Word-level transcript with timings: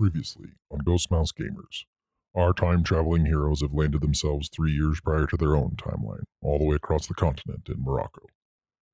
Previously 0.00 0.52
on 0.70 0.78
Ghost 0.78 1.10
Mouse 1.10 1.30
Gamers, 1.30 1.84
our 2.34 2.54
time 2.54 2.82
traveling 2.82 3.26
heroes 3.26 3.60
have 3.60 3.74
landed 3.74 4.00
themselves 4.00 4.48
three 4.48 4.72
years 4.72 4.98
prior 4.98 5.26
to 5.26 5.36
their 5.36 5.54
own 5.54 5.72
timeline, 5.76 6.22
all 6.40 6.58
the 6.58 6.64
way 6.64 6.76
across 6.76 7.06
the 7.06 7.12
continent 7.12 7.68
in 7.68 7.84
Morocco. 7.84 8.22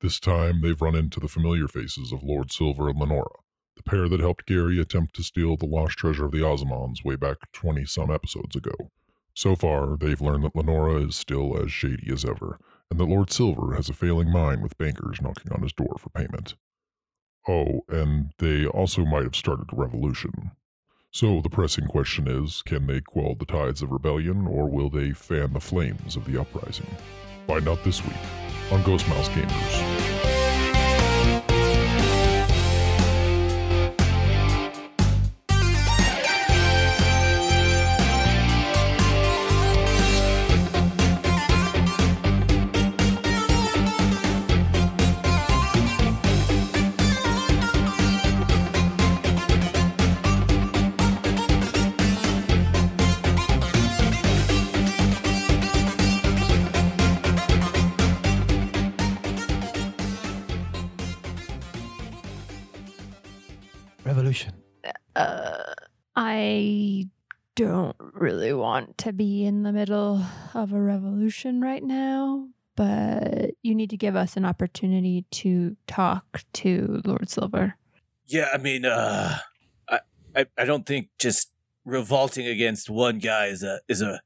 This 0.01 0.19
time, 0.19 0.63
they've 0.63 0.83
run 0.83 0.97
into 0.97 1.21
the 1.21 1.29
familiar 1.29 1.69
faces 1.69 2.13
of 2.13 2.25
Lord 2.25 2.51
Silver 2.51 2.89
and 2.89 2.99
Lenora, 2.99 3.37
the 3.77 3.85
pair 3.85 4.09
that 4.09 4.19
helped 4.19 4.47
Gary 4.47 4.81
attempt 4.81 5.15
to 5.15 5.23
steal 5.23 5.57
the 5.57 5.67
lost 5.67 5.97
treasure 5.97 6.25
of 6.25 6.33
the 6.33 6.43
Ozimons 6.43 7.05
way 7.05 7.15
back 7.15 7.37
20 7.53 7.85
some 7.85 8.11
episodes 8.11 8.57
ago. 8.57 8.91
So 9.33 9.55
far, 9.55 9.97
they've 9.97 10.21
learned 10.21 10.43
that 10.43 10.57
Lenora 10.57 11.07
is 11.07 11.15
still 11.15 11.57
as 11.57 11.71
shady 11.71 12.11
as 12.13 12.25
ever, 12.25 12.59
and 12.91 12.99
that 12.99 13.05
Lord 13.05 13.31
Silver 13.31 13.77
has 13.77 13.89
a 13.89 13.95
failing 13.95 14.33
mind 14.33 14.61
with 14.61 14.77
bankers 14.77 15.23
knocking 15.23 15.53
on 15.53 15.63
his 15.63 15.73
door 15.73 15.95
for 16.01 16.11
payment. 16.11 16.57
Oh, 17.47 17.85
and 17.89 18.33
they 18.39 18.67
also 18.67 19.05
might 19.05 19.23
have 19.23 19.37
started 19.37 19.69
a 19.73 19.77
revolution. 19.77 20.51
So 21.17 21.41
the 21.41 21.49
pressing 21.49 21.87
question 21.87 22.29
is 22.29 22.61
can 22.61 22.87
they 22.87 23.01
quell 23.01 23.37
the 23.37 23.47
tides 23.47 23.81
of 23.81 23.91
rebellion, 23.91 24.47
or 24.47 24.69
will 24.69 24.91
they 24.91 25.13
fan 25.13 25.55
the 25.55 25.61
flames 25.61 26.15
of 26.15 26.27
the 26.27 26.39
uprising? 26.39 26.95
Find 27.47 27.67
out 27.69 27.83
this 27.85 28.05
week 28.05 28.19
on 28.71 28.83
Ghost 28.83 29.09
Mouse 29.09 29.31
Gamers. 29.31 30.36
Don't 67.57 67.97
really 67.99 68.53
want 68.53 68.99
to 68.99 69.13
be 69.13 69.45
in 69.45 69.63
the 69.63 69.73
middle 69.73 70.23
of 70.55 70.73
a 70.73 70.81
revolution 70.81 71.61
right 71.61 71.83
now, 71.83 72.49
but 72.77 73.53
you 73.63 73.75
need 73.75 73.91
to 73.91 73.97
give 73.97 74.15
us 74.15 74.37
an 74.37 74.45
opportunity 74.45 75.25
to 75.31 75.77
talk 75.87 76.45
to 76.53 77.01
Lord 77.05 77.29
Silver. 77.29 77.75
Yeah, 78.27 78.49
I 78.53 78.59
mean, 78.59 78.85
uh, 78.85 79.39
I, 79.89 80.01
I, 80.37 80.47
I 80.59 80.65
don't 80.67 80.85
think 80.85 81.09
just 81.19 81.51
revolting 81.87 82.47
against 82.47 82.91
one 82.91 83.19
guy 83.19 83.47
is 83.47 83.63
a 83.63 83.81
is 83.89 84.03
a 84.03 84.21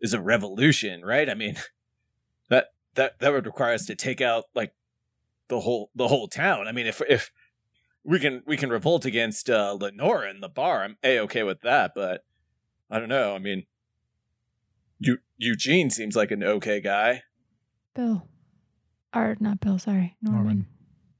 is 0.00 0.12
a 0.12 0.20
revolution, 0.20 1.02
right? 1.02 1.28
I 1.30 1.34
mean, 1.34 1.56
that 2.50 2.66
that 2.94 3.18
that 3.20 3.32
would 3.32 3.46
require 3.46 3.72
us 3.72 3.86
to 3.86 3.94
take 3.94 4.20
out 4.20 4.44
like 4.54 4.74
the 5.48 5.60
whole 5.60 5.90
the 5.94 6.08
whole 6.08 6.28
town. 6.28 6.68
I 6.68 6.72
mean, 6.72 6.86
if 6.86 7.00
if 7.08 7.32
we 8.04 8.18
can 8.18 8.42
we 8.46 8.58
can 8.58 8.68
revolt 8.68 9.06
against 9.06 9.48
uh, 9.48 9.74
Lenora 9.80 10.28
and 10.28 10.42
the 10.42 10.50
bar, 10.50 10.84
I'm 10.84 10.98
a 11.02 11.20
okay 11.20 11.44
with 11.44 11.62
that. 11.62 11.92
But 11.94 12.24
I 12.94 13.00
don't 13.00 13.08
know. 13.08 13.34
I 13.34 13.40
mean, 13.40 13.64
you 15.00 15.18
Eugene 15.36 15.90
seems 15.90 16.14
like 16.14 16.30
an 16.30 16.44
okay 16.44 16.80
guy. 16.80 17.24
Bill. 17.92 18.28
Or 19.12 19.36
not 19.40 19.58
Bill, 19.58 19.80
sorry. 19.80 20.16
Norman. 20.22 20.44
Norman. 20.44 20.66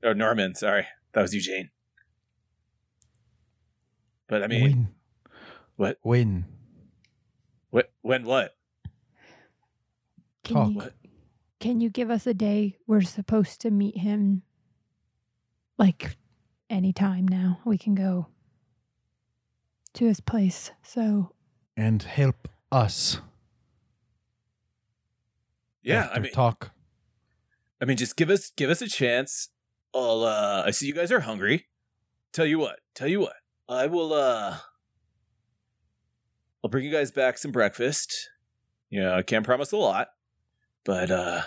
Oh, 0.05 0.12
Norman. 0.12 0.55
Sorry, 0.55 0.86
that 1.12 1.22
was 1.22 1.34
Eugene. 1.34 1.70
But 4.28 4.45
I 4.45 4.47
mean, 4.47 4.62
Win. 4.62 4.89
what 5.75 5.98
Win. 6.05 6.45
what 7.70 7.91
when 8.02 8.22
what? 8.22 8.55
Can 10.45 10.55
Talk. 10.55 10.69
you 10.69 10.91
can 11.58 11.80
you 11.80 11.91
give 11.91 12.08
us 12.08 12.24
a 12.24 12.34
day? 12.34 12.79
We're 12.86 13.02
supposed 13.02 13.61
to 13.63 13.73
meet 13.73 13.98
him 13.98 14.42
like 15.77 16.17
anytime 16.70 17.27
now. 17.27 17.58
We 17.64 17.79
can 17.79 17.96
go 17.96 18.29
to 19.95 20.07
his 20.07 20.20
place. 20.20 20.70
So 20.80 21.33
And 21.77 22.02
help 22.02 22.48
us. 22.70 23.20
Yeah, 25.83 26.08
I 26.12 26.18
mean, 26.18 26.33
talk. 26.33 26.70
I 27.80 27.85
mean, 27.85 27.96
just 27.96 28.17
give 28.17 28.30
us 28.30 28.51
give 28.57 28.70
us 28.70 28.80
a 28.80 28.89
chance. 28.89 29.51
I'll 29.95 30.24
uh 30.24 30.63
I 30.67 30.70
see 30.70 30.86
you 30.86 30.95
guys 30.95 31.13
are 31.13 31.20
hungry. 31.20 31.67
Tell 32.33 32.46
you 32.46 32.58
what, 32.58 32.80
tell 32.95 33.08
you 33.08 33.20
what. 33.20 33.36
I 33.68 33.86
will 33.86 34.13
uh 34.13 34.58
I'll 36.63 36.70
bring 36.70 36.84
you 36.84 36.90
guys 36.90 37.11
back 37.11 37.36
some 37.36 37.52
breakfast. 37.52 38.30
You 38.89 39.02
know, 39.02 39.14
I 39.14 39.23
can't 39.23 39.45
promise 39.45 39.73
a 39.73 39.77
lot, 39.77 40.08
but 40.84 41.11
uh 41.11 41.42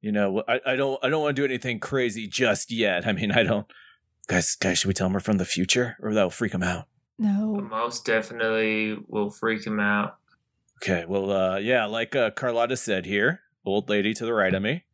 you 0.00 0.12
know, 0.12 0.42
I, 0.48 0.60
I 0.64 0.76
don't 0.76 0.98
I 1.04 1.10
don't 1.10 1.22
want 1.22 1.36
to 1.36 1.42
do 1.42 1.44
anything 1.44 1.78
crazy 1.78 2.26
just 2.26 2.70
yet. 2.70 3.06
I 3.06 3.12
mean, 3.12 3.30
I 3.32 3.42
don't 3.42 3.66
guys 4.28 4.54
guys 4.56 4.78
should 4.78 4.88
we 4.88 4.94
tell 4.94 5.06
them 5.06 5.12
we're 5.12 5.20
from 5.20 5.38
the 5.38 5.44
future 5.44 5.96
or 6.00 6.14
that'll 6.14 6.30
freak 6.30 6.52
them 6.52 6.62
out? 6.62 6.86
No. 7.20 7.60
Most 7.60 8.04
definitely 8.04 8.98
will 9.06 9.30
freak 9.30 9.64
him 9.66 9.78
out. 9.78 10.16
Okay, 10.82 11.04
well 11.06 11.30
uh 11.30 11.58
yeah, 11.58 11.84
like 11.86 12.16
uh 12.16 12.30
Carlotta 12.30 12.76
said 12.76 13.04
here, 13.06 13.42
old 13.64 13.88
lady 13.88 14.14
to 14.14 14.24
the 14.24 14.32
right 14.32 14.52
of 14.54 14.62
me. 14.62 14.84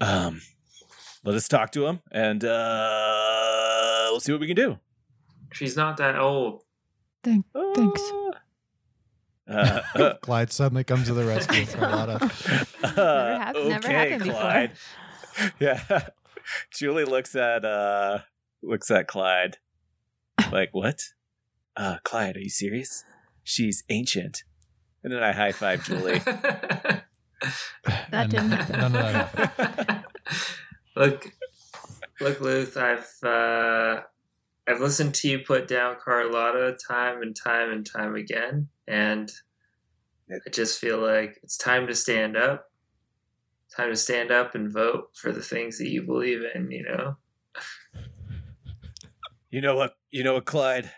Um 0.00 0.40
let 1.24 1.34
us 1.34 1.48
talk 1.48 1.72
to 1.72 1.86
him 1.86 2.00
and 2.12 2.44
uh 2.44 4.06
we'll 4.10 4.20
see 4.20 4.32
what 4.32 4.40
we 4.40 4.46
can 4.46 4.56
do. 4.56 4.78
She's 5.52 5.76
not 5.76 5.96
that 5.98 6.16
old. 6.16 6.62
Thank 7.24 7.44
Thanks. 7.74 8.00
Uh, 9.48 9.80
uh, 9.94 10.14
Clyde 10.22 10.52
suddenly 10.52 10.84
comes 10.84 11.06
to 11.08 11.14
the 11.14 11.24
rescue 11.24 11.62
of 11.62 11.74
Carlotta. 11.74 12.24
uh, 12.84 13.38
hap- 13.38 13.54
never 13.56 13.88
okay, 13.88 13.92
happened 13.92 14.22
before. 14.24 14.40
Clyde. 14.40 14.72
Yeah. 15.60 16.08
Julie 16.72 17.04
looks 17.04 17.34
at 17.34 17.64
uh 17.64 18.20
looks 18.62 18.90
at 18.90 19.06
Clyde. 19.08 19.58
Like, 20.52 20.70
what? 20.72 21.00
Uh 21.76 21.98
Clyde, 22.04 22.36
are 22.36 22.40
you 22.40 22.50
serious? 22.50 23.04
She's 23.44 23.84
ancient. 23.88 24.44
And 25.04 25.12
then 25.12 25.22
I 25.22 25.32
high 25.32 25.52
five 25.52 25.84
Julie. 25.84 26.20
That 27.84 28.06
And 28.12 28.30
didn't 28.30 28.50
happen. 28.50 28.80
None 28.80 28.96
of 28.96 29.02
that 29.02 29.28
happened. 29.28 30.04
look, 30.96 31.32
look, 32.20 32.40
Luth. 32.40 32.76
I've 32.76 33.08
uh, 33.22 34.02
I've 34.66 34.80
listened 34.80 35.14
to 35.16 35.28
you 35.28 35.40
put 35.40 35.68
down 35.68 35.96
Carlotta 36.02 36.78
time 36.86 37.22
and 37.22 37.36
time 37.36 37.70
and 37.70 37.86
time 37.86 38.14
again, 38.14 38.68
and 38.88 39.30
I 40.30 40.50
just 40.50 40.80
feel 40.80 40.98
like 40.98 41.38
it's 41.42 41.56
time 41.56 41.86
to 41.86 41.94
stand 41.94 42.36
up. 42.36 42.70
Time 43.76 43.90
to 43.90 43.96
stand 43.96 44.30
up 44.30 44.54
and 44.54 44.72
vote 44.72 45.10
for 45.14 45.32
the 45.32 45.42
things 45.42 45.78
that 45.78 45.88
you 45.88 46.02
believe 46.02 46.40
in. 46.54 46.70
You 46.70 46.84
know. 46.84 47.16
You 49.50 49.60
know 49.60 49.76
what? 49.76 49.96
You 50.10 50.24
know 50.24 50.34
what, 50.34 50.46
Clyde? 50.46 50.90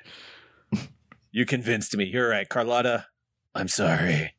You 1.31 1.47
convinced 1.47 1.97
me. 1.97 2.05
You're 2.05 2.29
right, 2.29 2.49
Carlotta. 2.49 3.07
I'm 3.55 3.69
sorry. 3.69 4.35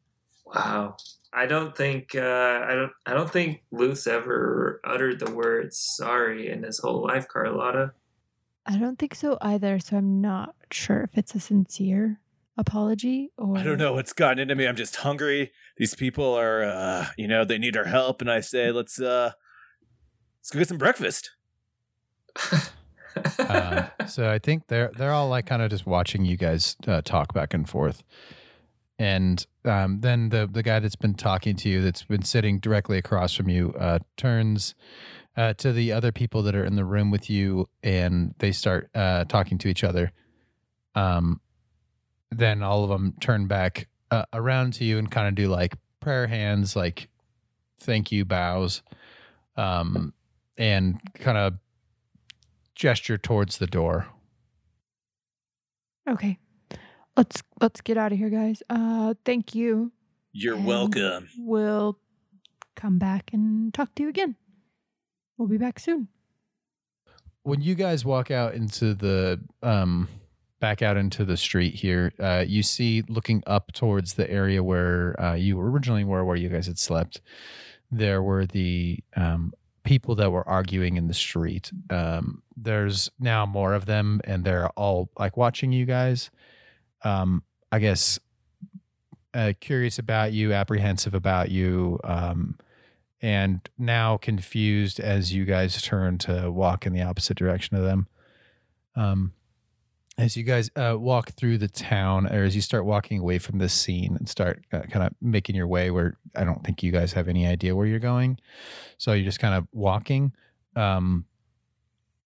Wow. 0.45 0.97
I 1.31 1.45
don't 1.45 1.77
think 1.77 2.15
uh, 2.15 2.65
I 2.67 2.73
don't 2.73 2.91
I 3.05 3.13
don't 3.13 3.29
think 3.29 3.63
Luth's 3.71 4.07
ever 4.07 4.81
uttered 4.83 5.19
the 5.19 5.31
words 5.31 5.77
sorry 5.95 6.49
in 6.49 6.63
his 6.63 6.79
whole 6.79 7.03
life, 7.03 7.27
Carlotta. 7.27 7.93
I 8.65 8.77
don't 8.77 8.97
think 8.97 9.15
so 9.15 9.37
either. 9.41 9.79
So 9.79 9.97
I'm 9.97 10.21
not 10.21 10.55
sure 10.71 11.01
if 11.01 11.17
it's 11.17 11.35
a 11.35 11.39
sincere 11.39 12.19
apology 12.57 13.31
or 13.37 13.57
I 13.57 13.63
don't 13.63 13.77
know 13.77 13.93
what's 13.93 14.13
gotten 14.13 14.39
into 14.39 14.55
me. 14.55 14.67
I'm 14.67 14.75
just 14.75 14.97
hungry. 14.97 15.51
These 15.77 15.95
people 15.95 16.33
are, 16.33 16.63
uh, 16.63 17.07
you 17.17 17.27
know, 17.27 17.45
they 17.45 17.57
need 17.57 17.77
our 17.77 17.85
help, 17.85 18.21
and 18.21 18.29
I 18.29 18.41
say, 18.41 18.71
let's, 18.71 18.99
uh, 19.01 19.31
let's 20.39 20.51
go 20.51 20.59
get 20.59 20.67
some 20.67 20.77
breakfast. 20.77 21.31
Uh, 23.39 23.87
so 24.07 24.29
I 24.29 24.39
think 24.39 24.67
they're 24.67 24.91
they're 24.97 25.13
all 25.13 25.29
like 25.29 25.45
kind 25.45 25.61
of 25.61 25.69
just 25.69 25.85
watching 25.85 26.25
you 26.25 26.37
guys 26.37 26.75
uh, 26.87 27.01
talk 27.01 27.33
back 27.33 27.53
and 27.53 27.67
forth, 27.67 28.03
and 28.97 29.45
um, 29.65 30.01
then 30.01 30.29
the 30.29 30.47
the 30.51 30.63
guy 30.63 30.79
that's 30.79 30.95
been 30.95 31.15
talking 31.15 31.55
to 31.57 31.69
you, 31.69 31.81
that's 31.81 32.03
been 32.03 32.23
sitting 32.23 32.59
directly 32.59 32.97
across 32.97 33.33
from 33.33 33.49
you, 33.49 33.73
uh, 33.79 33.99
turns 34.17 34.75
uh, 35.35 35.53
to 35.53 35.71
the 35.71 35.91
other 35.91 36.11
people 36.11 36.43
that 36.43 36.55
are 36.55 36.65
in 36.65 36.75
the 36.75 36.85
room 36.85 37.11
with 37.11 37.29
you, 37.29 37.67
and 37.81 38.35
they 38.39 38.51
start 38.51 38.89
uh, 38.93 39.25
talking 39.25 39.57
to 39.59 39.67
each 39.67 39.83
other. 39.83 40.11
Um, 40.95 41.39
then 42.31 42.61
all 42.61 42.83
of 42.83 42.89
them 42.89 43.15
turn 43.19 43.47
back 43.47 43.87
uh, 44.11 44.25
around 44.33 44.73
to 44.73 44.83
you 44.83 44.97
and 44.97 45.09
kind 45.09 45.27
of 45.27 45.35
do 45.35 45.47
like 45.47 45.75
prayer 45.99 46.27
hands, 46.27 46.75
like 46.75 47.09
thank 47.79 48.11
you 48.11 48.25
bows, 48.25 48.81
um, 49.55 50.13
and 50.57 50.99
kind 51.15 51.37
of 51.37 51.53
gesture 52.79 53.17
towards 53.17 53.57
the 53.57 53.67
door. 53.67 54.07
Okay. 56.09 56.39
Let's 57.15 57.43
let's 57.61 57.81
get 57.81 57.97
out 57.97 58.13
of 58.13 58.17
here, 58.17 58.29
guys. 58.29 58.63
Uh 58.69 59.13
thank 59.25 59.53
you. 59.53 59.91
You're 60.31 60.55
And 60.55 60.65
welcome. 60.65 61.29
We'll 61.37 61.99
come 62.75 62.97
back 62.97 63.31
and 63.33 63.73
talk 63.73 63.93
to 63.95 64.03
you 64.03 64.09
again. 64.09 64.35
We'll 65.37 65.49
be 65.49 65.57
back 65.57 65.77
soon. 65.79 66.07
When 67.43 67.61
you 67.61 67.75
guys 67.75 68.05
walk 68.05 68.31
out 68.31 68.53
into 68.53 68.93
the 68.93 69.41
um 69.61 70.07
back 70.61 70.81
out 70.81 70.95
into 70.95 71.25
the 71.25 71.37
street 71.37 71.75
here, 71.75 72.13
uh, 72.19 72.45
you 72.47 72.63
see 72.63 73.03
looking 73.07 73.43
up 73.45 73.73
towards 73.73 74.13
the 74.13 74.29
area 74.29 74.63
where 74.63 75.19
uh, 75.21 75.33
you 75.33 75.59
originally 75.59 76.03
were, 76.03 76.25
where 76.25 76.35
you 76.35 76.49
guys 76.49 76.67
had 76.67 76.77
slept. 76.77 77.21
There 77.91 78.21
were 78.21 78.45
the 78.45 78.99
um, 79.15 79.53
people 79.83 80.15
that 80.15 80.31
were 80.31 80.47
arguing 80.47 80.97
in 80.97 81.07
the 81.07 81.13
street. 81.13 81.71
Um, 81.89 82.43
there's 82.55 83.09
now 83.19 83.45
more 83.45 83.73
of 83.73 83.85
them, 83.85 84.21
and 84.23 84.43
they're 84.43 84.69
all 84.69 85.09
like 85.17 85.37
watching 85.37 85.71
you 85.71 85.85
guys. 85.85 86.29
Um, 87.03 87.43
I 87.71 87.79
guess 87.79 88.19
uh, 89.33 89.53
curious 89.59 89.99
about 89.99 90.33
you, 90.33 90.53
apprehensive 90.53 91.13
about 91.13 91.49
you, 91.49 91.99
um, 92.03 92.57
and 93.21 93.67
now 93.77 94.17
confused 94.17 94.99
as 94.99 95.33
you 95.33 95.45
guys 95.45 95.81
turn 95.81 96.17
to 96.19 96.51
walk 96.51 96.85
in 96.85 96.93
the 96.93 97.01
opposite 97.01 97.37
direction 97.37 97.77
of 97.77 97.83
them. 97.83 98.07
Um, 98.95 99.33
as 100.19 100.35
you 100.35 100.43
guys 100.43 100.69
uh, 100.75 100.95
walk 100.99 101.31
through 101.31 101.57
the 101.57 101.69
town, 101.69 102.27
or 102.27 102.43
as 102.43 102.53
you 102.53 102.61
start 102.61 102.85
walking 102.85 103.19
away 103.19 103.39
from 103.39 103.57
this 103.57 103.73
scene 103.73 104.17
and 104.17 104.27
start 104.27 104.65
uh, 104.73 104.81
kind 104.81 105.05
of 105.05 105.13
making 105.21 105.55
your 105.55 105.67
way 105.67 105.91
where 105.91 106.17
I 106.35 106.43
don't 106.43 106.61
think 106.63 106.83
you 106.83 106.91
guys 106.91 107.13
have 107.13 107.29
any 107.29 107.47
idea 107.47 107.73
where 107.73 107.87
you're 107.87 107.99
going, 107.99 108.37
so 108.97 109.13
you're 109.13 109.23
just 109.23 109.39
kind 109.39 109.55
of 109.55 109.65
walking. 109.71 110.33
Um, 110.75 111.25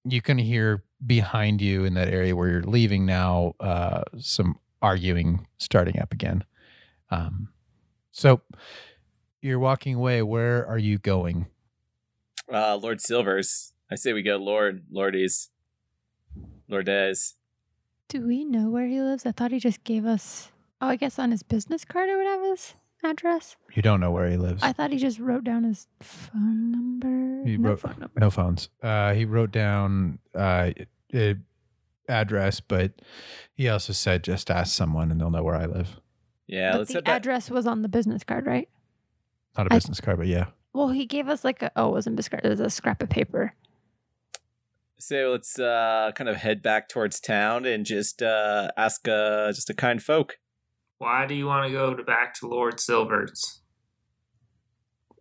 you 0.06 0.22
can 0.22 0.40
hear 0.40 0.84
behind 1.06 1.62
you 1.62 1.86
in 1.86 1.94
that 1.94 2.08
area 2.08 2.36
where 2.36 2.50
you're 2.50 2.64
leaving 2.64 3.06
now 3.06 3.54
uh, 3.60 4.02
some 4.18 4.58
arguing 4.82 5.46
starting 5.60 6.00
up 6.00 6.12
again. 6.12 6.44
Um, 7.12 7.50
so 8.12 8.42
you're 9.40 9.60
walking 9.60 9.96
away. 9.96 10.24
Where 10.24 10.66
are 10.66 10.80
you 10.80 10.98
going? 10.98 11.46
Uh, 12.52 12.76
Lord 12.76 13.02
Silvers. 13.02 13.74
I 13.92 13.96
say 13.96 14.14
we 14.14 14.24
go 14.24 14.38
Lord, 14.38 14.86
Lordies, 14.92 15.50
Lordes. 16.68 17.36
Do 18.10 18.26
we 18.26 18.46
know 18.46 18.70
where 18.70 18.88
he 18.88 19.02
lives? 19.02 19.26
I 19.26 19.32
thought 19.32 19.52
he 19.52 19.60
just 19.60 19.84
gave 19.84 20.06
us. 20.06 20.52
Oh, 20.82 20.88
I 20.88 20.96
guess 20.96 21.18
on 21.18 21.32
his 21.32 21.44
business 21.44 21.86
card 21.86 22.10
or 22.10 22.18
would 22.18 22.28
have 22.28 22.42
his 22.42 22.74
address. 23.04 23.56
You 23.74 23.82
don't 23.82 24.00
know 24.00 24.12
where 24.12 24.30
he 24.30 24.38
lives. 24.38 24.62
I 24.62 24.72
thought 24.74 24.92
he 24.92 24.98
just 24.98 25.20
wrote 25.20 25.44
down 25.44 25.64
his 25.64 25.88
phone 26.02 26.72
number. 26.72 27.44
He 27.50 27.58
no 27.58 27.70
wrote- 27.70 27.80
phone 27.80 27.96
number. 28.00 28.20
no 28.20 28.30
phones. 28.30 28.70
Uh, 28.82 29.14
he 29.14 29.26
wrote 29.26 29.52
down 29.52 30.20
uh, 30.36 30.72
a 31.14 31.36
address, 32.10 32.60
but 32.60 32.92
he 33.56 33.70
also 33.70 33.94
said 33.94 34.24
just 34.24 34.52
ask 34.52 34.74
someone 34.76 35.10
and 35.12 35.20
they'll 35.22 35.32
know 35.32 35.44
where 35.44 35.56
I 35.56 35.66
live. 35.66 36.00
Yeah, 36.48 36.74
but 36.74 36.80
let's 36.80 36.90
the 36.90 36.96
head 36.98 37.04
back. 37.06 37.16
address 37.18 37.50
was 37.50 37.66
on 37.66 37.82
the 37.82 37.88
business 37.90 38.24
card, 38.24 38.46
right? 38.46 38.68
Not 39.58 39.68
a 39.68 39.74
I- 39.74 39.78
business 39.78 40.02
card, 40.02 40.18
but 40.18 40.28
yeah. 40.28 40.48
Well, 40.74 40.90
he 40.90 41.06
gave 41.06 41.30
us 41.30 41.44
like 41.44 41.62
a. 41.62 41.72
Oh, 41.76 41.90
it 41.90 41.92
wasn't 41.92 42.16
business 42.16 42.30
card. 42.30 42.46
It 42.46 42.50
was 42.50 42.60
a 42.60 42.70
scrap 42.70 43.02
of 43.04 43.10
paper. 43.10 43.54
So 45.06 45.32
let's 45.32 45.60
uh, 45.60 46.14
kind 46.16 46.30
of 46.30 46.38
head 46.38 46.62
back 46.62 46.88
towards 46.88 47.20
town 47.20 47.66
and 47.66 47.86
just 47.86 48.22
uh, 48.24 48.70
ask 48.78 49.06
uh, 49.06 49.52
just 49.52 49.70
a 49.70 49.74
kind 49.74 50.02
folk. 50.02 50.38
Why 50.98 51.26
do 51.26 51.36
you 51.36 51.46
want 51.46 51.68
to 51.68 51.74
go 51.74 51.94
to 51.94 52.04
back 52.04 52.34
to 52.36 52.48
Lord 52.48 52.80
Silver's? 52.80 53.60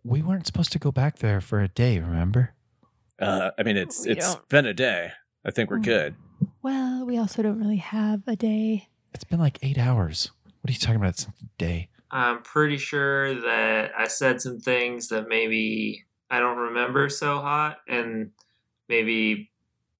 We 0.01 0.21
weren't 0.21 0.47
supposed 0.47 0.71
to 0.71 0.79
go 0.79 0.93
back 0.93 1.17
there 1.19 1.41
for 1.41 1.59
a 1.59 1.67
day, 1.67 1.99
remember? 1.99 2.53
Uh, 3.19 3.51
I 3.59 3.63
mean, 3.63 3.75
it's 3.75 4.05
We 4.05 4.13
it's 4.13 4.33
don't- 4.35 4.47
been 4.47 4.65
a 4.65 4.73
day. 4.73 5.11
I 5.43 5.51
think 5.51 5.69
we're 5.69 5.79
Mm. 5.79 5.83
good. 5.83 6.15
Well, 6.61 7.05
we 7.05 7.17
also 7.17 7.41
don't 7.43 7.59
really 7.59 7.75
have 7.77 8.21
a 8.25 8.37
day. 8.37 8.87
It's 9.13 9.25
been 9.25 9.41
like 9.41 9.59
eight 9.61 9.77
hours. 9.77 10.31
What 10.61 10.69
are 10.69 10.73
you 10.73 10.79
talking 10.79 10.95
about? 10.95 11.09
It's 11.09 11.25
a 11.25 11.33
day. 11.57 11.89
I'm 12.09 12.41
pretty 12.41 12.77
sure 12.77 13.33
that 13.41 13.91
I 13.97 14.07
said 14.07 14.39
some 14.39 14.61
things 14.61 15.09
that 15.09 15.27
maybe 15.27 16.05
I 16.31 16.39
don't 16.39 16.57
remember 16.57 17.09
so 17.09 17.39
hot, 17.41 17.79
and 17.85 18.31
maybe 18.87 19.49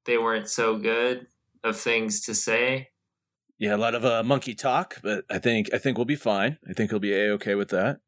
they 0.05 0.17
weren't 0.17 0.50
so 0.50 0.77
good 0.77 1.27
of 1.63 1.77
things 1.77 2.21
to 2.21 2.35
say. 2.35 2.89
Yeah, 3.57 3.75
a 3.75 3.77
lot 3.77 3.95
of 3.95 4.03
uh, 4.03 4.23
monkey 4.23 4.55
talk, 4.55 5.00
but 5.01 5.25
I 5.29 5.39
think 5.39 5.73
I 5.73 5.77
think 5.77 5.97
we'll 5.97 6.05
be 6.05 6.15
fine. 6.15 6.57
I 6.69 6.73
think 6.73 6.89
he'll 6.89 7.00
be 7.00 7.13
a 7.13 7.31
okay 7.33 7.55
with 7.55 7.69
that. 7.69 8.00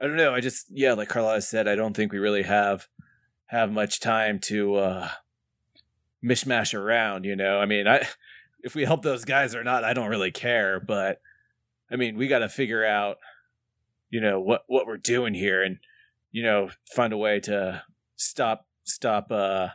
I 0.00 0.06
don't 0.06 0.16
know. 0.16 0.34
I 0.34 0.40
just 0.40 0.66
yeah, 0.70 0.94
like 0.94 1.08
Carlotta 1.08 1.42
said, 1.42 1.68
I 1.68 1.74
don't 1.74 1.94
think 1.94 2.12
we 2.12 2.18
really 2.18 2.42
have 2.42 2.88
have 3.46 3.70
much 3.70 4.00
time 4.00 4.38
to 4.40 4.76
uh 4.76 5.08
mishmash 6.24 6.72
around. 6.74 7.24
You 7.24 7.36
know, 7.36 7.58
I 7.58 7.66
mean, 7.66 7.86
I 7.86 8.06
if 8.62 8.74
we 8.74 8.84
help 8.84 9.02
those 9.02 9.24
guys 9.24 9.54
or 9.54 9.64
not, 9.64 9.84
I 9.84 9.92
don't 9.92 10.08
really 10.08 10.30
care. 10.30 10.80
But 10.80 11.20
I 11.90 11.96
mean, 11.96 12.16
we 12.16 12.28
got 12.28 12.40
to 12.40 12.48
figure 12.48 12.84
out, 12.84 13.18
you 14.10 14.20
know, 14.20 14.40
what 14.40 14.62
what 14.66 14.86
we're 14.86 14.96
doing 14.96 15.34
here, 15.34 15.62
and 15.62 15.78
you 16.30 16.42
know, 16.42 16.70
find 16.94 17.12
a 17.12 17.18
way 17.18 17.40
to 17.40 17.82
stop 18.16 18.66
stop 18.84 19.30
uh 19.30 19.68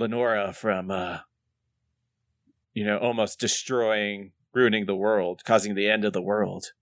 Lenora 0.00 0.52
from 0.52 0.90
uh 0.90 1.18
you 2.72 2.84
know, 2.84 2.98
almost 2.98 3.40
destroying, 3.40 4.30
ruining 4.54 4.86
the 4.86 4.94
world, 4.94 5.42
causing 5.44 5.74
the 5.74 5.88
end 5.88 6.04
of 6.04 6.12
the 6.12 6.22
world. 6.22 6.72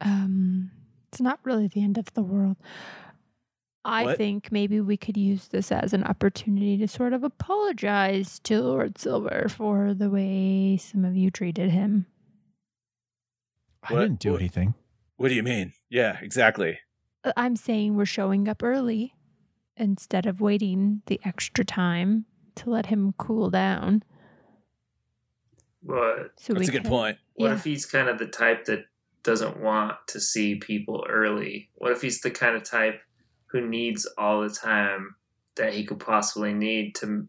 Um, 0.00 0.70
it's 1.08 1.20
not 1.20 1.40
really 1.44 1.66
the 1.68 1.82
end 1.82 1.98
of 1.98 2.12
the 2.14 2.22
world. 2.22 2.56
I 3.84 4.04
What? 4.04 4.18
think 4.18 4.52
maybe 4.52 4.80
we 4.80 4.96
could 4.96 5.16
use 5.16 5.48
this 5.48 5.72
as 5.72 5.92
an 5.92 6.04
opportunity 6.04 6.76
to 6.78 6.86
sort 6.86 7.12
of 7.12 7.24
apologize 7.24 8.38
to 8.44 8.60
Lord 8.62 8.98
Silver 8.98 9.48
for 9.48 9.94
the 9.94 10.08
way 10.08 10.76
some 10.76 11.04
of 11.04 11.16
you 11.16 11.32
treated 11.32 11.70
him. 11.70 12.06
I 13.82 13.94
didn't 13.94 14.20
do 14.20 14.32
what- 14.32 14.40
anything. 14.40 14.74
What 15.16 15.28
do 15.28 15.34
you 15.34 15.42
mean? 15.42 15.72
Yeah, 15.90 16.18
exactly. 16.22 16.78
Uh, 17.24 17.32
I'm 17.36 17.56
saying 17.56 17.96
we're 17.96 18.04
showing 18.06 18.48
up 18.48 18.62
early 18.62 19.14
instead 19.76 20.26
of 20.26 20.40
waiting 20.40 21.02
the 21.06 21.20
extra 21.24 21.64
time 21.64 22.24
to 22.56 22.70
let 22.70 22.86
him 22.86 23.14
cool 23.18 23.50
down. 23.50 24.02
But 25.82 26.32
So 26.36 26.52
That's 26.54 26.68
a 26.68 26.72
good 26.72 26.82
can- 26.82 26.90
point. 26.90 27.18
what 27.34 27.48
Yeah. 27.48 27.54
if 27.54 27.64
he's 27.64 27.86
kind 27.86 28.08
of 28.08 28.18
the 28.18 28.26
type 28.26 28.66
that 28.66 28.86
doesn't 29.22 29.56
want 29.60 29.96
to 30.08 30.20
see 30.20 30.56
people 30.56 31.04
early? 31.08 31.70
What 31.74 31.92
if 31.92 32.02
he's 32.02 32.20
the 32.20 32.30
kind 32.30 32.56
of 32.56 32.62
type 32.62 33.00
who 33.46 33.60
needs 33.66 34.06
all 34.18 34.42
the 34.42 34.50
time 34.50 35.16
that 35.56 35.74
he 35.74 35.84
could 35.84 36.00
possibly 36.00 36.52
need 36.52 36.94
to 36.96 37.28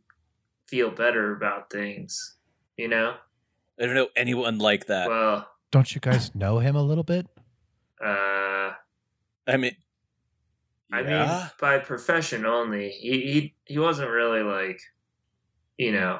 feel 0.67 0.91
better 0.91 1.35
about 1.35 1.69
things? 1.69 2.37
You 2.77 2.87
know? 2.89 3.17
I 3.79 3.85
don't 3.85 3.95
know 3.95 4.09
anyone 4.15 4.57
like 4.59 4.85
that. 4.87 5.07
Well, 5.09 5.49
Don't 5.71 5.93
you 5.95 6.01
guys 6.01 6.35
know 6.35 6.59
him 6.59 6.75
a 6.75 6.83
little 6.83 7.03
bit? 7.03 7.27
uh, 8.03 8.73
I 9.47 9.57
mean, 9.57 9.75
I 10.93 11.01
yeah. 11.01 11.25
mean, 11.25 11.49
by 11.59 11.79
profession 11.79 12.45
only. 12.45 12.89
He, 12.89 13.11
he 13.11 13.55
he 13.65 13.79
wasn't 13.79 14.11
really 14.11 14.43
like, 14.43 14.79
you 15.75 15.91
know, 15.91 16.19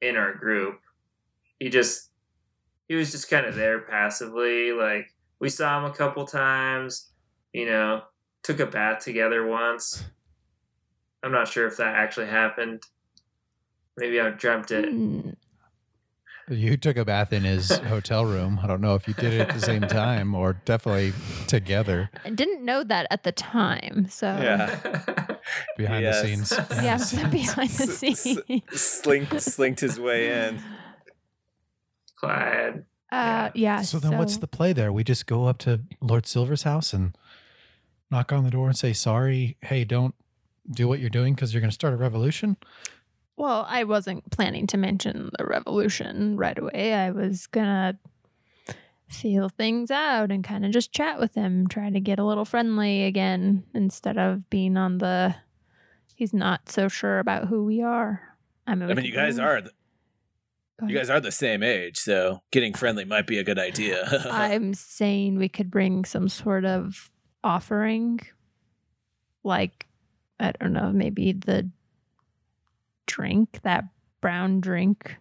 in 0.00 0.16
our 0.16 0.32
group. 0.34 0.80
He 1.58 1.68
just 1.68 2.10
he 2.88 2.94
was 2.94 3.12
just 3.12 3.28
kind 3.28 3.44
of 3.44 3.54
there 3.54 3.80
passively. 3.80 4.72
Like 4.72 5.12
we 5.38 5.50
saw 5.50 5.78
him 5.78 5.84
a 5.84 5.94
couple 5.94 6.26
times. 6.26 7.10
You 7.52 7.66
know, 7.66 8.02
took 8.42 8.58
a 8.58 8.66
bath 8.66 9.04
together 9.04 9.46
once. 9.46 10.02
I'm 11.22 11.30
not 11.30 11.48
sure 11.48 11.66
if 11.66 11.76
that 11.76 11.94
actually 11.94 12.26
happened. 12.26 12.82
Maybe 13.98 14.18
I 14.18 14.30
dreamt 14.30 14.70
it. 14.70 14.88
Hmm. 14.88 15.30
You 16.50 16.76
took 16.76 16.96
a 16.98 17.04
bath 17.06 17.32
in 17.32 17.42
his 17.44 17.70
hotel 17.70 18.24
room. 18.26 18.60
I 18.62 18.66
don't 18.66 18.80
know 18.82 18.94
if 18.94 19.08
you 19.08 19.14
did 19.14 19.32
it 19.32 19.40
at 19.48 19.54
the 19.54 19.60
same 19.60 19.80
time 19.82 20.34
or 20.34 20.52
definitely 20.66 21.14
together 21.46 22.10
I 22.24 22.30
didn't 22.30 22.64
know 22.64 22.84
that 22.84 23.06
at 23.10 23.22
the 23.22 23.32
time. 23.32 24.08
So 24.10 24.26
Yeah. 24.26 25.36
behind 25.78 26.02
Yes. 26.04 26.20
the 26.22 26.26
scenes. 26.28 26.52
yeah, 26.84 26.94
S- 26.94 27.12
behind 27.30 27.70
the 27.70 27.84
s- 27.84 28.02
s- 28.02 28.20
scenes. 28.20 28.62
Slink, 28.80 29.40
slinked 29.40 29.80
his 29.80 29.98
way 29.98 30.48
in. 30.48 30.60
Glad. 32.20 32.84
Uh, 33.10 33.50
yeah. 33.54 33.82
So 33.82 33.98
then 33.98 34.18
what's 34.18 34.36
the 34.38 34.46
play 34.46 34.72
there? 34.72 34.92
We 34.92 35.04
just 35.04 35.26
go 35.26 35.46
up 35.46 35.58
to 35.58 35.80
Lord 36.00 36.26
Silver's 36.26 36.62
house 36.64 36.92
and 36.92 37.16
knock 38.10 38.32
on 38.32 38.44
the 38.44 38.50
door 38.50 38.66
and 38.68 38.76
say, 38.76 38.92
sorry, 38.92 39.56
hey, 39.62 39.84
don't 39.84 40.14
do 40.70 40.88
what 40.88 40.98
you're 41.00 41.10
doing 41.10 41.34
because 41.34 41.52
you're 41.54 41.60
going 41.60 41.70
to 41.70 41.74
start 41.74 41.94
a 41.94 41.96
revolution? 41.96 42.56
Well, 43.36 43.66
I 43.68 43.84
wasn't 43.84 44.30
planning 44.30 44.66
to 44.68 44.76
mention 44.76 45.30
the 45.36 45.44
revolution 45.44 46.36
right 46.36 46.58
away. 46.58 46.94
I 46.94 47.10
was 47.10 47.46
gonna 47.48 47.98
feel 49.08 49.48
things 49.48 49.90
out 49.90 50.30
and 50.30 50.44
kind 50.44 50.64
of 50.64 50.72
just 50.72 50.92
chat 50.92 51.18
with 51.18 51.34
him, 51.34 51.66
try 51.68 51.90
to 51.90 52.00
get 52.00 52.18
a 52.18 52.24
little 52.24 52.44
friendly 52.44 53.04
again 53.04 53.64
instead 53.74 54.18
of 54.18 54.48
being 54.50 54.76
on 54.76 54.98
the 54.98 55.34
he's 56.14 56.32
not 56.32 56.68
so 56.70 56.88
sure 56.88 57.18
about 57.18 57.48
who 57.48 57.64
we 57.64 57.82
are. 57.82 58.36
I 58.66 58.74
mean, 58.74 58.90
I 58.90 58.94
mean, 58.94 59.04
you 59.04 59.12
guys 59.12 59.38
are 59.38 59.60
the, 59.60 59.70
you 60.86 60.96
guys 60.96 61.10
are 61.10 61.20
the 61.20 61.32
same 61.32 61.62
age, 61.62 61.98
so 61.98 62.40
getting 62.50 62.72
friendly 62.72 63.04
might 63.04 63.26
be 63.26 63.38
a 63.38 63.44
good 63.44 63.58
idea. 63.58 64.04
I'm 64.30 64.74
saying 64.74 65.36
we 65.36 65.48
could 65.48 65.70
bring 65.70 66.04
some 66.04 66.28
sort 66.28 66.64
of 66.64 67.10
offering, 67.42 68.20
like 69.42 69.86
I 70.40 70.52
don't 70.52 70.72
know, 70.72 70.92
maybe 70.92 71.32
the 71.32 71.68
drink 73.06 73.60
that 73.62 73.84
brown 74.20 74.60
drink. 74.60 75.16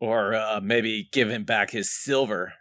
or 0.00 0.34
uh, 0.34 0.60
maybe 0.62 1.08
give 1.12 1.30
him 1.30 1.44
back 1.44 1.70
his 1.70 1.90
silver. 1.90 2.54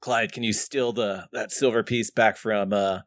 Clyde, 0.00 0.32
can 0.32 0.42
you 0.42 0.52
steal 0.52 0.92
the 0.92 1.28
that 1.32 1.52
silver 1.52 1.82
piece 1.82 2.10
back 2.10 2.36
from 2.36 2.72
uh, 2.72 3.00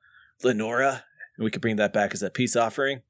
Lenora? 0.44 1.04
And 1.38 1.44
we 1.44 1.52
could 1.52 1.62
bring 1.62 1.76
that 1.76 1.92
back 1.94 2.14
as 2.14 2.24
a 2.24 2.30
peace 2.30 2.56
offering. 2.56 3.02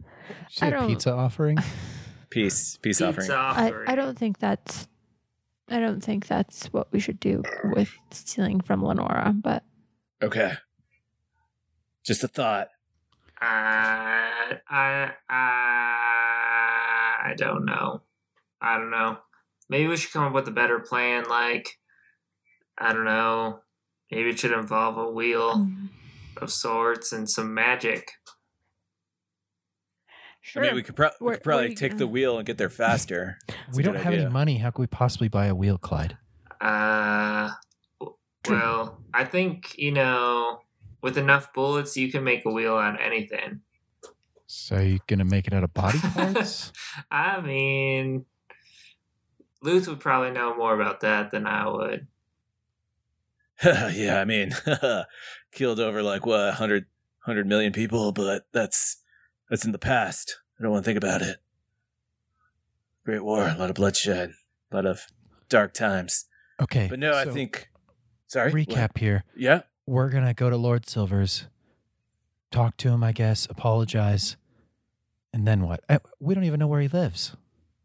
Did 0.00 0.06
you 0.28 0.46
say 0.50 0.70
don't- 0.70 0.88
pizza 0.88 1.12
offering? 1.12 1.58
peace, 2.30 2.76
peace 2.78 3.00
offering. 3.00 3.26
Pizza 3.26 3.34
I, 3.36 3.66
offering. 3.66 3.88
I 3.88 3.94
don't 3.94 4.18
think 4.18 4.38
that's 4.38 4.88
I 5.68 5.78
don't 5.80 6.00
think 6.02 6.26
that's 6.26 6.66
what 6.72 6.92
we 6.92 6.98
should 7.00 7.20
do 7.20 7.42
with 7.64 7.90
stealing 8.10 8.60
from 8.60 8.82
Lenora, 8.84 9.32
but 9.36 9.62
Okay. 10.22 10.52
Just 12.04 12.24
a 12.24 12.28
thought. 12.28 12.68
I, 13.46 14.58
I, 14.68 15.10
I, 15.28 17.30
I 17.30 17.34
don't 17.36 17.64
know. 17.64 18.02
I 18.60 18.78
don't 18.78 18.90
know. 18.90 19.18
Maybe 19.68 19.88
we 19.88 19.96
should 19.96 20.12
come 20.12 20.24
up 20.24 20.32
with 20.32 20.48
a 20.48 20.52
better 20.52 20.80
plan. 20.80 21.24
Like, 21.28 21.78
I 22.78 22.92
don't 22.92 23.04
know. 23.04 23.60
Maybe 24.10 24.30
it 24.30 24.38
should 24.38 24.52
involve 24.52 24.96
a 24.98 25.10
wheel 25.10 25.56
mm, 25.56 25.88
of 26.36 26.52
sorts 26.52 27.12
and 27.12 27.28
some 27.28 27.52
magic. 27.54 28.12
sure. 30.40 30.62
I 30.62 30.66
mean, 30.66 30.76
we 30.76 30.82
could, 30.82 30.96
pro- 30.96 31.10
we 31.20 31.32
could 31.34 31.42
probably 31.42 31.74
take 31.74 31.92
the 31.92 31.98
gonna- 31.98 32.10
wheel 32.12 32.38
and 32.38 32.46
get 32.46 32.58
there 32.58 32.70
faster. 32.70 33.38
We 33.74 33.82
don't 33.82 33.94
good 33.94 34.02
have 34.02 34.14
any 34.14 34.26
money. 34.26 34.58
How 34.58 34.70
could 34.70 34.82
we 34.82 34.86
possibly 34.86 35.28
buy 35.28 35.46
a 35.46 35.54
wheel, 35.54 35.78
Clyde? 35.78 36.16
Uh, 36.60 37.50
well, 38.48 38.98
I 39.12 39.24
think 39.24 39.76
you 39.76 39.92
know, 39.92 40.60
with 41.06 41.16
enough 41.16 41.52
bullets, 41.52 41.96
you 41.96 42.10
can 42.10 42.24
make 42.24 42.44
a 42.44 42.50
wheel 42.50 42.76
out 42.76 42.96
of 42.96 43.00
anything. 43.00 43.60
So 44.48 44.80
you 44.80 44.98
gonna 45.06 45.24
make 45.24 45.46
it 45.46 45.52
out 45.52 45.62
of 45.62 45.72
body 45.72 45.98
parts? 46.02 46.72
I 47.12 47.40
mean, 47.40 48.24
Luth 49.62 49.86
would 49.86 50.00
probably 50.00 50.32
know 50.32 50.56
more 50.56 50.74
about 50.74 51.02
that 51.02 51.30
than 51.30 51.46
I 51.46 51.68
would. 51.68 52.08
yeah, 53.64 54.20
I 54.20 54.24
mean, 54.24 54.52
killed 55.52 55.78
over 55.78 56.02
like 56.02 56.26
what 56.26 56.46
100, 56.46 56.86
100 57.24 57.46
million 57.46 57.72
people, 57.72 58.10
but 58.10 58.46
that's 58.52 58.96
that's 59.48 59.64
in 59.64 59.70
the 59.70 59.78
past. 59.78 60.40
I 60.58 60.64
don't 60.64 60.72
want 60.72 60.84
to 60.84 60.88
think 60.88 60.98
about 60.98 61.22
it. 61.22 61.36
Great 63.04 63.22
war, 63.22 63.46
a 63.46 63.56
lot 63.56 63.70
of 63.70 63.76
bloodshed, 63.76 64.32
a 64.72 64.74
lot 64.74 64.86
of 64.86 65.06
dark 65.48 65.72
times. 65.72 66.24
Okay. 66.60 66.88
But 66.90 66.98
no, 66.98 67.14
I 67.14 67.26
think. 67.26 67.68
Sorry. 68.26 68.50
what? 68.50 68.66
recap 68.66 68.98
here. 68.98 69.22
Yeah. 69.36 69.60
We're 69.86 70.10
gonna 70.10 70.34
go 70.34 70.50
to 70.50 70.56
Lord 70.56 70.88
Silver's, 70.88 71.46
talk 72.50 72.76
to 72.78 72.88
him, 72.88 73.04
I 73.04 73.12
guess, 73.12 73.46
apologize, 73.48 74.36
and 75.32 75.46
then 75.46 75.62
what? 75.62 75.80
Uh, 75.88 75.98
We 76.20 76.34
don't 76.34 76.44
even 76.44 76.58
know 76.60 76.66
where 76.66 76.80
he 76.80 76.88
lives. 76.88 77.36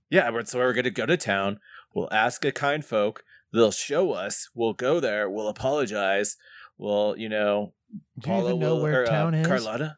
Yeah, 0.09 0.29
we're, 0.29 0.45
so 0.45 0.59
we're 0.59 0.73
going 0.73 0.83
to 0.83 0.91
go 0.91 1.05
to 1.05 1.15
town. 1.15 1.59
We'll 1.93 2.11
ask 2.11 2.43
a 2.43 2.51
kind 2.51 2.83
folk. 2.83 3.23
They'll 3.53 3.71
show 3.71 4.11
us. 4.11 4.49
We'll 4.53 4.73
go 4.73 4.99
there. 4.99 5.29
We'll 5.29 5.47
apologize. 5.47 6.35
We'll, 6.77 7.15
you 7.17 7.29
know, 7.29 7.73
Do 8.19 8.29
you 8.29 8.35
Paula 8.35 8.49
even 8.49 8.59
know 8.59 8.75
will- 8.75 8.81
where 8.83 9.03
or, 9.03 9.05
uh, 9.05 9.09
town 9.09 9.33
is? 9.35 9.47
Carlotta. 9.47 9.97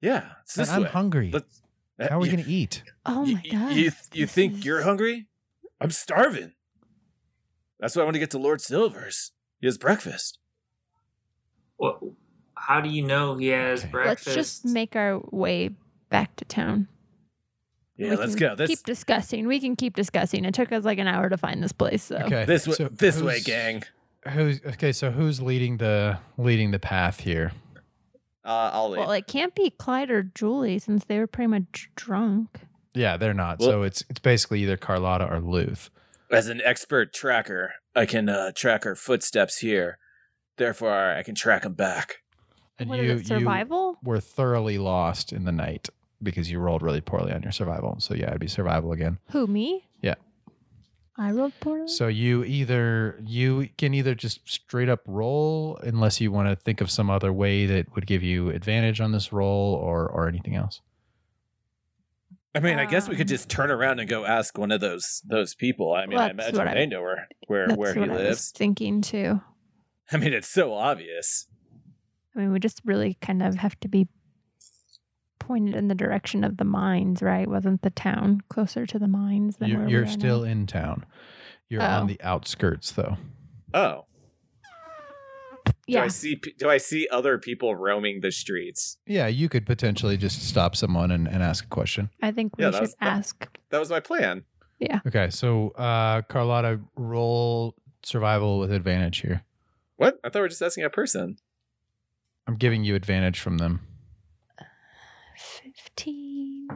Yeah, 0.00 0.30
it's 0.42 0.54
this 0.54 0.70
I'm 0.70 0.82
way. 0.84 0.88
hungry. 0.88 1.30
Let's. 1.32 1.62
How 1.98 2.16
are 2.16 2.20
we 2.20 2.30
gonna 2.30 2.44
eat? 2.46 2.82
oh 3.04 3.26
my 3.26 3.42
god. 3.50 3.72
You, 3.72 3.90
you 4.12 4.24
this 4.26 4.32
think 4.34 4.54
is- 4.58 4.64
you're 4.64 4.82
hungry? 4.82 5.26
I'm 5.80 5.90
starving. 5.90 6.52
That's 7.78 7.96
why 7.96 8.02
I 8.02 8.04
want 8.04 8.14
to 8.14 8.20
get 8.20 8.30
to 8.30 8.38
Lord 8.38 8.60
Silver's. 8.60 9.32
He 9.60 9.66
has 9.66 9.78
breakfast. 9.78 10.38
What? 11.80 11.98
How 12.56 12.82
do 12.82 12.90
you 12.90 13.02
know 13.02 13.36
he 13.36 13.46
has 13.48 13.80
Okay. 13.80 13.90
breakfast? 13.90 14.26
Let's 14.26 14.34
just 14.36 14.64
make 14.66 14.94
our 14.96 15.18
way 15.30 15.70
back 16.10 16.36
to 16.36 16.44
town. 16.44 16.88
Yeah, 17.96 18.10
We 18.10 18.16
let's 18.16 18.34
can 18.34 18.48
go. 18.50 18.54
This 18.54 18.68
keep 18.68 18.82
discussing. 18.84 19.46
We 19.46 19.60
can 19.60 19.76
keep 19.76 19.94
discussing. 19.96 20.44
It 20.44 20.52
took 20.52 20.70
us 20.72 20.84
like 20.84 20.98
an 20.98 21.06
hour 21.08 21.30
to 21.30 21.38
find 21.38 21.62
this 21.62 21.72
place, 21.72 22.02
so 22.02 22.16
Okay. 22.16 22.44
this 22.44 22.68
way. 22.68 22.74
so 22.74 22.88
this 22.88 23.22
way, 23.22 23.40
gang. 23.40 23.82
Who's 24.28 24.60
okay? 24.66 24.92
So 24.92 25.10
who's 25.10 25.40
leading 25.40 25.78
the 25.78 26.18
leading 26.36 26.70
the 26.70 26.78
path 26.78 27.20
here? 27.20 27.52
Uh, 28.44 28.70
I'll 28.74 28.90
leave. 28.90 28.98
well, 29.00 29.12
it 29.12 29.26
can't 29.26 29.54
be 29.54 29.70
Clyde 29.70 30.10
or 30.10 30.22
Julie 30.22 30.78
since 30.78 31.04
they 31.06 31.18
were 31.18 31.26
pretty 31.26 31.48
much 31.48 31.90
drunk. 31.96 32.60
Yeah, 32.94 33.16
they're 33.16 33.32
not. 33.34 33.58
Well- 33.60 33.70
so 33.70 33.82
it's 33.84 34.04
it's 34.10 34.20
basically 34.20 34.62
either 34.62 34.76
Carlotta 34.76 35.26
or 35.32 35.40
Luth. 35.40 35.88
As 36.30 36.48
an 36.48 36.60
expert 36.62 37.14
tracker, 37.14 37.74
I 37.96 38.04
can 38.04 38.28
uh, 38.28 38.52
track 38.54 38.84
her 38.84 38.94
footsteps 38.94 39.58
here. 39.58 39.96
Therefore, 40.64 40.92
I 41.14 41.22
can 41.22 41.34
track 41.34 41.62
them 41.62 41.72
back. 41.72 42.18
And 42.78 42.90
What 42.90 43.00
is 43.00 43.06
you 43.06 43.16
it, 43.16 43.26
survival? 43.26 43.96
you 44.02 44.08
were 44.10 44.20
thoroughly 44.20 44.76
lost 44.76 45.32
in 45.32 45.44
the 45.44 45.52
night 45.52 45.88
because 46.22 46.50
you 46.50 46.58
rolled 46.58 46.82
really 46.82 47.00
poorly 47.00 47.32
on 47.32 47.42
your 47.42 47.50
survival. 47.50 47.96
So 47.98 48.12
yeah, 48.14 48.28
it'd 48.28 48.40
be 48.40 48.46
survival 48.46 48.92
again. 48.92 49.18
Who 49.30 49.46
me? 49.46 49.88
Yeah. 50.02 50.16
I 51.16 51.30
rolled 51.30 51.58
poorly. 51.60 51.88
So 51.88 52.08
you 52.08 52.44
either 52.44 53.18
you 53.24 53.70
can 53.78 53.94
either 53.94 54.14
just 54.14 54.46
straight 54.46 54.90
up 54.90 55.00
roll 55.06 55.78
unless 55.82 56.20
you 56.20 56.30
want 56.30 56.48
to 56.50 56.56
think 56.56 56.82
of 56.82 56.90
some 56.90 57.08
other 57.08 57.32
way 57.32 57.64
that 57.64 57.94
would 57.94 58.06
give 58.06 58.22
you 58.22 58.50
advantage 58.50 59.00
on 59.00 59.12
this 59.12 59.32
roll 59.32 59.74
or 59.74 60.06
or 60.06 60.28
anything 60.28 60.56
else. 60.56 60.82
I 62.54 62.60
mean, 62.60 62.78
I 62.78 62.84
guess 62.84 63.08
we 63.08 63.14
could 63.16 63.26
Um, 63.28 63.28
just 63.28 63.48
turn 63.48 63.70
around 63.70 63.98
and 64.00 64.08
go 64.10 64.26
ask 64.26 64.58
one 64.58 64.72
of 64.72 64.80
those 64.82 65.22
those 65.26 65.54
people. 65.54 65.94
I 65.94 66.04
mean, 66.04 66.18
I 66.18 66.30
imagine 66.30 66.58
what 66.58 66.68
I- 66.68 66.74
they 66.74 66.86
know 66.86 67.00
where 67.00 67.28
where, 67.46 67.66
That's 67.68 67.78
where 67.78 67.94
he 67.94 68.00
what 68.00 68.10
I 68.10 68.14
was 68.14 68.22
lives. 68.26 68.50
thinking 68.50 69.00
too. 69.00 69.40
I 70.12 70.16
mean, 70.16 70.32
it's 70.32 70.48
so 70.48 70.74
obvious. 70.74 71.46
I 72.36 72.40
mean, 72.40 72.52
we 72.52 72.60
just 72.60 72.80
really 72.84 73.14
kind 73.20 73.42
of 73.42 73.56
have 73.56 73.78
to 73.80 73.88
be 73.88 74.08
pointed 75.38 75.74
in 75.74 75.88
the 75.88 75.94
direction 75.94 76.44
of 76.44 76.56
the 76.58 76.64
mines, 76.64 77.22
right? 77.22 77.48
Wasn't 77.48 77.82
the 77.82 77.90
town 77.90 78.42
closer 78.48 78.86
to 78.86 78.98
the 78.98 79.08
mines 79.08 79.56
than 79.56 79.68
You're, 79.70 79.80
where 79.80 79.88
you're 79.88 80.02
we 80.02 80.08
are 80.08 80.10
still 80.12 80.40
now? 80.42 80.50
in 80.50 80.66
town. 80.66 81.04
You're 81.68 81.82
Oh. 81.82 81.86
on 81.86 82.06
the 82.06 82.20
outskirts 82.22 82.92
though. 82.92 83.16
Oh, 83.74 84.04
do 85.66 85.72
Yeah, 85.86 86.04
I 86.04 86.08
see? 86.08 86.36
Do 86.36 86.68
I 86.68 86.78
see 86.78 87.08
other 87.10 87.38
people 87.38 87.74
roaming 87.74 88.20
the 88.20 88.30
streets? 88.30 88.98
Yeah, 89.06 89.26
you 89.26 89.48
could 89.48 89.66
potentially 89.66 90.16
just 90.16 90.42
stop 90.46 90.76
someone 90.76 91.10
and, 91.10 91.26
and 91.28 91.42
ask 91.42 91.64
a 91.64 91.68
question. 91.68 92.10
I 92.22 92.30
think 92.32 92.56
we 92.56 92.64
Yeah, 92.64 92.70
that 92.70 92.76
should 92.76 92.80
was- 92.82 92.94
that- 93.00 93.06
ask. 93.08 93.58
That 93.70 93.78
was 93.78 93.90
my 93.90 94.00
plan. 94.00 94.44
Yeah. 94.78 95.00
Okay, 95.06 95.30
so 95.30 95.70
uh 95.70 96.22
Carlotta, 96.22 96.80
roll 96.96 97.74
survival 98.02 98.58
with 98.58 98.72
advantage 98.72 99.18
here. 99.18 99.42
What? 100.00 100.18
I 100.24 100.28
thought 100.30 100.36
we 100.36 100.40
were 100.40 100.48
just 100.48 100.62
asking 100.62 100.84
a 100.84 100.88
person. 100.88 101.36
I'm 102.46 102.56
giving 102.56 102.84
you 102.84 102.94
advantage 102.94 103.38
from 103.38 103.58
them. 103.58 103.80
Fifteen 105.36 106.68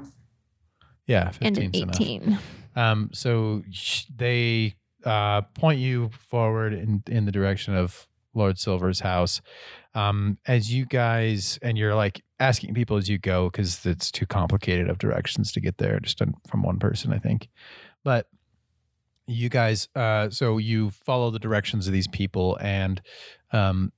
Yeah, 1.07 1.33
and 1.41 1.57
an 1.57 1.71
15's 1.73 1.79
enough. 1.81 2.01
eighteen. 2.01 2.39
Um, 2.77 3.09
so 3.15 3.63
sh- 3.71 4.05
they 4.15 4.75
uh, 5.05 5.41
point 5.41 5.79
you 5.81 6.11
forward 6.29 6.75
in 6.75 7.03
in 7.07 7.25
the 7.25 7.33
direction 7.33 7.75
of 7.75 8.07
Lord 8.35 8.59
Silver's 8.59 9.01
house. 9.01 9.41
Um, 9.95 10.37
as 10.47 10.71
you 10.75 10.85
guys 10.85 11.59
and 11.63 11.79
you're 11.79 11.95
like 11.95 12.23
asking 12.41 12.75
people 12.75 12.99
as 12.99 13.09
you 13.09 13.17
go 13.17 13.49
because 13.49 13.87
it's 13.87 14.11
too 14.11 14.27
complicated 14.27 14.91
of 14.91 14.99
directions 14.99 15.51
to 15.53 15.61
get 15.61 15.79
there 15.79 15.99
just 16.01 16.19
from 16.19 16.63
one 16.63 16.79
person, 16.79 17.11
I 17.11 17.19
think. 17.19 17.49
But 18.03 18.27
you 19.27 19.49
guys, 19.49 19.89
uh, 19.95 20.31
so 20.31 20.59
you 20.59 20.91
follow 20.91 21.31
the 21.31 21.39
directions 21.39 21.87
of 21.87 21.93
these 21.93 22.09
people, 22.09 22.59
and 22.61 23.01
um, 23.53 23.93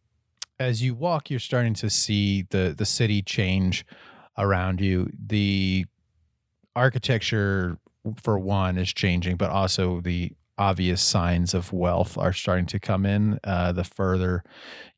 as 0.59 0.83
you 0.83 0.95
walk, 0.95 1.31
you're 1.31 1.41
starting 1.41 1.75
to 1.75 1.91
see 1.91 2.43
the 2.51 2.75
the 2.77 2.87
city 2.87 3.23
change 3.23 3.85
around 4.39 4.81
you. 4.81 5.11
The 5.27 5.87
architecture 6.75 7.79
for 8.23 8.39
one 8.39 8.79
is 8.79 8.93
changing, 8.93 9.37
but 9.37 9.51
also 9.51 10.01
the 10.01 10.33
obvious 10.59 11.03
signs 11.03 11.53
of 11.53 11.73
wealth 11.73 12.17
are 12.17 12.33
starting 12.33 12.67
to 12.67 12.79
come 12.79 13.05
in. 13.05 13.39
Uh, 13.45 13.73
the 13.73 13.85
further 13.85 14.43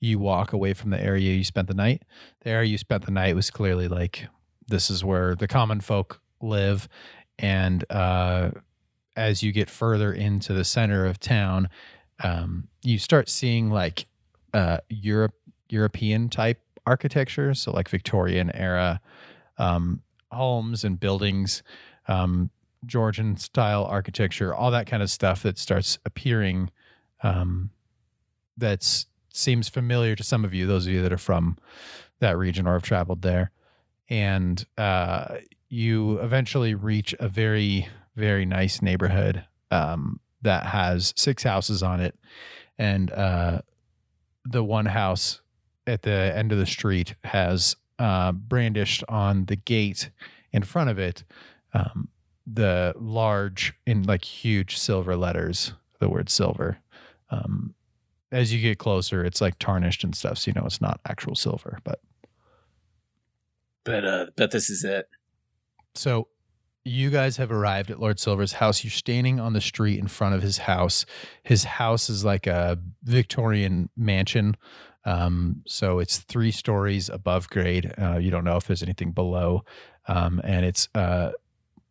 you 0.01 0.19
walk 0.19 0.53
away 0.53 0.73
from 0.75 0.91
the 0.91 1.03
area 1.03 1.35
you 1.35 1.45
spent 1.45 1.69
the 1.69 1.75
night, 1.75 2.03
the 2.43 2.51
area 2.51 2.69
you 2.69 2.79
spent 2.79 3.05
the 3.05 3.11
night 3.11 3.35
was 3.35 3.51
clearly 3.51 3.89
like 3.89 4.29
this 4.69 4.91
is 4.91 5.05
where 5.05 5.35
the 5.35 5.49
common 5.49 5.81
folk 5.81 6.21
live, 6.41 6.89
and 7.39 7.85
uh, 7.91 8.51
as 9.19 9.43
you 9.43 9.53
get 9.53 9.69
further 9.69 10.13
into 10.13 10.53
the 10.53 10.65
center 10.65 11.05
of 11.05 11.19
town, 11.19 11.69
um, 12.23 12.69
you 12.83 12.99
start 12.99 13.29
seeing 13.29 13.71
like 13.71 14.07
uh, 14.55 14.79
Europe 14.89 15.35
European 15.69 16.31
type 16.31 16.63
architecture, 16.87 17.53
so 17.53 17.73
like 17.73 17.89
Victorian 17.89 18.51
era 18.55 19.01
um, 19.59 20.03
homes 20.33 20.85
and 20.85 20.99
buildings. 20.99 21.63
Um, 22.07 22.51
Georgian 22.87 23.37
style 23.37 23.85
architecture, 23.85 24.55
all 24.55 24.71
that 24.71 24.87
kind 24.87 25.03
of 25.03 25.11
stuff 25.11 25.43
that 25.43 25.59
starts 25.59 25.99
appearing 26.05 26.71
um, 27.23 27.71
that 28.57 29.05
seems 29.33 29.69
familiar 29.69 30.15
to 30.15 30.23
some 30.23 30.45
of 30.45 30.55
you, 30.55 30.67
those 30.67 30.87
of 30.87 30.93
you 30.93 31.03
that 31.03 31.13
are 31.13 31.19
from 31.19 31.59
that 32.21 32.39
region 32.39 32.69
or 32.69 32.75
have 32.75 32.83
traveled 32.83 33.23
there. 33.23 33.51
And 34.09 34.65
uh, 34.79 35.39
you 35.69 36.19
eventually 36.21 36.75
reach 36.75 37.15
a 37.19 37.29
very, 37.29 37.89
very 38.19 38.45
nice 38.45 38.83
neighborhood 38.83 39.45
um, 39.71 40.21
that 40.43 40.67
has 40.67 41.15
six 41.17 41.43
houses 41.43 41.83
on 41.83 42.01
it. 42.01 42.15
And 42.79 43.11
uh, 43.13 43.63
the 44.45 44.65
one 44.65 44.87
house 44.87 45.41
at 45.87 46.03
the 46.03 46.33
end 46.37 46.53
of 46.53 46.59
the 46.59 46.67
street 46.67 47.15
has 47.25 47.77
uh, 47.99 48.33
brandished 48.33 49.05
on 49.09 49.47
the 49.47 49.57
gate 49.57 50.11
in 50.53 50.63
front 50.63 50.91
of 50.91 50.99
it 50.99 51.25
um, 51.75 52.09
the 52.47 52.95
large 52.99 53.75
in 53.87 54.03
like 54.05 54.25
huge 54.25 54.79
silver 54.79 55.17
letters 55.17 55.75
the 56.01 56.09
word 56.09 56.31
silver 56.31 56.79
um 57.31 57.75
as 58.33 58.55
you 58.55 58.61
get 58.63 58.79
closer 58.79 59.25
it's 59.25 59.41
like 59.41 59.59
tarnished 59.59 60.05
and 60.05 60.15
stuff 60.15 60.39
so 60.39 60.49
you 60.49 60.55
know 60.55 60.65
it's 60.65 60.81
not 60.81 61.01
actual 61.09 61.35
silver 61.35 61.79
but 61.85 62.01
But 63.85 64.05
uh, 64.05 64.27
bet 64.37 64.51
this 64.51 64.71
is 64.71 64.85
it. 64.85 65.09
so 65.95 66.29
You 66.89 67.11
guys 67.11 67.37
have 67.37 67.53
arrived 67.53 67.91
at 67.91 68.01
Lord 68.01 68.19
Silver's 68.19 68.55
house. 68.55 68.83
You're 68.83 68.91
standing 68.91 69.39
on 69.39 69.53
the 69.53 69.61
street 69.61 69.99
in 69.99 70.09
front 70.09 70.35
of 70.35 70.41
his 70.41 70.59
house. 70.59 71.05
His 71.43 71.65
house 71.65 72.09
is 72.09 72.25
like 72.25 72.47
a 72.47 72.79
Victorian 73.03 73.91
mansion. 73.95 74.57
Um, 75.05 75.63
so 75.67 75.99
it's 75.99 76.19
three 76.19 76.51
stories 76.51 77.11
above 77.11 77.51
grade. 77.51 77.93
Uh, 78.01 78.17
you 78.17 78.31
don't 78.31 78.45
know 78.45 78.57
if 78.57 78.67
there's 78.67 78.83
anything 78.83 79.13
below. 79.13 79.65
Um, 80.07 80.41
and 80.43 80.65
it's 80.65 80.89
uh, 80.95 81.33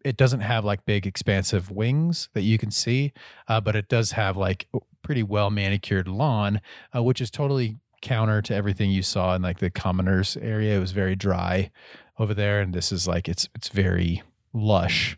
it 0.03 0.17
doesn't 0.17 0.39
have 0.39 0.65
like 0.65 0.83
big 0.85 1.05
expansive 1.05 1.69
wings 1.69 2.29
that 2.33 2.41
you 2.41 2.57
can 2.57 2.71
see, 2.71 3.13
uh, 3.47 3.61
but 3.61 3.75
it 3.75 3.89
does 3.89 4.13
have 4.13 4.35
like 4.35 4.67
pretty 5.03 5.21
well 5.21 5.51
manicured 5.51 6.07
lawn, 6.07 6.59
uh, 6.95 7.03
which 7.03 7.21
is 7.21 7.29
totally 7.29 7.77
counter 8.01 8.41
to 8.41 8.55
everything 8.55 8.89
you 8.89 9.03
saw 9.03 9.35
in 9.35 9.43
like 9.43 9.59
the 9.59 9.69
commoners 9.69 10.37
area. 10.37 10.77
It 10.77 10.79
was 10.79 10.91
very 10.91 11.15
dry 11.15 11.69
over 12.17 12.33
there, 12.33 12.61
and 12.61 12.73
this 12.73 12.91
is 12.91 13.07
like 13.07 13.29
it's 13.29 13.47
it's 13.53 13.69
very 13.69 14.23
lush, 14.57 15.17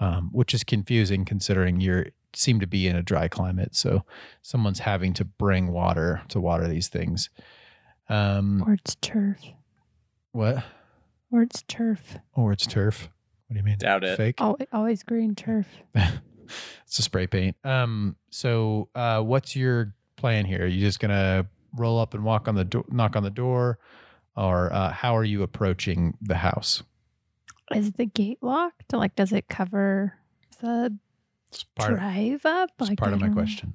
um, 0.00 0.30
which 0.32 0.54
is 0.54 0.64
confusing 0.64 1.24
considering 1.24 1.80
you're 1.80 2.06
seem 2.34 2.60
to 2.60 2.66
be 2.66 2.86
in 2.86 2.96
a 2.96 3.02
dry 3.02 3.28
climate. 3.28 3.74
So 3.74 4.04
someone's 4.40 4.80
having 4.80 5.12
to 5.14 5.24
bring 5.24 5.70
water 5.70 6.22
to 6.28 6.40
water 6.40 6.66
these 6.66 6.88
things. 6.88 7.28
Um, 8.08 8.62
Or 8.66 8.72
it's 8.74 8.94
turf. 8.96 9.38
what? 10.32 10.64
Or 11.30 11.42
it's 11.42 11.62
turf. 11.62 12.16
Or 12.34 12.52
it's 12.52 12.66
turf. 12.66 13.08
What 13.46 13.54
do 13.54 13.58
you 13.58 13.64
mean? 13.64 13.76
Doubt 13.78 14.04
it. 14.04 14.16
Fake. 14.16 14.40
Always, 14.40 14.66
always 14.72 15.02
green 15.02 15.34
turf. 15.34 15.66
it's 15.94 16.98
a 16.98 17.02
spray 17.02 17.26
paint. 17.26 17.56
Um. 17.64 18.16
So, 18.30 18.88
uh, 18.94 19.20
what's 19.22 19.54
your 19.54 19.94
plan 20.16 20.44
here? 20.46 20.62
Are 20.64 20.66
you 20.66 20.80
just 20.80 21.00
gonna 21.00 21.46
roll 21.76 21.98
up 21.98 22.14
and 22.14 22.24
walk 22.24 22.48
on 22.48 22.54
the 22.54 22.64
door, 22.64 22.84
knock 22.88 23.14
on 23.16 23.22
the 23.22 23.30
door, 23.30 23.78
or 24.36 24.72
uh, 24.72 24.90
how 24.90 25.16
are 25.16 25.24
you 25.24 25.42
approaching 25.42 26.16
the 26.20 26.36
house? 26.36 26.82
Is 27.76 27.92
the 27.92 28.06
gate 28.06 28.38
locked? 28.42 28.92
Like, 28.92 29.14
does 29.16 29.32
it 29.32 29.48
cover 29.48 30.14
the 30.60 30.96
It's 31.50 31.64
part, 31.74 31.94
drive 31.94 32.44
up? 32.46 32.70
it's 32.78 32.88
Like, 32.90 32.98
part 32.98 33.12
of 33.12 33.20
my 33.20 33.26
don't- 33.26 33.34
question. 33.34 33.74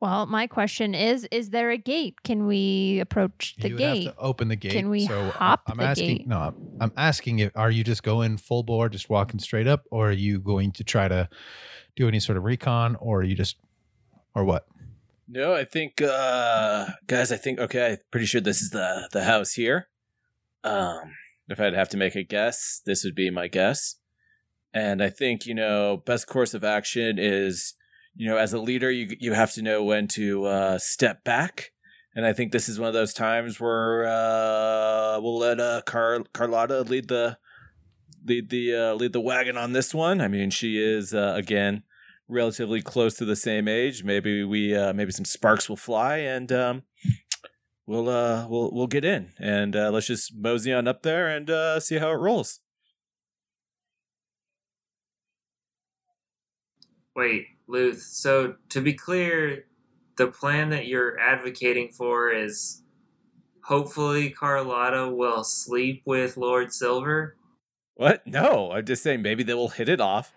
Well, 0.00 0.26
my 0.26 0.48
question 0.48 0.96
is: 0.96 1.28
Is 1.30 1.50
there 1.50 1.70
a 1.70 1.78
gate? 1.78 2.24
Can 2.24 2.46
we 2.48 2.98
approach 2.98 3.54
the 3.60 3.68
you 3.68 3.74
would 3.74 3.78
gate? 3.78 4.04
have 4.06 4.14
to 4.16 4.20
open 4.20 4.48
the 4.48 4.56
gate. 4.56 4.72
Can 4.72 4.90
we 4.90 5.06
so 5.06 5.30
hop 5.30 5.62
I'm 5.68 5.76
the 5.76 5.84
asking. 5.84 6.16
gate? 6.18 6.26
No, 6.26 6.54
I'm 6.80 6.92
asking 6.96 7.38
if 7.38 7.52
are 7.56 7.70
you 7.70 7.84
just 7.84 8.02
going 8.02 8.36
full 8.36 8.64
bore, 8.64 8.88
just 8.88 9.08
walking 9.08 9.38
straight 9.38 9.68
up, 9.68 9.84
or 9.92 10.08
are 10.08 10.12
you 10.12 10.40
going 10.40 10.72
to 10.72 10.82
try 10.84 11.06
to 11.06 11.28
do 11.94 12.08
any 12.08 12.18
sort 12.18 12.36
of 12.36 12.42
recon, 12.42 12.96
or 12.96 13.20
are 13.20 13.22
you 13.22 13.36
just, 13.36 13.56
or 14.34 14.44
what? 14.44 14.66
No, 15.28 15.54
I 15.54 15.64
think, 15.64 16.02
uh, 16.02 16.86
guys, 17.06 17.30
I 17.30 17.36
think, 17.36 17.60
okay, 17.60 17.92
I'm 17.92 17.98
pretty 18.10 18.26
sure 18.26 18.40
this 18.40 18.60
is 18.60 18.70
the, 18.70 19.08
the 19.12 19.22
house 19.22 19.52
here. 19.52 19.86
Um, 20.64 21.14
if 21.52 21.60
I'd 21.60 21.74
have 21.74 21.88
to 21.90 21.96
make 21.96 22.14
a 22.14 22.22
guess, 22.22 22.80
this 22.84 23.04
would 23.04 23.14
be 23.14 23.30
my 23.30 23.48
guess. 23.48 23.96
And 24.74 25.02
I 25.02 25.10
think, 25.10 25.46
you 25.46 25.54
know, 25.54 26.02
best 26.04 26.26
course 26.26 26.54
of 26.54 26.64
action 26.64 27.18
is, 27.18 27.74
you 28.14 28.28
know, 28.28 28.36
as 28.36 28.52
a 28.52 28.58
leader, 28.58 28.90
you, 28.90 29.16
you 29.20 29.34
have 29.34 29.52
to 29.54 29.62
know 29.62 29.84
when 29.84 30.08
to, 30.08 30.44
uh, 30.44 30.78
step 30.78 31.24
back. 31.24 31.72
And 32.14 32.26
I 32.26 32.32
think 32.32 32.52
this 32.52 32.68
is 32.68 32.78
one 32.78 32.88
of 32.88 32.94
those 32.94 33.14
times 33.14 33.60
where, 33.60 34.04
uh, 34.06 35.20
we'll 35.20 35.38
let, 35.38 35.60
uh, 35.60 35.82
Car- 35.82 36.24
Carlotta 36.32 36.82
lead 36.82 37.08
the, 37.08 37.38
lead 38.24 38.50
the, 38.50 38.74
uh, 38.74 38.94
lead 38.94 39.12
the 39.12 39.20
wagon 39.20 39.56
on 39.56 39.72
this 39.72 39.94
one. 39.94 40.20
I 40.20 40.28
mean, 40.28 40.50
she 40.50 40.82
is, 40.82 41.12
uh, 41.14 41.34
again, 41.36 41.82
relatively 42.28 42.80
close 42.82 43.14
to 43.16 43.24
the 43.24 43.36
same 43.36 43.68
age. 43.68 44.04
Maybe 44.04 44.42
we 44.42 44.74
uh, 44.74 44.92
maybe 44.92 45.12
some 45.12 45.24
sparks 45.24 45.68
will 45.68 45.76
fly 45.76 46.18
and 46.18 46.50
um, 46.50 46.82
we'll 47.86 48.08
uh 48.08 48.46
we'll 48.48 48.70
we'll 48.72 48.86
get 48.86 49.04
in 49.04 49.32
and 49.38 49.74
uh, 49.74 49.90
let's 49.90 50.06
just 50.06 50.34
mosey 50.36 50.72
on 50.72 50.86
up 50.88 51.02
there 51.02 51.28
and 51.28 51.50
uh, 51.50 51.80
see 51.80 51.98
how 51.98 52.10
it 52.10 52.16
rolls. 52.16 52.60
Wait, 57.14 57.46
Luth. 57.66 58.00
So 58.00 58.54
to 58.70 58.80
be 58.80 58.94
clear, 58.94 59.66
the 60.16 60.28
plan 60.28 60.70
that 60.70 60.86
you're 60.86 61.18
advocating 61.18 61.90
for 61.90 62.32
is 62.32 62.82
hopefully 63.64 64.30
Carlotta 64.30 65.08
will 65.08 65.44
sleep 65.44 66.02
with 66.06 66.36
Lord 66.36 66.72
Silver. 66.72 67.36
What? 67.94 68.26
No, 68.26 68.72
I'm 68.72 68.86
just 68.86 69.02
saying 69.02 69.22
maybe 69.22 69.42
they 69.42 69.54
will 69.54 69.68
hit 69.68 69.88
it 69.88 70.00
off 70.00 70.32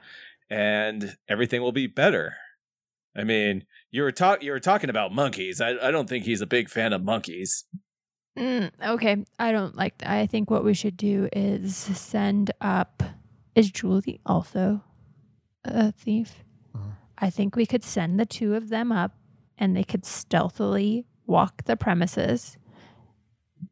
and 0.49 1.15
everything 1.29 1.61
will 1.61 1.71
be 1.71 1.87
better. 1.87 2.35
I 3.15 3.23
mean, 3.23 3.65
you 3.95 4.03
were 4.03 4.11
talk 4.11 4.43
you 4.43 4.51
were 4.51 4.59
talking 4.59 4.89
about 4.89 5.13
monkeys. 5.13 5.61
I 5.61 5.69
I 5.81 5.89
don't 5.89 6.09
think 6.09 6.25
he's 6.25 6.41
a 6.41 6.45
big 6.45 6.69
fan 6.69 6.91
of 6.91 7.03
monkeys. 7.03 7.63
Mm, 8.37 8.69
okay, 8.85 9.23
I 9.39 9.53
don't 9.53 9.75
like 9.77 9.97
that. 9.99 10.09
I 10.09 10.25
think 10.27 10.51
what 10.51 10.65
we 10.65 10.73
should 10.73 10.97
do 10.97 11.29
is 11.31 11.73
send 11.77 12.51
up. 12.59 13.01
Is 13.55 13.71
Julie 13.71 14.19
also 14.25 14.81
a 15.63 15.93
thief? 15.93 16.43
Mhm. 16.75 16.91
I 17.17 17.29
think 17.29 17.55
we 17.55 17.65
could 17.65 17.85
send 17.85 18.19
the 18.19 18.25
two 18.25 18.55
of 18.55 18.67
them 18.67 18.91
up 18.91 19.15
and 19.57 19.73
they 19.77 19.85
could 19.85 20.05
stealthily 20.05 21.05
walk 21.25 21.63
the 21.63 21.77
premises, 21.77 22.57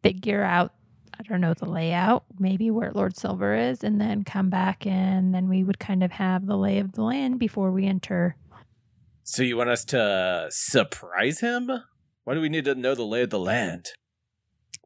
figure 0.01 0.43
out, 0.43 0.73
I 1.19 1.23
don't 1.23 1.41
know, 1.41 1.53
the 1.53 1.65
layout, 1.69 2.23
maybe 2.39 2.71
where 2.71 2.93
Lord 2.93 3.17
Silver 3.17 3.53
is, 3.55 3.83
and 3.83 3.99
then 3.99 4.23
come 4.23 4.49
back 4.49 4.87
and 4.87 5.35
then 5.35 5.49
we 5.49 5.65
would 5.65 5.79
kind 5.79 6.01
of 6.01 6.13
have 6.13 6.45
the 6.45 6.57
lay 6.57 6.79
of 6.79 6.93
the 6.93 7.03
land 7.03 7.37
before 7.37 7.69
we 7.71 7.85
enter. 7.85 8.37
So 9.23 9.43
you 9.43 9.57
want 9.57 9.69
us 9.69 9.85
to 9.85 10.47
surprise 10.49 11.39
him? 11.39 11.71
Why 12.23 12.33
do 12.33 12.41
we 12.41 12.49
need 12.49 12.65
to 12.65 12.75
know 12.75 12.95
the 12.95 13.03
lay 13.03 13.23
of 13.23 13.29
the 13.29 13.39
land? 13.39 13.89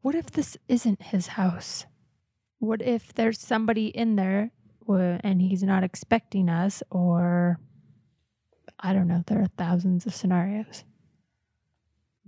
What 0.02 0.14
if 0.14 0.30
this 0.30 0.56
isn't 0.68 1.02
his 1.02 1.28
house? 1.28 1.86
What 2.58 2.80
if 2.82 3.12
there's 3.14 3.40
somebody 3.40 3.88
in 3.88 4.16
there 4.16 4.52
and 4.96 5.42
he's 5.42 5.62
not 5.62 5.84
expecting 5.84 6.48
us, 6.48 6.82
or 6.90 7.60
I 8.80 8.92
don't 8.92 9.08
know, 9.08 9.22
there 9.26 9.42
are 9.42 9.50
thousands 9.58 10.06
of 10.06 10.14
scenarios. 10.14 10.84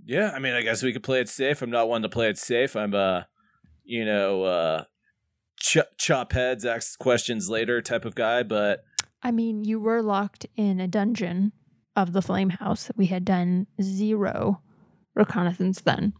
Yeah, 0.05 0.31
I 0.33 0.39
mean, 0.39 0.53
I 0.53 0.61
guess 0.61 0.83
we 0.83 0.93
could 0.93 1.03
play 1.03 1.21
it 1.21 1.29
safe. 1.29 1.61
I'm 1.61 1.69
not 1.69 1.89
one 1.89 2.01
to 2.01 2.09
play 2.09 2.29
it 2.29 2.37
safe. 2.37 2.75
I'm 2.75 2.93
uh, 2.93 3.23
you 3.83 4.05
know, 4.05 4.43
uh, 4.43 4.83
ch- 5.59 5.77
chop 5.97 6.33
heads, 6.33 6.65
ask 6.65 6.97
questions 6.99 7.49
later 7.49 7.81
type 7.81 8.05
of 8.05 8.15
guy. 8.15 8.43
But 8.43 8.83
I 9.23 9.31
mean, 9.31 9.63
you 9.63 9.79
were 9.79 10.01
locked 10.01 10.45
in 10.55 10.79
a 10.79 10.87
dungeon 10.87 11.53
of 11.95 12.13
the 12.13 12.21
Flame 12.21 12.49
House. 12.49 12.91
We 12.95 13.07
had 13.07 13.25
done 13.25 13.67
zero 13.81 14.61
reconnaissance 15.15 15.81
then. 15.81 16.13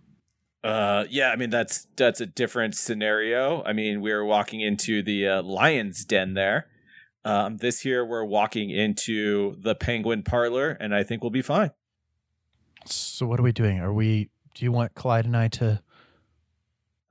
uh, 0.63 1.05
yeah, 1.09 1.29
I 1.29 1.35
mean 1.35 1.49
that's 1.49 1.87
that's 1.95 2.21
a 2.21 2.25
different 2.25 2.75
scenario. 2.75 3.63
I 3.63 3.73
mean, 3.73 4.01
we 4.01 4.11
are 4.11 4.23
walking 4.23 4.61
into 4.61 5.01
the 5.01 5.27
uh, 5.27 5.41
lion's 5.43 6.05
den 6.05 6.33
there. 6.33 6.67
Um, 7.23 7.57
this 7.57 7.81
here, 7.81 8.03
we're 8.03 8.25
walking 8.25 8.69
into 8.71 9.55
the 9.59 9.75
penguin 9.75 10.23
parlor, 10.23 10.71
and 10.79 10.93
I 10.93 11.03
think 11.03 11.21
we'll 11.23 11.29
be 11.29 11.41
fine. 11.41 11.71
So 12.85 13.27
what 13.27 13.39
are 13.39 13.43
we 13.43 13.51
doing? 13.51 13.79
Are 13.79 13.93
we? 13.93 14.29
Do 14.55 14.65
you 14.65 14.71
want 14.71 14.95
Clyde 14.95 15.25
and 15.25 15.37
I 15.37 15.47
to? 15.49 15.81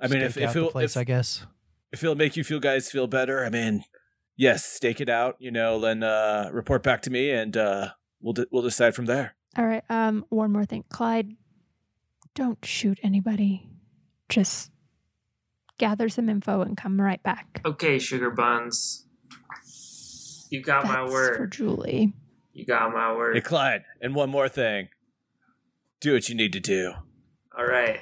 I 0.00 0.08
mean, 0.08 0.20
if 0.22 0.32
stake 0.32 0.44
if 0.44 0.52
the 0.52 0.58
it'll, 0.60 0.70
place, 0.70 0.96
if, 0.96 1.00
I 1.00 1.04
guess. 1.04 1.46
if 1.92 2.02
it'll 2.02 2.16
make 2.16 2.36
you 2.36 2.42
feel 2.44 2.58
guys 2.60 2.90
feel 2.90 3.06
better, 3.06 3.44
I 3.44 3.50
mean, 3.50 3.84
yes, 4.36 4.64
stake 4.64 5.00
it 5.00 5.08
out. 5.08 5.36
You 5.38 5.50
know, 5.50 5.78
then 5.78 6.02
uh, 6.02 6.50
report 6.52 6.82
back 6.82 7.02
to 7.02 7.10
me, 7.10 7.30
and 7.30 7.56
uh, 7.56 7.90
we'll 8.20 8.32
de- 8.34 8.46
we'll 8.50 8.62
decide 8.62 8.94
from 8.94 9.06
there. 9.06 9.34
All 9.56 9.66
right. 9.66 9.84
Um, 9.90 10.24
one 10.28 10.52
more 10.52 10.64
thing, 10.64 10.84
Clyde. 10.88 11.36
Don't 12.34 12.64
shoot 12.64 12.98
anybody. 13.02 13.68
Just 14.28 14.70
gather 15.78 16.08
some 16.08 16.28
info 16.28 16.62
and 16.62 16.76
come 16.76 17.00
right 17.00 17.22
back. 17.22 17.60
Okay, 17.64 17.98
sugar 17.98 18.30
buns. 18.30 19.06
You 20.50 20.62
got 20.62 20.84
my 20.84 21.04
word. 21.04 21.36
for 21.36 21.46
Julie. 21.46 22.12
You 22.52 22.64
got 22.66 22.92
my 22.92 23.10
Hey, 23.10 23.16
word. 23.16 23.44
Clyde, 23.44 23.84
and 24.00 24.14
one 24.14 24.30
more 24.30 24.48
thing. 24.48 24.88
Do 26.00 26.12
what 26.14 26.28
you 26.28 26.34
need 26.34 26.52
to 26.54 26.60
do. 26.60 26.92
All 27.56 27.64
right. 27.66 28.00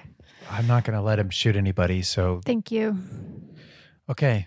I'm 0.51 0.67
not 0.67 0.85
going 0.85 0.97
to 0.99 1.03
let 1.05 1.19
him 1.19 1.31
shoot 1.31 1.57
anybody. 1.57 2.01
So 2.03 2.41
Thank 2.45 2.71
you. 2.71 2.97
okay, 4.09 4.47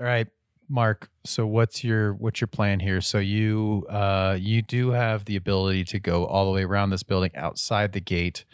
all 0.00 0.06
right, 0.06 0.26
Mark. 0.68 1.08
So 1.24 1.46
what's 1.46 1.82
your 1.82 2.14
what's 2.14 2.40
your 2.40 2.48
plan 2.48 2.80
here? 2.80 3.00
So 3.00 3.18
you 3.18 3.86
uh 3.88 4.36
you 4.38 4.62
do 4.62 4.90
have 4.90 5.24
the 5.24 5.36
ability 5.36 5.84
to 5.84 5.98
go 5.98 6.26
all 6.26 6.46
the 6.46 6.52
way 6.52 6.64
around 6.64 6.90
this 6.90 7.02
building 7.02 7.30
outside 7.34 7.92
the 7.92 8.00
gate. 8.00 8.44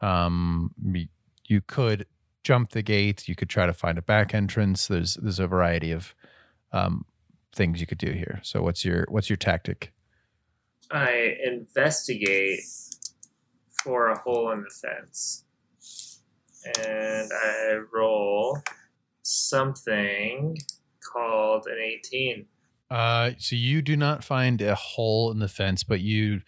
Um, 0.00 0.74
you 1.46 1.60
could 1.60 2.06
jump 2.42 2.70
the 2.70 2.82
gate. 2.82 3.28
You 3.28 3.34
could 3.34 3.48
try 3.48 3.66
to 3.66 3.72
find 3.72 3.98
a 3.98 4.02
back 4.02 4.34
entrance. 4.34 4.86
There's 4.86 5.14
there's 5.14 5.38
a 5.38 5.46
variety 5.46 5.92
of 5.92 6.14
um 6.72 7.04
things 7.54 7.80
you 7.80 7.86
could 7.86 7.98
do 7.98 8.12
here. 8.12 8.40
So 8.42 8.62
what's 8.62 8.84
your 8.84 9.06
what's 9.08 9.30
your 9.30 9.36
tactic? 9.36 9.92
I 10.90 11.36
investigate 11.44 12.60
for 13.82 14.08
a 14.08 14.18
hole 14.18 14.50
in 14.50 14.62
the 14.62 14.70
fence. 14.70 15.44
And 16.78 17.30
I 17.30 17.78
roll 17.92 18.58
something 19.22 20.56
called 21.14 21.66
an 21.66 21.78
18. 21.78 22.46
Uh, 22.90 23.30
so 23.38 23.56
you 23.56 23.82
do 23.82 23.96
not 23.96 24.22
find 24.22 24.60
a 24.60 24.74
hole 24.74 25.30
in 25.30 25.38
the 25.38 25.48
fence, 25.48 25.82
but 25.82 26.00
you 26.00 26.42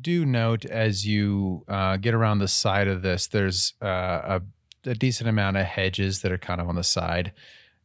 do 0.00 0.24
note 0.24 0.64
as 0.64 1.06
you 1.06 1.64
uh, 1.68 1.96
get 1.96 2.14
around 2.14 2.38
the 2.38 2.48
side 2.48 2.88
of 2.88 3.02
this, 3.02 3.26
there's 3.26 3.74
uh, 3.82 4.40
a, 4.86 4.90
a 4.90 4.94
decent 4.94 5.28
amount 5.28 5.56
of 5.56 5.66
hedges 5.66 6.22
that 6.22 6.32
are 6.32 6.38
kind 6.38 6.60
of 6.60 6.68
on 6.68 6.74
the 6.74 6.82
side 6.82 7.32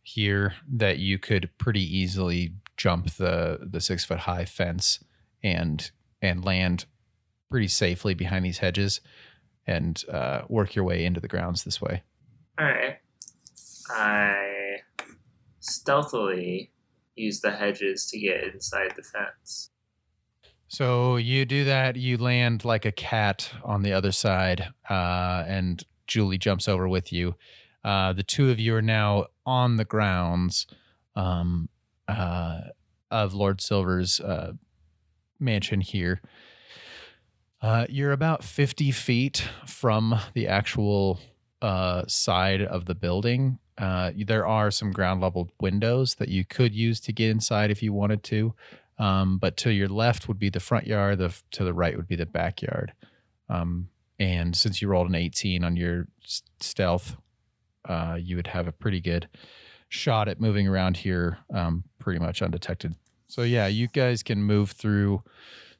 here 0.01 0.55
that 0.71 0.97
you 0.97 1.19
could 1.19 1.49
pretty 1.57 1.83
easily 1.83 2.53
jump 2.77 3.11
the 3.17 3.59
the 3.61 3.81
six 3.81 4.05
foot 4.05 4.19
high 4.19 4.45
fence 4.45 5.03
and 5.43 5.91
and 6.21 6.45
land 6.45 6.85
pretty 7.51 7.67
safely 7.67 8.13
behind 8.13 8.45
these 8.45 8.59
hedges 8.59 9.01
and 9.67 10.03
uh, 10.11 10.41
work 10.47 10.73
your 10.73 10.85
way 10.85 11.05
into 11.05 11.19
the 11.19 11.27
grounds 11.27 11.63
this 11.63 11.81
way. 11.81 12.01
All 12.57 12.65
right. 12.65 12.97
I 13.91 14.58
stealthily 15.69 16.71
use 17.15 17.41
the 17.41 17.51
hedges 17.51 18.05
to 18.07 18.19
get 18.19 18.43
inside 18.53 18.93
the 18.95 19.03
fence. 19.03 19.69
So 20.67 21.17
you 21.17 21.45
do 21.45 21.65
that. 21.65 21.95
You 21.95 22.17
land 22.17 22.63
like 22.63 22.85
a 22.85 22.91
cat 22.91 23.51
on 23.63 23.81
the 23.81 23.93
other 23.93 24.11
side, 24.11 24.67
uh, 24.89 25.43
and 25.47 25.83
Julie 26.05 26.37
jumps 26.37 26.67
over 26.67 26.87
with 26.87 27.11
you. 27.11 27.35
Uh, 27.83 28.13
the 28.13 28.23
two 28.23 28.51
of 28.51 28.59
you 28.59 28.75
are 28.75 28.81
now 28.81 29.27
on 29.45 29.77
the 29.77 29.85
grounds 29.85 30.67
um, 31.15 31.69
uh, 32.07 32.61
of 33.09 33.33
Lord 33.33 33.61
Silver's 33.61 34.19
uh, 34.19 34.53
mansion 35.39 35.81
here. 35.81 36.21
Uh, 37.61 37.85
you're 37.89 38.11
about 38.11 38.43
50 38.43 38.91
feet 38.91 39.47
from 39.65 40.19
the 40.33 40.47
actual 40.47 41.19
uh, 41.61 42.03
side 42.07 42.61
of 42.61 42.85
the 42.85 42.95
building. 42.95 43.59
Uh, 43.79 44.11
there 44.27 44.45
are 44.45 44.69
some 44.69 44.91
ground 44.91 45.21
level 45.21 45.49
windows 45.61 46.15
that 46.15 46.27
you 46.27 46.43
could 46.43 46.75
use 46.75 46.99
to 46.99 47.13
get 47.13 47.29
inside 47.29 47.71
if 47.71 47.81
you 47.81 47.93
wanted 47.93 48.21
to. 48.23 48.53
Um, 48.97 49.37
but 49.37 49.55
to 49.57 49.71
your 49.71 49.87
left 49.87 50.27
would 50.27 50.37
be 50.37 50.49
the 50.49 50.59
front 50.59 50.85
yard. 50.85 51.19
The, 51.19 51.33
to 51.51 51.63
the 51.63 51.73
right 51.73 51.95
would 51.95 52.07
be 52.07 52.17
the 52.17 52.25
backyard. 52.25 52.91
Um, 53.47 53.87
and 54.19 54.55
since 54.55 54.81
you 54.81 54.89
rolled 54.89 55.07
an 55.07 55.15
18 55.15 55.63
on 55.63 55.77
your 55.77 56.07
stealth, 56.59 57.15
uh, 57.87 58.17
you 58.19 58.35
would 58.35 58.47
have 58.47 58.67
a 58.67 58.73
pretty 58.73 58.99
good 58.99 59.29
shot 59.87 60.27
at 60.27 60.41
moving 60.41 60.67
around 60.67 60.97
here 60.97 61.39
um, 61.53 61.85
pretty 61.99 62.19
much 62.19 62.41
undetected. 62.41 62.95
So 63.27 63.43
yeah, 63.43 63.67
you 63.67 63.87
guys 63.87 64.21
can 64.23 64.43
move 64.43 64.71
through 64.71 65.23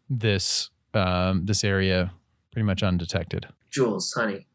this 0.09 0.69
um, 0.93 1.45
this 1.45 1.63
area 1.63 2.11
pretty 2.51 2.65
much 2.65 2.81
undetected. 2.81 3.47
Jules, 3.69 4.11
honey, 4.13 4.47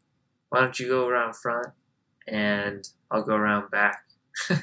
why 0.48 0.60
don't 0.60 0.78
you 0.80 0.88
go 0.88 1.06
around 1.06 1.36
front 1.36 1.68
and 2.26 2.88
I'll 3.10 3.22
go 3.22 3.34
around 3.34 3.70
back? 3.70 4.04
You 4.48 4.56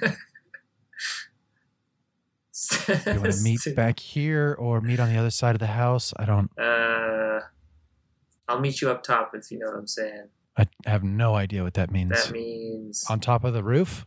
want 3.20 3.32
to 3.34 3.40
meet 3.44 3.76
back 3.76 4.00
here 4.00 4.56
or 4.60 4.82
meet 4.82 5.00
on 5.00 5.10
the 5.12 5.18
other 5.18 5.30
side 5.30 5.56
of 5.56 5.60
the 5.60 5.68
house? 5.68 6.14
I 6.18 6.26
don't. 6.26 6.52
Uh, 6.60 7.40
I'll 8.48 8.60
meet 8.60 8.82
you 8.82 8.90
up 8.90 9.04
top 9.04 9.32
if 9.34 9.52
you 9.52 9.60
know 9.60 9.68
what 9.68 9.78
I'm 9.78 9.88
saying. 9.88 10.28
I 10.58 10.66
have 10.86 11.04
no 11.04 11.36
idea 11.36 11.64
what 11.64 11.76
that 11.76 11.92
means. 11.92 12.12
That 12.12 12.32
means 12.32 13.06
on 13.10 13.20
top 13.20 13.44
of 13.44 13.54
the 13.54 13.64
roof. 13.64 14.06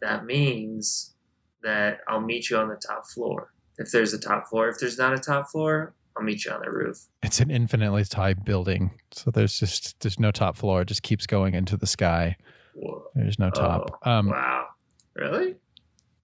that 0.00 0.24
means 0.26 1.14
that 1.62 2.00
I'll 2.08 2.20
meet 2.20 2.50
you 2.50 2.56
on 2.58 2.68
the 2.68 2.76
top 2.76 3.06
floor. 3.06 3.52
If 3.78 3.92
there's 3.92 4.12
a 4.12 4.18
top 4.18 4.48
floor, 4.48 4.68
if 4.68 4.78
there's 4.78 4.98
not 4.98 5.14
a 5.14 5.18
top 5.18 5.48
floor, 5.48 5.94
I'll 6.16 6.24
meet 6.24 6.44
you 6.44 6.50
on 6.50 6.60
the 6.62 6.70
roof. 6.70 7.06
It's 7.22 7.40
an 7.40 7.50
infinitely 7.50 8.04
high 8.12 8.34
building, 8.34 8.92
so 9.12 9.30
there's 9.30 9.58
just 9.58 10.00
there's 10.00 10.18
no 10.18 10.30
top 10.32 10.56
floor. 10.56 10.82
It 10.82 10.88
just 10.88 11.02
keeps 11.02 11.26
going 11.26 11.54
into 11.54 11.76
the 11.76 11.86
sky. 11.86 12.36
Whoa. 12.76 13.04
There's 13.14 13.38
no 13.38 13.50
top. 13.50 13.98
Oh, 14.04 14.10
um, 14.10 14.28
wow. 14.28 14.66
Really? 15.14 15.56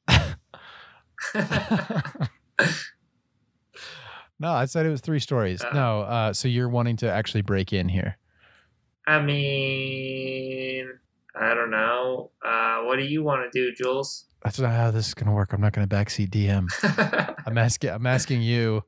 no, 4.39 4.51
I 4.51 4.67
said 4.67 4.85
it 4.85 4.91
was 4.91 5.01
three 5.01 5.19
stories. 5.19 5.65
Uh. 5.65 5.71
no, 5.73 6.01
uh, 6.03 6.33
so 6.35 6.49
you're 6.49 6.69
wanting 6.69 6.97
to 6.99 7.11
actually 7.11 7.43
break 7.43 7.73
in 7.73 7.89
here. 7.89 8.19
I 9.07 9.21
mean, 9.21 10.89
I 11.35 11.55
don't 11.55 11.71
know. 11.71 12.31
Uh, 12.45 12.81
what 12.83 12.97
do 12.97 13.05
you 13.05 13.23
want 13.23 13.51
to 13.51 13.59
do, 13.59 13.75
Jules? 13.75 14.27
That's 14.45 14.61
not 14.61 14.73
how 14.73 14.91
this 14.91 15.09
is 15.09 15.15
gonna 15.15 15.33
work. 15.33 15.53
I'm 15.53 15.61
not 15.61 15.73
gonna 15.73 15.87
backseat 15.87 16.31
DM. 16.31 16.69
I'm 17.47 17.57
asking. 17.57 17.91
I'm 17.91 18.07
asking 18.07 18.43
you. 18.43 18.83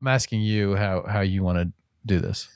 I'm 0.00 0.08
asking 0.08 0.40
you 0.40 0.74
how 0.74 1.04
how 1.06 1.20
you 1.20 1.42
want 1.42 1.58
to 1.58 1.72
do 2.04 2.18
this. 2.18 2.48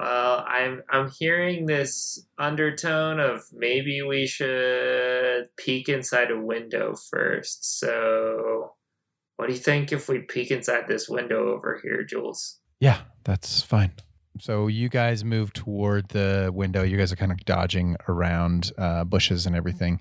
Well, 0.00 0.46
I'm 0.48 0.82
I'm 0.88 1.10
hearing 1.10 1.66
this 1.66 2.26
undertone 2.38 3.20
of 3.20 3.42
maybe 3.52 4.00
we 4.00 4.26
should 4.26 5.54
peek 5.58 5.90
inside 5.90 6.30
a 6.30 6.40
window 6.40 6.94
first. 7.10 7.78
So, 7.78 8.72
what 9.36 9.48
do 9.48 9.52
you 9.52 9.58
think 9.58 9.92
if 9.92 10.08
we 10.08 10.20
peek 10.20 10.50
inside 10.50 10.88
this 10.88 11.06
window 11.06 11.52
over 11.54 11.78
here, 11.82 12.02
Jules? 12.02 12.60
Yeah, 12.80 13.00
that's 13.24 13.60
fine. 13.60 13.92
So 14.38 14.68
you 14.68 14.88
guys 14.88 15.22
move 15.22 15.52
toward 15.52 16.08
the 16.08 16.50
window. 16.50 16.82
You 16.82 16.96
guys 16.96 17.12
are 17.12 17.16
kind 17.16 17.32
of 17.32 17.44
dodging 17.44 17.96
around 18.08 18.72
uh, 18.78 19.04
bushes 19.04 19.44
and 19.44 19.54
everything. 19.54 20.00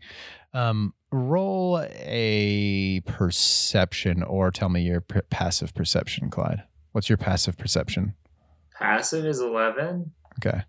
Um, 0.54 0.94
roll 1.12 1.86
a 1.92 3.02
perception, 3.02 4.24
or 4.24 4.50
tell 4.50 4.70
me 4.70 4.82
your 4.82 5.02
p- 5.02 5.20
passive 5.30 5.74
perception, 5.74 6.30
Clyde. 6.30 6.64
What's 6.94 7.10
your 7.10 7.18
passive 7.18 7.58
perception? 7.58 8.14
Passive 8.80 9.26
is 9.26 9.42
eleven. 9.42 10.14
Okay. 10.40 10.62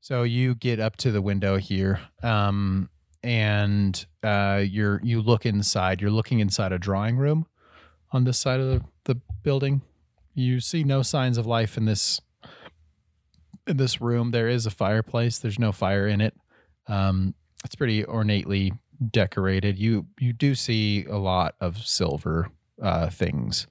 So 0.00 0.24
you 0.24 0.56
get 0.56 0.80
up 0.80 0.96
to 0.96 1.12
the 1.12 1.22
window 1.22 1.56
here, 1.56 2.00
um, 2.24 2.90
and 3.22 4.04
uh, 4.24 4.64
you're 4.68 5.00
you 5.04 5.22
look 5.22 5.46
inside. 5.46 6.00
You're 6.00 6.10
looking 6.10 6.40
inside 6.40 6.72
a 6.72 6.78
drawing 6.78 7.16
room 7.16 7.46
on 8.10 8.24
this 8.24 8.38
side 8.38 8.58
of 8.58 8.66
the, 8.66 8.84
the 9.04 9.20
building. 9.44 9.82
You 10.34 10.58
see 10.58 10.82
no 10.82 11.02
signs 11.02 11.38
of 11.38 11.46
life 11.46 11.76
in 11.76 11.84
this 11.84 12.20
in 13.68 13.76
this 13.76 14.00
room. 14.00 14.32
There 14.32 14.48
is 14.48 14.66
a 14.66 14.70
fireplace. 14.70 15.38
There's 15.38 15.58
no 15.60 15.70
fire 15.70 16.08
in 16.08 16.20
it. 16.20 16.34
Um, 16.88 17.34
it's 17.64 17.76
pretty 17.76 18.02
ornately 18.04 18.72
decorated. 19.12 19.78
You 19.78 20.06
you 20.18 20.32
do 20.32 20.56
see 20.56 21.04
a 21.04 21.18
lot 21.18 21.54
of 21.60 21.78
silver 21.86 22.48
uh, 22.82 23.08
things 23.10 23.68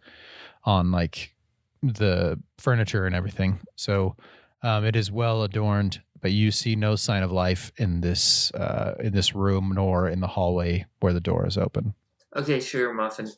on 0.63 0.91
like 0.91 1.35
the 1.81 2.39
furniture 2.57 3.05
and 3.05 3.15
everything. 3.15 3.59
So 3.75 4.15
um, 4.63 4.85
it 4.85 4.95
is 4.95 5.11
well 5.11 5.43
adorned, 5.43 6.01
but 6.21 6.31
you 6.31 6.51
see 6.51 6.75
no 6.75 6.95
sign 6.95 7.23
of 7.23 7.31
life 7.31 7.71
in 7.77 8.01
this 8.01 8.51
uh, 8.53 8.95
in 8.99 9.13
this 9.13 9.33
room 9.33 9.71
nor 9.75 10.07
in 10.07 10.19
the 10.19 10.27
hallway 10.27 10.85
where 10.99 11.13
the 11.13 11.19
door 11.19 11.47
is 11.47 11.57
open. 11.57 11.93
Okay, 12.35 12.59
sure, 12.59 12.93
Muffin. 12.93 13.29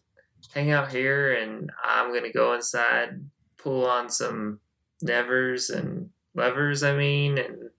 Hang 0.53 0.71
out 0.71 0.91
here, 0.91 1.33
and 1.33 1.71
I'm 1.83 2.13
gonna 2.13 2.31
go 2.31 2.53
inside, 2.53 3.21
pull 3.57 3.87
on 3.87 4.09
some 4.09 4.59
nevers 5.01 5.69
and 5.69 6.09
levers. 6.35 6.83
I 6.83 6.95
mean, 6.95 7.37
and 7.37 7.69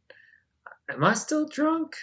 am 0.90 1.04
I 1.04 1.14
still 1.14 1.46
drunk? 1.46 1.96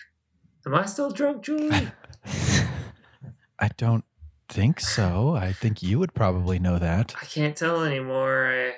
Am 0.66 0.76
I 0.76 0.86
still 0.86 1.10
drunk, 1.10 1.44
Julie? 1.44 1.92
I 3.60 3.70
don't 3.78 4.06
think 4.52 4.80
so. 4.80 5.36
I 5.36 5.54
think 5.54 5.82
you 5.82 5.98
would 6.00 6.14
probably 6.14 6.60
know 6.60 6.78
that. 6.78 7.16
I 7.22 7.26
can't 7.26 7.56
tell 7.56 7.84
anymore. 7.84 8.48
I 8.52 8.74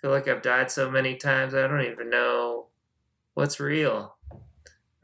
feel 0.00 0.10
like 0.10 0.26
I've 0.28 0.42
died 0.42 0.70
so 0.70 0.90
many 0.90 1.16
times. 1.16 1.54
I 1.54 1.66
don't 1.66 1.84
even 1.84 2.10
know 2.10 2.68
what's 3.34 3.60
real. 3.60 4.16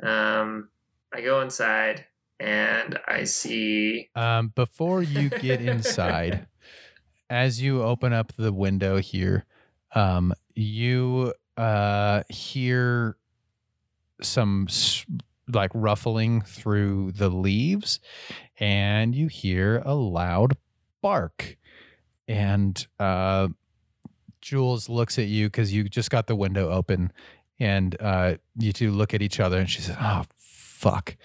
Um, 0.03 0.70
I 1.12 1.20
go 1.20 1.40
inside 1.42 2.07
and 2.40 2.99
I 3.07 3.25
see. 3.25 4.11
Um, 4.14 4.49
before 4.49 5.03
you 5.03 5.29
get 5.31 5.61
inside, 5.61 6.47
as 7.31 7.61
you 7.61 7.83
open 7.83 8.12
up 8.12 8.33
the 8.37 8.53
window 8.53 8.99
here, 8.99 9.44
um, 9.94 10.33
you 10.55 11.35
uh, 11.57 12.23
hear 12.29 13.16
some 14.23 14.66
s- 14.68 15.05
like 15.52 15.70
ruffling 15.74 16.42
through 16.42 17.12
the 17.12 17.28
leaves, 17.28 18.00
and 18.59 19.14
you 19.14 19.28
hear 19.28 19.83
a 19.85 19.94
loud 19.94 20.57
bark. 21.02 21.57
And 22.26 22.87
uh, 22.98 23.48
Jules 24.40 24.88
looks 24.88 25.18
at 25.18 25.26
you 25.26 25.46
because 25.46 25.72
you 25.72 25.85
just 25.85 26.11
got 26.11 26.26
the 26.26 26.37
window 26.37 26.70
open, 26.70 27.12
and 27.59 27.96
uh, 28.00 28.37
you 28.59 28.72
two 28.72 28.90
look 28.90 29.14
at 29.14 29.22
each 29.22 29.40
other, 29.40 29.59
and 29.59 29.68
she 29.68 29.80
says, 29.83 29.96
"Oh, 30.00 30.24
fuck." 30.37 31.16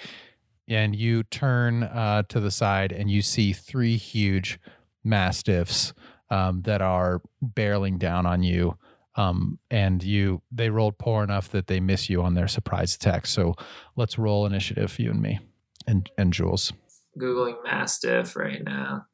and 0.70 0.96
you 0.96 1.24
turn 1.24 1.84
uh, 1.84 2.22
to 2.30 2.40
the 2.40 2.52
side 2.52 2.92
and 2.92 3.10
you 3.10 3.22
see 3.22 3.52
three 3.52 3.98
huge 3.98 4.60
mastiffs 5.04 5.94
um, 6.30 6.62
that 6.62 6.82
are 6.82 7.22
barreling 7.44 7.98
down 7.98 8.26
on 8.26 8.44
you 8.44 8.78
um, 9.16 9.60
and 9.70 10.04
you 10.04 10.42
they 10.52 10.70
rolled 10.70 10.98
poor 10.98 11.24
enough 11.24 11.50
that 11.50 11.68
they 11.68 11.80
miss 11.80 12.10
you 12.10 12.22
on 12.22 12.34
their 12.34 12.48
surprise 12.48 12.96
attack 12.96 13.26
so 13.26 13.56
let's 13.96 14.18
roll 14.18 14.46
initiative 14.46 14.98
you 15.00 15.12
and 15.12 15.22
me 15.22 15.40
and 15.88 16.10
and 16.18 16.34
jules 16.34 16.74
Googling 17.20 17.64
Mastiff 17.64 18.36
right 18.36 18.64
now. 18.64 19.06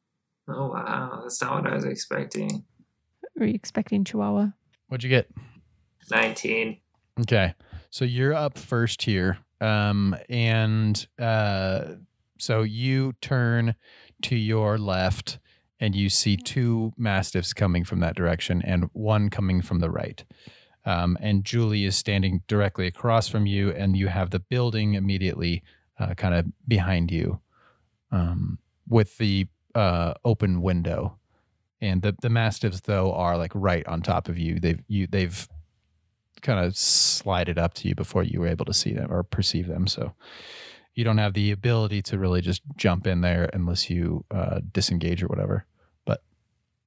Oh, 0.48 0.68
wow. 0.68 1.20
That's 1.22 1.42
not 1.42 1.64
what 1.64 1.72
I 1.72 1.74
was 1.74 1.84
expecting. 1.84 2.64
Were 3.36 3.46
you 3.46 3.54
expecting 3.54 4.04
Chihuahua? 4.04 4.48
what'd 4.88 5.02
you 5.02 5.10
get 5.10 5.28
19. 6.10 6.78
Okay. 7.22 7.54
So 7.90 8.04
you're 8.04 8.34
up 8.34 8.56
first 8.56 9.02
here. 9.02 9.38
Um, 9.60 10.16
and 10.28 11.06
uh, 11.18 11.94
so 12.38 12.62
you 12.62 13.14
turn 13.20 13.74
to 14.22 14.36
your 14.36 14.78
left 14.78 15.38
and 15.80 15.94
you 15.94 16.08
see 16.08 16.36
two 16.36 16.92
mastiffs 16.96 17.52
coming 17.52 17.84
from 17.84 18.00
that 18.00 18.16
direction 18.16 18.62
and 18.62 18.88
one 18.92 19.28
coming 19.28 19.60
from 19.60 19.80
the 19.80 19.90
right. 19.90 20.24
Um, 20.84 21.18
and 21.20 21.44
Julie 21.44 21.84
is 21.84 21.96
standing 21.96 22.42
directly 22.46 22.86
across 22.86 23.28
from 23.28 23.44
you, 23.46 23.72
and 23.72 23.96
you 23.96 24.06
have 24.06 24.30
the 24.30 24.38
building 24.38 24.94
immediately 24.94 25.62
uh, 25.98 26.14
kind 26.14 26.34
of 26.34 26.46
behind 26.66 27.10
you, 27.10 27.40
um, 28.12 28.58
with 28.88 29.18
the 29.18 29.48
uh, 29.74 30.14
open 30.24 30.62
window, 30.62 31.18
and 31.80 32.02
the 32.02 32.14
the 32.22 32.30
mastiffs 32.30 32.82
though 32.82 33.12
are 33.12 33.36
like 33.36 33.50
right 33.54 33.84
on 33.88 34.00
top 34.00 34.28
of 34.28 34.38
you. 34.38 34.60
They've 34.60 34.80
you 34.86 35.08
they've 35.08 35.48
kind 36.42 36.64
of 36.64 36.76
slided 36.76 37.58
up 37.58 37.74
to 37.74 37.88
you 37.88 37.94
before 37.96 38.22
you 38.22 38.40
were 38.40 38.46
able 38.46 38.64
to 38.66 38.74
see 38.74 38.92
them 38.92 39.12
or 39.12 39.24
perceive 39.24 39.66
them. 39.66 39.88
So 39.88 40.12
you 40.96 41.04
don't 41.04 41.18
have 41.18 41.34
the 41.34 41.52
ability 41.52 42.02
to 42.02 42.18
really 42.18 42.40
just 42.40 42.62
jump 42.76 43.06
in 43.06 43.20
there 43.20 43.48
unless 43.52 43.88
you 43.88 44.24
uh, 44.30 44.60
disengage 44.72 45.22
or 45.22 45.26
whatever. 45.26 45.66
But 46.06 46.22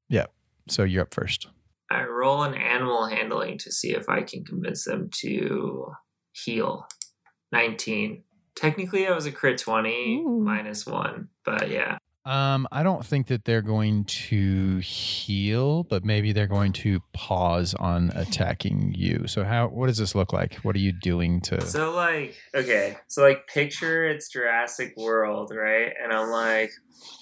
yeah, 0.10 0.26
so 0.67 0.84
you're 0.84 1.04
up 1.04 1.13
first. 1.13 1.48
I 1.91 2.04
roll 2.04 2.43
an 2.43 2.56
animal 2.56 3.06
handling 3.06 3.60
to 3.60 3.72
see 3.72 3.91
if 3.91 4.10
I 4.10 4.24
can 4.24 4.43
convince 4.43 4.84
them 4.84 5.10
to 5.19 5.91
heel. 6.34 6.88
19. 7.52 8.24
Technically, 8.56 9.08
I 9.08 9.13
was 9.13 9.26
a 9.26 9.32
crit 9.32 9.60
20 9.60 10.24
Ooh. 10.26 10.39
minus 10.39 10.86
one, 10.86 11.30
but 11.45 11.69
yeah. 11.69 11.98
Um, 12.29 12.67
I 12.71 12.83
don't 12.83 13.03
think 13.03 13.25
that 13.27 13.45
they're 13.45 13.63
going 13.63 14.03
to 14.03 14.77
heel, 14.77 15.81
but 15.81 16.05
maybe 16.05 16.31
they're 16.31 16.45
going 16.45 16.73
to 16.73 16.99
pause 17.11 17.73
on 17.73 18.11
attacking 18.13 18.93
you. 18.95 19.25
So 19.25 19.43
how 19.43 19.69
what 19.69 19.87
does 19.87 19.97
this 19.97 20.13
look 20.13 20.31
like? 20.31 20.53
What 20.57 20.75
are 20.75 20.79
you 20.79 20.91
doing 20.91 21.41
to 21.41 21.59
So, 21.61 21.91
like, 21.91 22.37
okay, 22.53 22.97
so, 23.07 23.23
like, 23.23 23.47
picture 23.47 24.07
it's 24.07 24.29
Jurassic 24.29 24.93
World, 24.95 25.51
right? 25.55 25.91
And 25.99 26.13
I'm 26.13 26.29
like, 26.29 26.69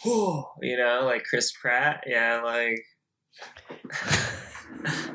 whew, 0.04 0.44
you 0.62 0.76
know, 0.76 1.04
like 1.06 1.24
Chris 1.24 1.54
Pratt. 1.54 2.04
Yeah, 2.06 2.42
like. 2.44 2.84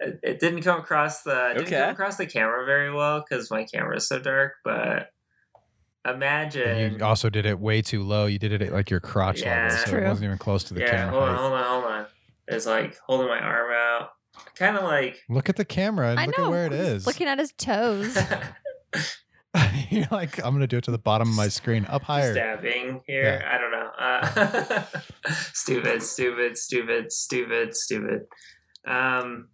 it, 0.00 0.18
it 0.22 0.40
didn't 0.40 0.62
come 0.62 0.80
across 0.80 1.24
the 1.24 1.50
it 1.50 1.58
didn't 1.58 1.70
come 1.72 1.90
across 1.90 2.16
the 2.16 2.24
camera 2.24 2.64
very 2.64 2.90
well 2.90 3.20
because 3.20 3.50
my 3.50 3.64
camera 3.64 3.98
is 3.98 4.08
so 4.08 4.18
dark, 4.18 4.54
but 4.64 5.10
imagine 6.06 6.98
you 6.98 7.04
also 7.04 7.28
did 7.30 7.46
it 7.46 7.58
way 7.58 7.82
too 7.82 8.02
low. 8.02 8.26
You 8.26 8.38
did 8.38 8.52
it 8.52 8.62
at 8.62 8.72
like 8.72 8.90
your 8.90 9.00
crotch 9.00 9.42
Yeah. 9.42 9.64
level, 9.64 9.76
so 9.78 9.90
True. 9.90 10.00
it 10.00 10.08
wasn't 10.08 10.24
even 10.26 10.38
close 10.38 10.64
to 10.64 10.74
the 10.74 10.80
yeah, 10.80 10.90
camera 10.90 11.12
hold 11.12 11.28
on, 11.28 11.36
hold 11.36 11.52
on, 11.52 11.64
hold 11.64 11.84
on. 11.84 12.06
It's 12.48 12.66
like 12.66 12.96
holding 13.06 13.28
my 13.28 13.38
arm 13.38 13.70
out, 13.72 14.10
kind 14.56 14.76
of 14.76 14.84
like. 14.84 15.20
Look 15.28 15.48
at 15.48 15.56
the 15.56 15.64
camera 15.64 16.10
and 16.10 16.20
I 16.20 16.26
look 16.26 16.38
know. 16.38 16.46
at 16.46 16.50
where 16.50 16.66
it 16.66 16.72
is. 16.72 17.06
Looking 17.06 17.28
at 17.28 17.38
his 17.38 17.52
toes. 17.52 18.16
You're 19.90 20.06
like, 20.12 20.38
I'm 20.44 20.54
gonna 20.54 20.66
do 20.66 20.76
it 20.78 20.84
to 20.84 20.90
the 20.92 20.98
bottom 20.98 21.28
of 21.28 21.34
my 21.34 21.48
screen, 21.48 21.84
up 21.86 22.02
higher. 22.02 22.32
stabbing 22.32 23.00
here. 23.06 23.44
I 23.48 23.58
don't 23.58 23.72
know. 23.72 23.90
Uh, 23.98 24.84
stupid, 25.52 26.02
stupid, 26.02 26.56
stupid, 26.56 27.10
stupid, 27.12 27.74
stupid. 27.76 28.26
Um, 28.86 29.48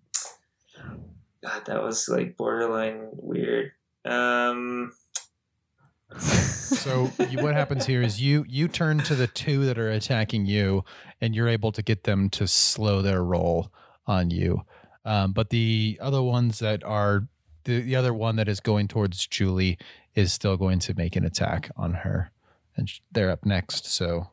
God, 1.42 1.62
that 1.66 1.82
was 1.82 2.08
like 2.08 2.36
borderline 2.36 3.08
weird. 3.12 3.72
Um, 4.04 4.92
So 6.18 7.10
you, 7.28 7.42
what 7.42 7.54
happens 7.54 7.84
here 7.84 8.02
is 8.02 8.20
you 8.20 8.44
you 8.48 8.68
turn 8.68 8.98
to 8.98 9.14
the 9.14 9.26
two 9.26 9.66
that 9.66 9.78
are 9.78 9.90
attacking 9.90 10.46
you, 10.46 10.84
and 11.20 11.34
you're 11.34 11.48
able 11.48 11.72
to 11.72 11.82
get 11.82 12.04
them 12.04 12.30
to 12.30 12.46
slow 12.46 13.02
their 13.02 13.24
roll 13.24 13.72
on 14.06 14.30
you. 14.30 14.62
Um, 15.04 15.32
but 15.32 15.50
the 15.50 15.98
other 16.00 16.22
ones 16.22 16.58
that 16.60 16.84
are 16.84 17.26
the, 17.64 17.80
the 17.80 17.96
other 17.96 18.14
one 18.14 18.36
that 18.36 18.48
is 18.48 18.60
going 18.60 18.88
towards 18.88 19.26
Julie 19.26 19.78
is 20.14 20.32
still 20.32 20.56
going 20.56 20.78
to 20.80 20.94
make 20.94 21.16
an 21.16 21.24
attack 21.24 21.70
on 21.76 21.92
her, 21.92 22.30
and 22.76 22.90
they're 23.10 23.30
up 23.30 23.44
next. 23.44 23.86
So 23.86 24.28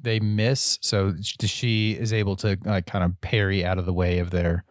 they 0.00 0.18
miss. 0.18 0.78
So 0.80 1.14
she 1.20 1.92
is 1.92 2.12
able 2.12 2.36
to 2.36 2.58
like 2.64 2.86
kind 2.86 3.04
of 3.04 3.20
parry 3.20 3.64
out 3.64 3.78
of 3.78 3.86
the 3.86 3.92
way 3.92 4.18
of 4.18 4.30
their 4.30 4.64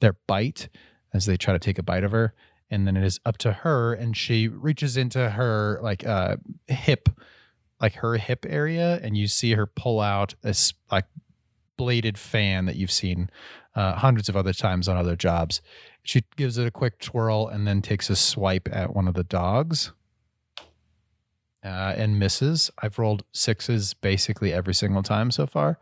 their 0.00 0.16
bite 0.26 0.68
as 1.12 1.26
they 1.26 1.36
try 1.36 1.52
to 1.52 1.58
take 1.58 1.78
a 1.78 1.82
bite 1.82 2.04
of 2.04 2.12
her 2.12 2.34
and 2.70 2.86
then 2.86 2.96
it 2.96 3.04
is 3.04 3.20
up 3.24 3.38
to 3.38 3.52
her 3.52 3.92
and 3.92 4.16
she 4.16 4.48
reaches 4.48 4.96
into 4.96 5.30
her 5.30 5.78
like 5.82 6.06
uh 6.06 6.36
hip 6.66 7.08
like 7.80 7.94
her 7.94 8.16
hip 8.16 8.44
area 8.48 8.98
and 9.02 9.16
you 9.16 9.26
see 9.26 9.52
her 9.52 9.66
pull 9.66 10.00
out 10.00 10.34
a 10.44 10.54
like 10.90 11.06
bladed 11.76 12.18
fan 12.18 12.64
that 12.64 12.76
you've 12.76 12.90
seen 12.90 13.30
uh, 13.74 13.92
hundreds 13.94 14.28
of 14.28 14.36
other 14.36 14.54
times 14.54 14.88
on 14.88 14.96
other 14.96 15.16
jobs. 15.16 15.60
She 16.02 16.24
gives 16.36 16.56
it 16.56 16.66
a 16.66 16.70
quick 16.70 16.98
twirl 16.98 17.48
and 17.48 17.66
then 17.66 17.82
takes 17.82 18.08
a 18.08 18.16
swipe 18.16 18.68
at 18.72 18.94
one 18.94 19.06
of 19.06 19.14
the 19.14 19.24
dogs 19.24 19.92
uh, 21.66 21.94
and 21.96 22.18
misses 22.18 22.70
i've 22.82 22.98
rolled 22.98 23.24
sixes 23.32 23.92
basically 23.94 24.52
every 24.52 24.74
single 24.74 25.02
time 25.02 25.30
so 25.30 25.46
far 25.46 25.78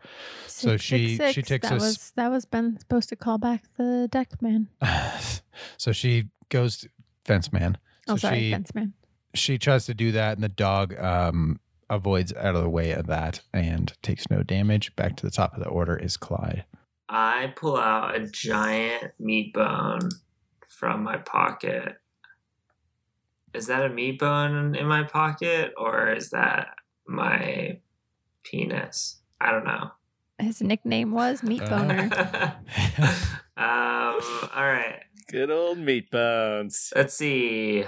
So 0.47 0.77
she- 0.77 1.15
six, 1.17 1.33
she 1.35 1.41
takes 1.41 1.69
that 1.69 1.75
us- 1.75 1.81
was 1.81 2.11
that 2.15 2.29
was 2.31 2.45
Ben 2.45 2.79
supposed 2.79 3.09
to 3.09 3.15
call 3.15 3.37
back 3.37 3.63
the 3.77 4.07
deck 4.11 4.41
man. 4.41 4.67
so 5.77 5.91
she 5.91 6.29
goes 6.49 6.77
to, 6.79 6.89
fence 7.25 7.51
man 7.53 7.77
Oh, 8.07 8.17
sorry, 8.17 8.39
she- 8.39 8.51
fence 8.51 8.73
man. 8.75 8.93
she 9.33 9.57
tries 9.57 9.85
to 9.85 9.93
do 9.93 10.11
that 10.13 10.37
and 10.37 10.43
the 10.43 10.49
dog 10.49 10.97
um 10.99 11.59
avoids 11.89 12.33
out 12.33 12.55
of 12.55 12.63
the 12.63 12.69
way 12.69 12.91
of 12.91 13.05
that 13.07 13.41
and 13.53 13.93
takes 14.01 14.27
no 14.29 14.41
damage 14.41 14.95
back 14.95 15.15
to 15.17 15.25
the 15.25 15.31
top 15.31 15.53
of 15.55 15.63
the 15.63 15.69
order 15.69 15.95
is 15.95 16.17
clyde 16.17 16.65
I 17.07 17.53
pull 17.55 17.77
out 17.77 18.15
a 18.15 18.25
giant 18.27 19.11
meat 19.19 19.53
bone 19.53 20.09
from 20.67 21.03
my 21.03 21.17
pocket. 21.17 21.97
Is 23.55 23.67
that 23.67 23.85
a 23.85 23.89
meat 23.89 24.19
bone 24.19 24.75
in 24.75 24.85
my 24.85 25.03
pocket 25.03 25.73
or 25.77 26.11
is 26.11 26.31
that 26.31 26.75
my 27.07 27.79
penis? 28.43 29.21
I 29.39 29.51
don't 29.51 29.65
know. 29.65 29.91
His 30.37 30.61
nickname 30.61 31.11
was 31.11 31.41
Meat 31.41 31.61
Uh, 31.61 31.69
Boner. 31.69 32.01
um, 33.57 34.19
all 34.53 34.65
right. 34.65 34.99
Good 35.31 35.49
old 35.49 35.77
meat 35.77 36.11
bones. 36.11 36.91
Let's 36.95 37.13
see. 37.13 37.85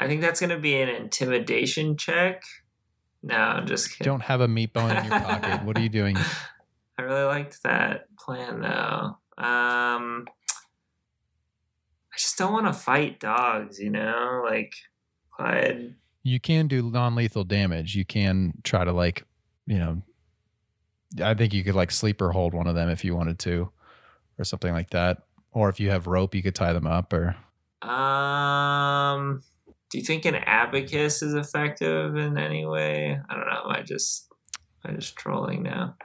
I 0.00 0.06
think 0.08 0.20
that's 0.20 0.40
going 0.40 0.50
to 0.50 0.58
be 0.58 0.80
an 0.80 0.88
intimidation 0.88 1.96
check. 1.96 2.42
No, 3.22 3.36
I'm 3.36 3.66
just 3.66 3.92
kidding. 3.92 4.10
don't 4.10 4.22
have 4.22 4.40
a 4.40 4.48
meat 4.48 4.72
bone 4.72 4.90
in 4.94 5.04
your 5.06 5.18
pocket 5.20 5.64
what 5.64 5.78
are 5.78 5.80
you 5.80 5.88
doing 5.88 6.14
I 6.98 7.02
really 7.02 7.24
liked 7.24 7.62
that 7.62 8.06
plan 8.18 8.60
though. 8.60 9.16
Um, 9.42 10.26
I 12.14 12.16
just 12.18 12.38
don't 12.38 12.52
want 12.52 12.66
to 12.66 12.72
fight 12.72 13.18
dogs, 13.18 13.78
you 13.80 13.90
know? 13.90 14.42
Like, 14.44 14.72
Clyde. 15.30 15.96
you 16.22 16.38
can 16.38 16.68
do 16.68 16.90
non-lethal 16.90 17.42
damage 17.42 17.96
you 17.96 18.04
can 18.04 18.52
try 18.62 18.84
to 18.84 18.92
like 18.92 19.24
you 19.66 19.76
know 19.78 20.00
i 21.24 21.34
think 21.34 21.52
you 21.52 21.64
could 21.64 21.74
like 21.74 21.90
sleeper 21.90 22.30
hold 22.30 22.54
one 22.54 22.68
of 22.68 22.76
them 22.76 22.88
if 22.88 23.04
you 23.04 23.16
wanted 23.16 23.36
to 23.40 23.68
or 24.38 24.44
something 24.44 24.72
like 24.72 24.90
that 24.90 25.22
or 25.50 25.68
if 25.68 25.80
you 25.80 25.90
have 25.90 26.06
rope 26.06 26.32
you 26.34 26.40
could 26.42 26.54
tie 26.54 26.72
them 26.72 26.86
up 26.86 27.12
or 27.12 27.34
Um, 27.82 29.42
do 29.90 29.98
you 29.98 30.04
think 30.04 30.24
an 30.24 30.36
abacus 30.36 31.20
is 31.20 31.34
effective 31.34 32.16
in 32.16 32.38
any 32.38 32.64
way? 32.64 33.18
I 33.28 33.34
don't 33.34 33.46
know. 33.46 33.62
Am 33.64 33.70
I 33.70 33.82
just, 33.82 34.28
am 34.84 34.92
I 34.92 34.94
just 34.96 35.16
trolling 35.16 35.62
now? 35.64 35.96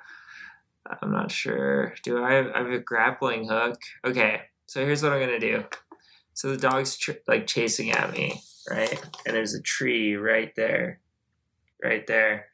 I'm 1.02 1.12
not 1.12 1.32
sure. 1.32 1.94
Do 2.04 2.24
I 2.24 2.34
have, 2.34 2.48
I 2.56 2.58
have 2.60 2.72
a 2.72 2.80
grappling 2.80 3.48
hook? 3.48 3.80
Okay, 4.06 4.42
so 4.66 4.84
here's 4.86 5.02
what 5.04 5.14
I'm 5.14 5.20
gonna 5.20 5.40
do. 5.40 5.64
So 6.40 6.52
the 6.52 6.58
dog's 6.58 6.98
like 7.28 7.48
chasing 7.48 7.92
at 7.92 8.14
me, 8.14 8.42
right? 8.70 8.98
And 9.26 9.36
there's 9.36 9.54
a 9.56 9.62
tree 9.62 10.16
right 10.16 10.54
there, 10.56 11.02
right 11.84 12.08
there, 12.08 12.46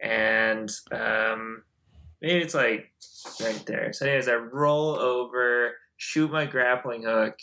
and 0.00 0.70
um, 0.92 1.64
maybe 2.22 2.40
it's 2.40 2.54
like 2.54 2.92
right 3.40 3.66
there. 3.66 3.92
So 3.92 4.06
anyways, 4.06 4.28
I 4.28 4.34
roll 4.34 4.96
over, 4.96 5.72
shoot 5.96 6.30
my 6.30 6.46
grappling 6.46 7.02
hook, 7.02 7.36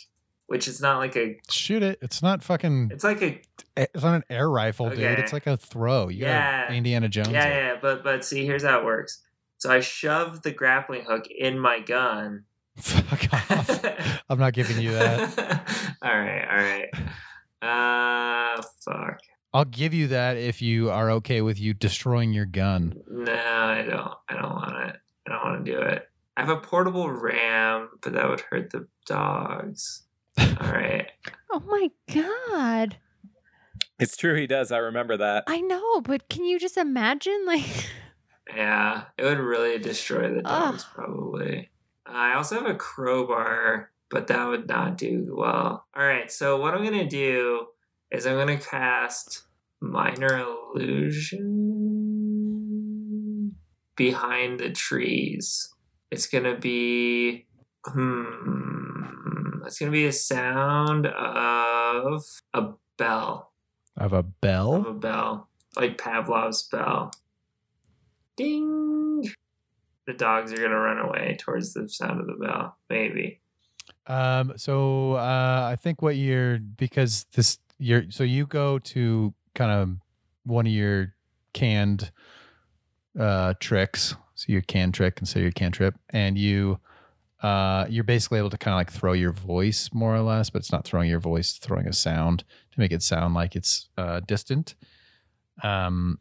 which 0.46 0.68
is 0.68 0.80
not 0.80 1.00
like 1.00 1.16
a 1.16 1.38
shoot 1.50 1.82
it 1.82 1.98
it's 2.00 2.22
not 2.22 2.42
fucking 2.42 2.88
it's 2.90 3.04
like 3.04 3.20
a 3.20 3.42
it's 3.76 4.02
not 4.02 4.14
an 4.14 4.24
air 4.30 4.48
rifle 4.48 4.88
dude 4.88 5.18
it's 5.18 5.34
like 5.34 5.46
a 5.46 5.58
throw 5.58 6.08
you 6.08 6.24
Yeah. 6.24 6.72
indiana 6.72 7.10
jones 7.10 7.28
yeah, 7.28 7.46
it. 7.46 7.50
yeah, 7.50 7.78
but 7.82 8.02
but 8.02 8.24
see, 8.24 8.46
here's 8.46 8.64
how 8.64 8.78
it 8.78 8.86
works. 8.86 9.22
So 9.58 9.70
I 9.70 9.80
shove 9.80 10.40
the 10.40 10.50
grappling 10.50 11.04
hook 11.04 11.26
in 11.26 11.58
my 11.58 11.80
gun. 11.80 12.44
Fuck 12.76 13.32
off 13.32 13.84
i'm 14.28 14.38
not 14.38 14.52
giving 14.52 14.80
you 14.80 14.92
that 14.92 15.96
all 16.02 16.18
right, 16.18 16.44
all 16.50 16.56
right. 16.56 16.88
Uh, 17.62 18.62
fuck. 18.84 19.20
I'll 19.54 19.64
give 19.64 19.94
you 19.94 20.08
that 20.08 20.36
if 20.36 20.60
you 20.60 20.90
are 20.90 21.10
okay 21.12 21.40
with 21.40 21.58
you 21.58 21.72
destroying 21.72 22.32
your 22.34 22.44
gun. 22.44 23.00
No, 23.08 23.32
I 23.32 23.82
don't. 23.88 24.12
I 24.28 24.34
don't 24.34 24.52
want 24.52 24.88
it. 24.88 24.96
I 25.26 25.30
don't 25.30 25.44
want 25.44 25.64
to 25.64 25.72
do 25.72 25.78
it. 25.80 26.08
I 26.36 26.40
have 26.40 26.50
a 26.50 26.56
portable 26.60 27.08
ram, 27.10 27.88
but 28.02 28.12
that 28.14 28.28
would 28.28 28.40
hurt 28.40 28.70
the 28.70 28.86
dogs. 29.06 30.02
All 30.38 30.46
right. 30.60 31.06
Oh 31.50 31.60
my 31.66 31.90
god. 32.12 32.96
It's 33.98 34.16
true, 34.16 34.34
he 34.34 34.46
does. 34.46 34.72
I 34.72 34.78
remember 34.78 35.16
that. 35.16 35.44
I 35.46 35.60
know, 35.60 36.00
but 36.02 36.28
can 36.28 36.44
you 36.44 36.58
just 36.58 36.76
imagine 36.76 37.44
like 37.46 37.88
Yeah, 38.54 39.04
it 39.16 39.24
would 39.24 39.38
really 39.38 39.78
destroy 39.78 40.28
the 40.34 40.42
Ugh. 40.44 40.72
dogs, 40.72 40.84
probably. 40.92 41.70
I 42.14 42.34
also 42.34 42.56
have 42.56 42.66
a 42.66 42.74
crowbar, 42.76 43.90
but 44.08 44.28
that 44.28 44.46
would 44.46 44.68
not 44.68 44.96
do 44.96 45.34
well. 45.36 45.86
All 45.96 46.06
right, 46.06 46.30
so 46.30 46.56
what 46.60 46.72
I'm 46.72 46.82
going 46.82 46.98
to 47.00 47.08
do 47.08 47.66
is 48.10 48.24
I'm 48.26 48.36
going 48.36 48.56
to 48.56 48.64
cast 48.64 49.42
Minor 49.80 50.44
Illusion 50.74 51.54
behind 53.96 54.60
the 54.60 54.70
trees. 54.70 55.74
It's 56.10 56.28
going 56.28 56.44
to 56.44 56.56
be. 56.56 57.46
Hmm. 57.84 59.64
It's 59.66 59.78
going 59.78 59.90
to 59.90 59.96
be 59.96 60.06
a 60.06 60.12
sound 60.12 61.06
of 61.06 62.22
a 62.52 62.68
bell. 62.96 63.52
Of 63.96 64.12
a 64.12 64.22
bell? 64.22 64.74
of 64.74 64.86
a 64.86 64.92
bell, 64.92 65.48
like 65.76 65.98
Pavlov's 65.98 66.62
bell. 66.64 67.10
Ding! 68.36 69.32
The 70.06 70.12
dogs 70.12 70.52
are 70.52 70.56
gonna 70.56 70.78
run 70.78 70.98
away 70.98 71.36
towards 71.40 71.72
the 71.72 71.88
sound 71.88 72.20
of 72.20 72.26
the 72.26 72.34
bell. 72.34 72.76
Maybe. 72.90 73.40
Um, 74.06 74.52
so 74.56 75.14
uh, 75.14 75.68
I 75.70 75.76
think 75.76 76.02
what 76.02 76.16
you're 76.16 76.58
because 76.58 77.26
this 77.34 77.58
you're 77.78 78.10
so 78.10 78.24
you 78.24 78.46
go 78.46 78.78
to 78.78 79.34
kind 79.54 79.70
of 79.70 79.96
one 80.44 80.66
of 80.66 80.72
your 80.72 81.14
canned 81.52 82.10
uh 83.18 83.54
tricks. 83.60 84.14
So 84.36 84.52
your 84.52 84.62
can 84.62 84.90
trick 84.90 85.20
and 85.20 85.28
so 85.28 85.38
your 85.38 85.52
cantrip, 85.52 85.94
and 86.10 86.36
you 86.36 86.80
uh 87.42 87.86
you're 87.88 88.04
basically 88.04 88.38
able 88.38 88.50
to 88.50 88.58
kind 88.58 88.74
of 88.74 88.78
like 88.78 88.90
throw 88.92 89.12
your 89.12 89.32
voice 89.32 89.90
more 89.92 90.14
or 90.14 90.20
less, 90.20 90.50
but 90.50 90.58
it's 90.58 90.72
not 90.72 90.84
throwing 90.84 91.08
your 91.08 91.20
voice, 91.20 91.52
throwing 91.52 91.86
a 91.86 91.92
sound 91.92 92.44
to 92.72 92.80
make 92.80 92.92
it 92.92 93.02
sound 93.02 93.34
like 93.34 93.54
it's 93.54 93.88
uh 93.96 94.20
distant. 94.26 94.74
Um 95.62 96.18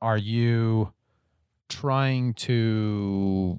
are 0.00 0.16
you 0.16 0.92
trying 1.72 2.34
to 2.34 3.58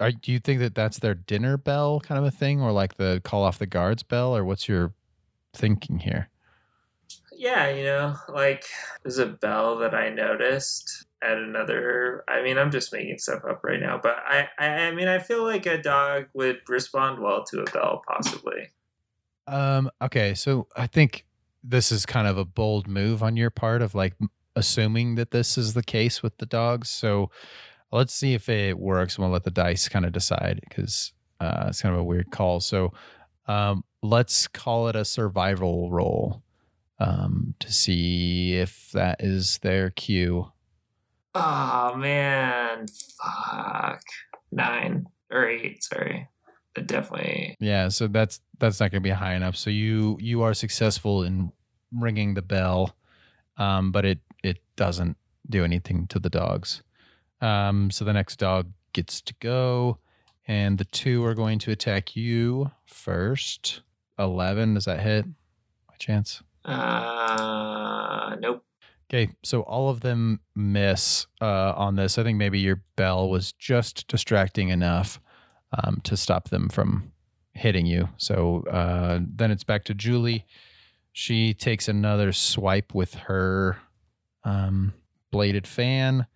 are, 0.00 0.10
do 0.10 0.32
you 0.32 0.38
think 0.38 0.60
that 0.60 0.74
that's 0.74 0.98
their 0.98 1.14
dinner 1.14 1.56
bell 1.56 2.00
kind 2.00 2.18
of 2.18 2.24
a 2.24 2.30
thing, 2.30 2.60
or 2.60 2.72
like 2.72 2.96
the 2.96 3.20
call 3.22 3.44
off 3.44 3.58
the 3.58 3.66
guards 3.66 4.02
bell, 4.02 4.34
or 4.34 4.44
what's 4.44 4.68
your 4.68 4.94
thinking 5.52 5.98
here? 5.98 6.28
Yeah, 7.32 7.70
you 7.70 7.84
know, 7.84 8.16
like 8.28 8.64
there's 9.02 9.18
a 9.18 9.26
bell 9.26 9.76
that 9.78 9.94
I 9.94 10.08
noticed 10.08 11.06
at 11.22 11.36
another. 11.36 12.24
I 12.28 12.42
mean, 12.42 12.58
I'm 12.58 12.70
just 12.70 12.92
making 12.92 13.18
stuff 13.18 13.44
up 13.48 13.60
right 13.62 13.80
now, 13.80 14.00
but 14.02 14.16
I, 14.26 14.48
I, 14.58 14.66
I 14.66 14.94
mean, 14.94 15.08
I 15.08 15.18
feel 15.18 15.44
like 15.44 15.66
a 15.66 15.80
dog 15.80 16.26
would 16.34 16.60
respond 16.68 17.20
well 17.20 17.44
to 17.44 17.60
a 17.60 17.70
bell, 17.70 18.02
possibly. 18.08 18.70
Um. 19.46 19.90
Okay. 20.02 20.34
So 20.34 20.66
I 20.76 20.86
think 20.86 21.26
this 21.62 21.92
is 21.92 22.06
kind 22.06 22.26
of 22.26 22.38
a 22.38 22.44
bold 22.44 22.88
move 22.88 23.22
on 23.22 23.36
your 23.36 23.50
part 23.50 23.82
of 23.82 23.94
like 23.94 24.14
assuming 24.56 25.14
that 25.14 25.30
this 25.30 25.56
is 25.56 25.74
the 25.74 25.82
case 25.82 26.22
with 26.22 26.36
the 26.38 26.46
dogs. 26.46 26.88
So 26.88 27.30
let's 27.92 28.14
see 28.14 28.34
if 28.34 28.48
it 28.48 28.78
works. 28.78 29.16
and 29.16 29.24
We'll 29.24 29.32
let 29.32 29.44
the 29.44 29.50
dice 29.50 29.88
kind 29.88 30.04
of 30.04 30.12
decide 30.12 30.60
because 30.68 31.12
uh, 31.40 31.66
it's 31.68 31.82
kind 31.82 31.94
of 31.94 32.00
a 32.00 32.04
weird 32.04 32.30
call. 32.30 32.60
So 32.60 32.92
um, 33.46 33.84
let's 34.02 34.46
call 34.46 34.88
it 34.88 34.96
a 34.96 35.04
survival 35.04 35.90
roll 35.90 36.42
um, 36.98 37.54
to 37.60 37.72
see 37.72 38.54
if 38.54 38.90
that 38.92 39.22
is 39.22 39.58
their 39.58 39.90
cue. 39.90 40.52
Oh 41.34 41.94
man, 41.96 42.86
fuck. 42.88 44.02
Nine 44.52 45.06
or 45.30 45.48
eight, 45.48 45.82
sorry. 45.82 46.28
But 46.74 46.86
definitely. 46.86 47.56
Yeah, 47.60 47.88
so 47.88 48.06
that's 48.06 48.40
that's 48.58 48.80
not 48.80 48.90
going 48.90 49.02
to 49.02 49.08
be 49.08 49.10
high 49.10 49.34
enough. 49.34 49.56
So 49.56 49.70
you 49.70 50.18
you 50.20 50.42
are 50.42 50.54
successful 50.54 51.24
in 51.24 51.52
ringing 51.92 52.34
the 52.34 52.42
bell, 52.42 52.94
um, 53.56 53.90
but 53.92 54.04
it 54.04 54.18
it 54.42 54.58
doesn't 54.76 55.16
do 55.48 55.64
anything 55.64 56.06
to 56.08 56.18
the 56.18 56.30
dogs. 56.30 56.82
Um, 57.40 57.90
so 57.90 58.04
the 58.04 58.12
next 58.12 58.36
dog 58.36 58.72
gets 58.92 59.20
to 59.22 59.34
go, 59.40 59.98
and 60.46 60.78
the 60.78 60.84
two 60.84 61.24
are 61.24 61.34
going 61.34 61.58
to 61.60 61.70
attack 61.70 62.16
you 62.16 62.70
first. 62.86 63.82
Eleven 64.18 64.74
does 64.74 64.84
that 64.84 65.00
hit? 65.00 65.24
By 65.88 65.94
chance? 65.98 66.42
Uh, 66.64 68.36
nope. 68.40 68.64
Okay, 69.08 69.32
so 69.42 69.62
all 69.62 69.88
of 69.88 70.00
them 70.00 70.40
miss 70.54 71.26
uh, 71.40 71.72
on 71.74 71.96
this. 71.96 72.16
I 72.16 72.22
think 72.22 72.38
maybe 72.38 72.60
your 72.60 72.82
bell 72.94 73.28
was 73.28 73.52
just 73.52 74.06
distracting 74.06 74.68
enough 74.68 75.20
um, 75.82 76.00
to 76.04 76.16
stop 76.16 76.50
them 76.50 76.68
from 76.68 77.10
hitting 77.52 77.86
you. 77.86 78.08
So 78.18 78.62
uh, 78.70 79.18
then 79.20 79.50
it's 79.50 79.64
back 79.64 79.84
to 79.86 79.94
Julie. 79.94 80.46
She 81.12 81.54
takes 81.54 81.88
another 81.88 82.32
swipe 82.32 82.94
with 82.94 83.14
her 83.14 83.78
um, 84.44 84.92
bladed 85.30 85.66
fan, 85.66 86.26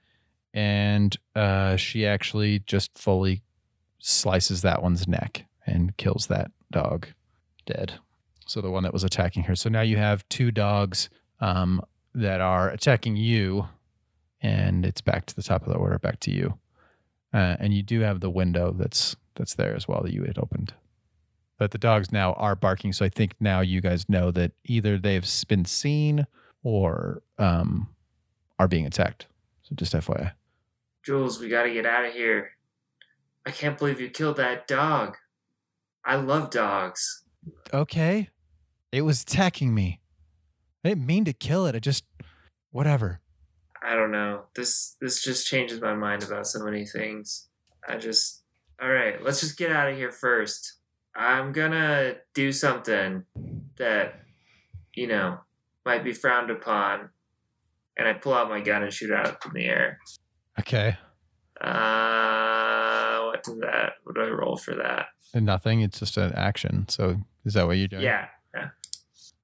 and 0.53 1.17
uh, 1.35 1.77
she 1.77 2.07
actually 2.07 2.61
just 2.61 2.97
fully 2.97 3.43
slices 3.99 4.63
that 4.63 4.83
one's 4.83 5.09
neck 5.09 5.47
and 5.67 5.97
kills 5.97 6.27
that 6.27 6.51
dog 6.71 7.09
dead. 7.67 7.95
So 8.47 8.61
the 8.61 8.71
one 8.71 8.83
that 8.83 8.93
was 8.93 9.05
attacking 9.05 9.45
her. 9.45 9.57
So 9.57 9.71
now 9.71 9.81
you 9.81 9.97
have 9.97 10.29
two 10.29 10.51
dogs 10.51 11.09
um, 11.41 11.81
that 12.15 12.41
are 12.41 12.69
attacking 12.69 13.17
you, 13.17 13.67
and 14.41 14.85
it's 14.85 15.01
back 15.01 15.27
to 15.27 15.35
the 15.35 15.43
top 15.43 15.67
of 15.67 15.73
the 15.73 15.79
order, 15.79 15.99
back 15.99 16.21
to 16.21 16.31
you. 16.31 16.59
Uh, 17.33 17.57
and 17.59 17.75
you 17.75 17.83
do 17.83 18.01
have 18.01 18.21
the 18.21 18.31
window 18.31 18.73
that's 18.77 19.17
that's 19.35 19.55
there 19.55 19.75
as 19.75 19.89
well 19.89 20.03
that 20.03 20.13
you 20.13 20.23
had 20.25 20.39
opened. 20.39 20.75
But 21.59 21.71
the 21.71 21.79
dogs 21.79 22.13
now 22.13 22.35
are 22.35 22.55
barking, 22.55 22.93
so 22.93 23.05
I 23.05 23.09
think 23.09 23.35
now 23.41 23.61
you 23.61 23.81
guys 23.81 24.09
know 24.09 24.31
that 24.33 24.53
either 24.65 24.99
they've 24.99 25.27
been 25.49 25.65
seen 25.65 26.27
or 26.63 27.23
um, 27.39 27.89
are 28.59 28.69
being 28.69 28.87
attacked. 28.87 29.27
So 29.63 29.75
just 29.75 29.93
FYI. 29.93 30.33
Jules, 31.03 31.41
we 31.41 31.49
gotta 31.49 31.73
get 31.73 31.87
out 31.87 32.05
of 32.05 32.13
here. 32.13 32.53
I 33.47 33.51
can't 33.51 33.79
believe 33.79 34.01
you 34.01 34.09
killed 34.09 34.37
that 34.37 34.67
dog. 34.67 35.17
I 36.05 36.17
love 36.17 36.51
dogs. 36.51 37.25
Okay, 37.73 38.31
it 38.93 39.03
was 39.03 39.23
attacking 39.23 39.75
me. 39.75 40.01
I 40.85 40.91
didn't 40.91 41.07
mean 41.07 41.25
to 41.25 41.33
kill 41.33 41.67
it. 41.67 41.75
I 41.75 41.79
just 41.79 42.05
whatever. 42.71 43.21
I 43.83 43.95
don't 43.95 44.11
know. 44.11 44.45
This 44.55 44.97
this 45.01 45.23
just 45.23 45.47
changes 45.47 45.81
my 45.81 45.95
mind 45.95 46.23
about 46.23 46.47
so 46.47 46.65
many 46.65 46.87
things. 46.87 47.49
I 47.87 47.97
just 47.99 48.43
all 48.81 48.91
right. 48.91 49.23
Let's 49.23 49.41
just 49.41 49.59
get 49.59 49.71
out 49.71 49.91
of 49.91 49.97
here 49.97 50.11
first. 50.11 50.75
I'm 51.15 51.53
gonna 51.53 52.17
do 52.35 52.51
something 52.51 53.25
that 53.77 54.21
you 54.95 55.07
know 55.07 55.39
might 55.85 56.05
be 56.05 56.13
frowned 56.13 56.51
upon, 56.51 57.11
and 57.97 58.09
I 58.09 58.13
pull 58.15 58.35
out 58.35 58.49
my 58.49 58.61
gun 58.61 58.83
and 58.83 58.93
shoot 58.93 59.11
it 59.11 59.17
out 59.17 59.39
in 59.47 59.53
the 59.55 59.65
air. 59.67 59.99
Okay, 60.61 60.97
Uh, 61.61 63.25
what 63.27 63.41
is 63.47 63.59
that? 63.61 63.93
What 64.05 64.15
do 64.17 64.23
I 64.23 64.29
roll 64.29 64.57
for 64.57 64.75
that? 64.75 65.07
nothing. 65.35 65.81
It's 65.81 65.99
just 65.99 66.17
an 66.17 66.33
action. 66.35 66.87
So 66.89 67.17
is 67.45 67.55
that 67.55 67.67
what 67.67 67.77
you're 67.77 67.89
doing? 67.89 68.03
Yeah. 68.03 68.27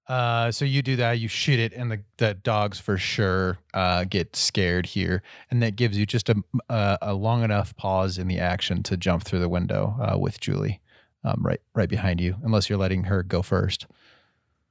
Uh, 0.07 0.51
so 0.51 0.65
you 0.65 0.83
do 0.83 0.97
that, 0.97 1.21
you 1.21 1.29
shoot 1.29 1.61
it, 1.61 1.73
and 1.73 1.89
the, 1.93 2.01
the 2.17 2.35
dogs 2.35 2.81
for 2.81 2.97
sure 2.99 3.59
uh, 3.75 4.03
get 4.03 4.35
scared 4.35 4.85
here, 4.87 5.23
and 5.53 5.63
that 5.63 5.77
gives 5.77 5.97
you 5.97 6.05
just 6.05 6.29
a, 6.29 6.35
a, 6.69 6.99
a 7.01 7.15
long 7.15 7.45
enough 7.45 7.77
pause 7.77 8.19
in 8.19 8.27
the 8.27 8.37
action 8.41 8.83
to 8.83 8.97
jump 8.97 9.23
through 9.23 9.39
the 9.39 9.49
window 9.49 9.95
uh, 10.01 10.19
with 10.19 10.41
Julie, 10.41 10.81
um, 11.23 11.41
right 11.45 11.61
right 11.75 11.89
behind 11.89 12.21
you, 12.21 12.35
unless 12.43 12.69
you're 12.69 12.77
letting 12.79 13.05
her 13.05 13.23
go 13.23 13.41
first. 13.41 13.87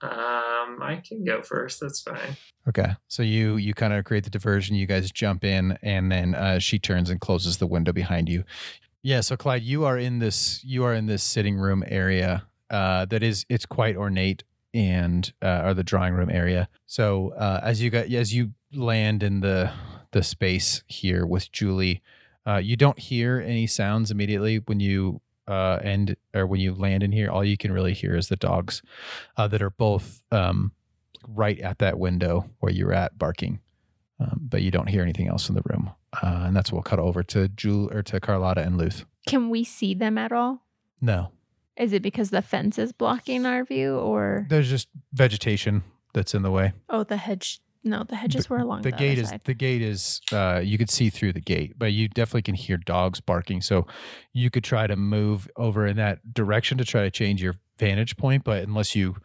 Um, 0.01 0.11
I 0.81 0.97
can 0.97 1.23
go 1.23 1.41
first. 1.41 1.79
That's 1.79 2.01
fine. 2.01 2.37
Okay, 2.67 2.91
so 3.07 3.23
you 3.23 3.57
you 3.57 3.73
kind 3.73 3.93
of 3.93 4.05
create 4.05 4.23
the 4.23 4.29
diversion. 4.29 4.75
You 4.75 4.85
guys 4.87 5.11
jump 5.11 5.43
in, 5.43 5.77
and 5.81 6.11
then 6.11 6.35
uh, 6.35 6.59
she 6.59 6.79
turns 6.79 7.09
and 7.09 7.19
closes 7.19 7.57
the 7.57 7.67
window 7.67 7.91
behind 7.91 8.29
you. 8.29 8.43
Yeah. 9.01 9.21
So 9.21 9.37
Clyde, 9.37 9.63
you 9.63 9.85
are 9.85 9.97
in 9.97 10.19
this 10.19 10.61
you 10.63 10.83
are 10.83 10.93
in 10.93 11.05
this 11.05 11.23
sitting 11.23 11.57
room 11.57 11.83
area 11.87 12.45
uh, 12.69 13.05
that 13.05 13.23
is 13.23 13.45
it's 13.49 13.65
quite 13.65 13.95
ornate 13.95 14.43
and 14.73 15.31
uh, 15.41 15.61
or 15.65 15.73
the 15.73 15.83
drawing 15.83 16.13
room 16.13 16.29
area. 16.29 16.69
So 16.85 17.33
uh, 17.33 17.59
as 17.63 17.81
you 17.81 17.89
got 17.89 18.11
as 18.11 18.33
you 18.33 18.53
land 18.73 19.23
in 19.23 19.39
the 19.39 19.71
the 20.11 20.23
space 20.23 20.83
here 20.87 21.25
with 21.25 21.51
Julie, 21.51 22.01
uh, 22.45 22.57
you 22.57 22.75
don't 22.75 22.99
hear 22.99 23.43
any 23.45 23.67
sounds 23.67 24.11
immediately 24.11 24.57
when 24.57 24.79
you 24.79 25.21
uh, 25.49 25.79
end 25.83 26.15
or 26.33 26.45
when 26.47 26.59
you 26.61 26.73
land 26.75 27.03
in 27.03 27.11
here. 27.11 27.29
All 27.29 27.43
you 27.43 27.57
can 27.57 27.71
really 27.71 27.93
hear 27.93 28.15
is 28.15 28.27
the 28.29 28.35
dogs 28.35 28.81
uh, 29.37 29.47
that 29.47 29.61
are 29.61 29.71
both 29.71 30.21
um, 30.31 30.71
right 31.27 31.59
at 31.59 31.79
that 31.79 31.97
window 31.99 32.49
where 32.59 32.71
you're 32.71 32.93
at 32.93 33.17
barking, 33.17 33.59
um, 34.19 34.39
but 34.41 34.61
you 34.61 34.71
don't 34.71 34.87
hear 34.87 35.01
anything 35.01 35.27
else 35.27 35.49
in 35.49 35.55
the 35.55 35.63
room. 35.65 35.91
Uh, 36.21 36.43
and 36.45 36.55
that's 36.55 36.71
what 36.71 36.77
we'll 36.77 36.83
cut 36.83 36.99
over 36.99 37.23
to 37.23 37.47
Jul 37.49 37.91
or 37.91 38.01
to 38.03 38.19
Carlotta 38.19 38.61
and 38.61 38.77
Luth. 38.77 39.05
Can 39.27 39.49
we 39.49 39.63
see 39.63 39.93
them 39.93 40.17
at 40.17 40.31
all? 40.31 40.65
No, 41.01 41.31
Is 41.77 41.93
it 41.93 42.01
because 42.01 42.29
the 42.29 42.41
fence 42.41 42.77
is 42.77 42.91
blocking 42.91 43.45
our 43.45 43.63
view 43.63 43.95
or 43.97 44.45
there's 44.49 44.69
just 44.69 44.87
vegetation 45.13 45.83
that's 46.13 46.33
in 46.33 46.41
the 46.41 46.51
way. 46.51 46.73
oh 46.89 47.03
the 47.03 47.17
hedge 47.17 47.61
no, 47.83 48.03
the 48.03 48.15
hedges 48.15 48.49
were 48.49 48.57
along 48.57 48.81
the 48.81 48.91
the, 48.91 48.97
gate 48.97 49.11
other 49.13 49.21
is 49.21 49.29
side. 49.29 49.41
the 49.45 49.53
gate 49.53 49.81
is 49.81 50.21
uh 50.33 50.59
you 50.63 50.77
could 50.77 50.89
see 50.89 51.09
through 51.09 51.31
the 51.33 51.39
gate 51.41 51.73
but 51.77 51.93
you 51.93 52.07
definitely 52.09 52.41
can 52.41 52.55
hear 52.55 52.77
dogs 52.77 53.21
barking 53.21 53.61
so 53.61 53.87
you 54.33 54.49
could 54.49 54.63
try 54.63 54.85
to 54.87 54.95
move 54.95 55.47
over 55.55 55.87
in 55.87 55.95
that 55.97 56.33
direction 56.33 56.77
to 56.77 56.83
try 56.85 57.01
to 57.03 57.11
change 57.11 57.41
your 57.41 57.55
vantage 57.77 58.17
point 58.17 58.43
but 58.43 58.63
unless 58.63 58.95
you 58.95 59.15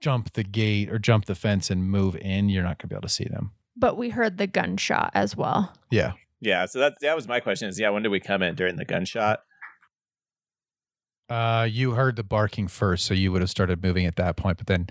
jump 0.00 0.32
the 0.34 0.44
gate 0.44 0.90
or 0.90 0.98
jump 0.98 1.24
the 1.24 1.34
fence 1.34 1.70
and 1.70 1.90
move 1.90 2.14
in 2.16 2.48
you're 2.48 2.62
not 2.62 2.78
going 2.78 2.82
to 2.82 2.86
be 2.88 2.94
able 2.94 3.02
to 3.02 3.08
see 3.08 3.24
them 3.24 3.50
But 3.76 3.96
we 3.96 4.10
heard 4.10 4.38
the 4.38 4.46
gunshot 4.46 5.10
as 5.14 5.36
well. 5.36 5.72
yeah 5.90 6.12
Yeah, 6.40 6.66
so 6.66 6.78
that 6.78 6.94
that 7.00 7.16
was 7.16 7.26
my 7.26 7.40
question. 7.40 7.68
Is 7.68 7.80
yeah, 7.80 7.90
when 7.90 8.02
did 8.02 8.10
we 8.10 8.20
come 8.20 8.42
in 8.42 8.54
during 8.54 8.76
the 8.76 8.84
gunshot? 8.84 9.40
uh 11.28 11.66
you 11.68 11.92
heard 11.92 12.14
the 12.14 12.22
barking 12.22 12.68
first 12.68 13.04
so 13.04 13.12
you 13.12 13.32
would 13.32 13.40
have 13.40 13.50
started 13.50 13.82
moving 13.82 14.06
at 14.06 14.14
that 14.16 14.36
point 14.36 14.56
but 14.58 14.68
then 14.68 14.86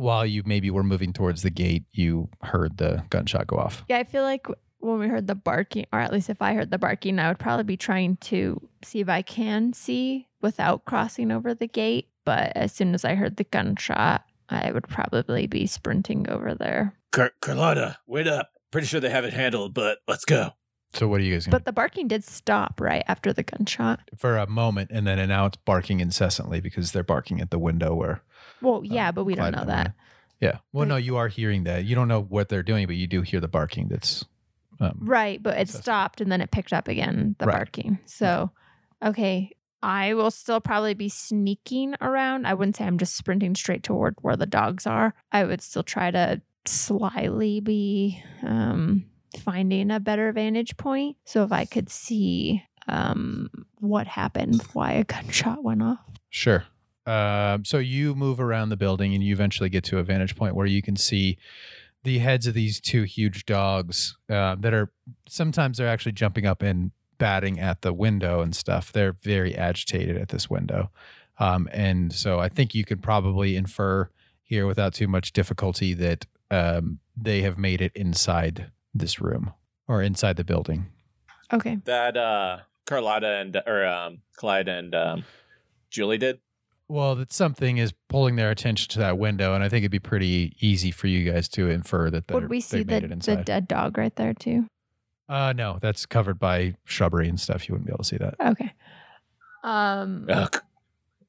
while 0.00 0.24
you 0.26 0.42
maybe 0.44 0.70
were 0.70 0.82
moving 0.82 1.12
towards 1.12 1.42
the 1.42 1.50
gate 1.50 1.84
you 1.92 2.28
heard 2.42 2.78
the 2.78 3.04
gunshot 3.10 3.46
go 3.46 3.56
off 3.56 3.84
Yeah, 3.88 3.98
I 3.98 4.04
feel 4.04 4.22
like 4.22 4.46
when 4.80 4.98
we 4.98 5.08
heard 5.08 5.26
the 5.26 5.34
barking, 5.34 5.86
or 5.92 6.00
at 6.00 6.12
least 6.12 6.30
if 6.30 6.40
I 6.40 6.54
heard 6.54 6.70
the 6.70 6.78
barking, 6.78 7.18
I 7.18 7.28
would 7.28 7.38
probably 7.38 7.64
be 7.64 7.76
trying 7.76 8.16
to 8.16 8.66
see 8.82 9.00
if 9.00 9.08
I 9.10 9.20
can 9.20 9.74
see 9.74 10.26
without 10.40 10.86
crossing 10.86 11.30
over 11.30 11.54
the 11.54 11.66
gate. 11.66 12.08
But 12.24 12.52
as 12.56 12.72
soon 12.72 12.94
as 12.94 13.04
I 13.04 13.14
heard 13.14 13.36
the 13.36 13.44
gunshot, 13.44 14.24
I 14.48 14.72
would 14.72 14.88
probably 14.88 15.46
be 15.46 15.66
sprinting 15.66 16.30
over 16.30 16.54
there. 16.54 16.94
Car- 17.12 17.32
Carlotta, 17.42 17.98
wait 18.06 18.26
up. 18.26 18.50
Pretty 18.70 18.86
sure 18.86 19.00
they 19.00 19.10
have 19.10 19.24
it 19.26 19.34
handled, 19.34 19.74
but 19.74 19.98
let's 20.08 20.24
go. 20.24 20.52
So 20.94 21.06
what 21.06 21.20
are 21.20 21.24
you 21.24 21.34
guys 21.34 21.44
going 21.44 21.52
But 21.52 21.66
the 21.66 21.72
barking 21.72 22.08
did 22.08 22.24
stop 22.24 22.80
right 22.80 23.04
after 23.06 23.32
the 23.32 23.42
gunshot. 23.42 24.00
for 24.16 24.38
a 24.38 24.48
moment, 24.48 24.90
and 24.92 25.06
then 25.06 25.18
and 25.18 25.28
now 25.28 25.46
it's 25.46 25.56
barking 25.58 26.00
incessantly 26.00 26.60
because 26.60 26.92
they're 26.92 27.04
barking 27.04 27.40
at 27.40 27.50
the 27.50 27.58
window 27.58 27.94
where. 27.94 28.22
Well, 28.62 28.82
yeah, 28.84 29.08
uh, 29.08 29.12
but 29.12 29.24
we 29.24 29.34
don't 29.34 29.52
know 29.52 29.64
that. 29.64 29.94
Yeah. 30.40 30.58
Well, 30.72 30.82
But- 30.86 30.88
no, 30.88 30.96
you 30.96 31.16
are 31.16 31.28
hearing 31.28 31.64
that. 31.64 31.84
You 31.84 31.94
don't 31.94 32.08
know 32.08 32.22
what 32.22 32.48
they're 32.48 32.62
doing, 32.62 32.86
but 32.86 32.96
you 32.96 33.06
do 33.06 33.22
hear 33.22 33.40
the 33.40 33.48
barking. 33.48 33.88
That's. 33.88 34.24
Um, 34.80 34.96
Right, 35.02 35.42
but 35.42 35.56
it 35.58 35.60
Incessant. 35.62 35.84
stopped 35.84 36.20
and 36.22 36.32
then 36.32 36.40
it 36.40 36.50
picked 36.50 36.72
up 36.72 36.88
again, 36.88 37.36
the 37.38 37.44
Right. 37.46 37.56
barking. 37.56 37.98
So, 38.06 38.50
okay, 39.04 39.50
I 39.82 40.14
will 40.14 40.30
still 40.30 40.60
probably 40.60 40.94
be 40.94 41.10
sneaking 41.10 41.94
around. 42.00 42.46
I 42.46 42.54
wouldn't 42.54 42.76
say 42.76 42.86
I'm 42.86 42.96
just 42.96 43.14
sprinting 43.16 43.54
straight 43.54 43.82
toward 43.82 44.14
where 44.22 44.36
the 44.36 44.46
dogs 44.46 44.86
are. 44.86 45.14
I 45.32 45.44
would 45.44 45.60
still 45.60 45.82
try 45.82 46.10
to 46.10 46.40
slyly 46.66 47.60
be 47.60 48.22
um, 48.42 49.04
finding 49.38 49.90
a 49.90 50.00
better 50.00 50.32
vantage 50.32 50.76
point. 50.78 51.16
So 51.24 51.44
if 51.44 51.52
I 51.52 51.64
could 51.66 51.90
see 51.90 52.62
um, 52.88 53.50
what 53.80 54.06
happened, 54.06 54.62
why 54.72 54.92
a 54.92 55.04
gunshot 55.04 55.62
went 55.62 55.82
off. 55.82 55.98
Sure. 56.30 56.64
Um, 57.06 57.64
so 57.64 57.78
you 57.78 58.14
move 58.14 58.40
around 58.40 58.68
the 58.68 58.76
building 58.76 59.14
and 59.14 59.22
you 59.22 59.32
eventually 59.32 59.68
get 59.68 59.84
to 59.84 59.98
a 59.98 60.02
vantage 60.02 60.36
point 60.36 60.54
where 60.54 60.66
you 60.66 60.82
can 60.82 60.96
see 60.96 61.38
the 62.04 62.18
heads 62.18 62.46
of 62.46 62.54
these 62.54 62.80
two 62.80 63.02
huge 63.02 63.46
dogs 63.46 64.16
uh, 64.28 64.56
that 64.58 64.72
are 64.72 64.90
sometimes 65.28 65.78
they're 65.78 65.88
actually 65.88 66.12
jumping 66.12 66.46
up 66.46 66.62
and 66.62 66.92
batting 67.18 67.60
at 67.60 67.82
the 67.82 67.92
window 67.92 68.40
and 68.40 68.54
stuff. 68.54 68.92
They're 68.92 69.12
very 69.12 69.54
agitated 69.54 70.16
at 70.16 70.28
this 70.28 70.48
window. 70.48 70.90
Um, 71.38 71.68
and 71.72 72.12
so 72.12 72.38
I 72.38 72.48
think 72.48 72.74
you 72.74 72.84
could 72.84 73.02
probably 73.02 73.56
infer 73.56 74.10
here 74.42 74.66
without 74.66 74.94
too 74.94 75.08
much 75.08 75.32
difficulty 75.32 75.94
that 75.94 76.26
um, 76.50 76.98
they 77.16 77.42
have 77.42 77.58
made 77.58 77.80
it 77.80 77.92
inside 77.94 78.70
this 78.94 79.20
room 79.20 79.52
or 79.86 80.02
inside 80.02 80.36
the 80.36 80.44
building. 80.44 80.86
Okay. 81.52 81.78
That 81.84 82.16
uh 82.16 82.58
Carlotta 82.86 83.38
and 83.38 83.56
or 83.66 83.86
um 83.86 84.18
Clyde 84.36 84.68
and 84.68 84.94
um 84.94 85.24
Julie 85.90 86.18
did. 86.18 86.40
Well, 86.90 87.14
that 87.14 87.32
something 87.32 87.78
is 87.78 87.92
pulling 88.08 88.34
their 88.36 88.50
attention 88.50 88.88
to 88.90 88.98
that 88.98 89.16
window, 89.16 89.54
and 89.54 89.62
I 89.62 89.68
think 89.68 89.82
it'd 89.82 89.92
be 89.92 90.00
pretty 90.00 90.56
easy 90.60 90.90
for 90.90 91.06
you 91.06 91.30
guys 91.30 91.48
to 91.50 91.70
infer 91.70 92.10
that 92.10 92.26
they're, 92.26 92.36
Would 92.40 92.50
we 92.50 92.56
they 92.58 92.60
see 92.60 92.76
made 92.84 92.88
the, 93.08 93.12
it 93.14 93.22
the 93.22 93.36
dead 93.36 93.68
dog 93.68 93.96
right 93.96 94.14
there 94.16 94.34
too? 94.34 94.66
uh, 95.28 95.52
no, 95.52 95.78
that's 95.80 96.04
covered 96.06 96.40
by 96.40 96.74
shrubbery 96.84 97.28
and 97.28 97.38
stuff. 97.38 97.68
You 97.68 97.74
wouldn't 97.74 97.86
be 97.86 97.92
able 97.92 97.98
to 98.02 98.04
see 98.04 98.16
that. 98.16 98.34
Okay. 98.44 98.72
Um. 99.62 100.26
Ugh. 100.28 100.56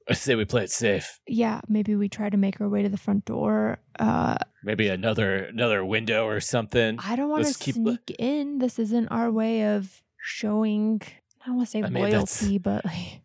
I 0.09 0.13
say 0.13 0.33
we 0.35 0.45
play 0.45 0.63
it 0.63 0.71
safe. 0.71 1.19
yeah, 1.27 1.61
maybe 1.69 1.95
we 1.95 2.09
try 2.09 2.29
to 2.29 2.35
make 2.37 2.59
our 2.59 2.67
way 2.67 2.81
to 2.81 2.89
the 2.89 2.97
front 2.97 3.23
door. 3.25 3.77
Uh, 3.99 4.35
Maybe 4.63 4.87
another 4.89 5.45
another 5.45 5.85
window 5.85 6.25
or 6.25 6.39
something. 6.41 6.97
I 6.99 7.15
don't 7.15 7.29
want 7.29 7.43
to 7.43 7.49
Let's 7.49 7.57
keep- 7.57 7.75
sneak 7.75 8.15
in. 8.17 8.57
This 8.57 8.79
isn't 8.79 9.07
our 9.09 9.31
way 9.31 9.63
of 9.75 10.01
showing. 10.21 11.01
I 11.43 11.47
don't 11.47 11.57
want 11.57 11.67
to 11.67 11.71
say 11.71 11.83
I 11.83 11.89
mean, 11.89 12.03
that's- 12.05 12.41
loyalty, 12.41 12.57
but 12.57 12.83
like, 12.83 13.21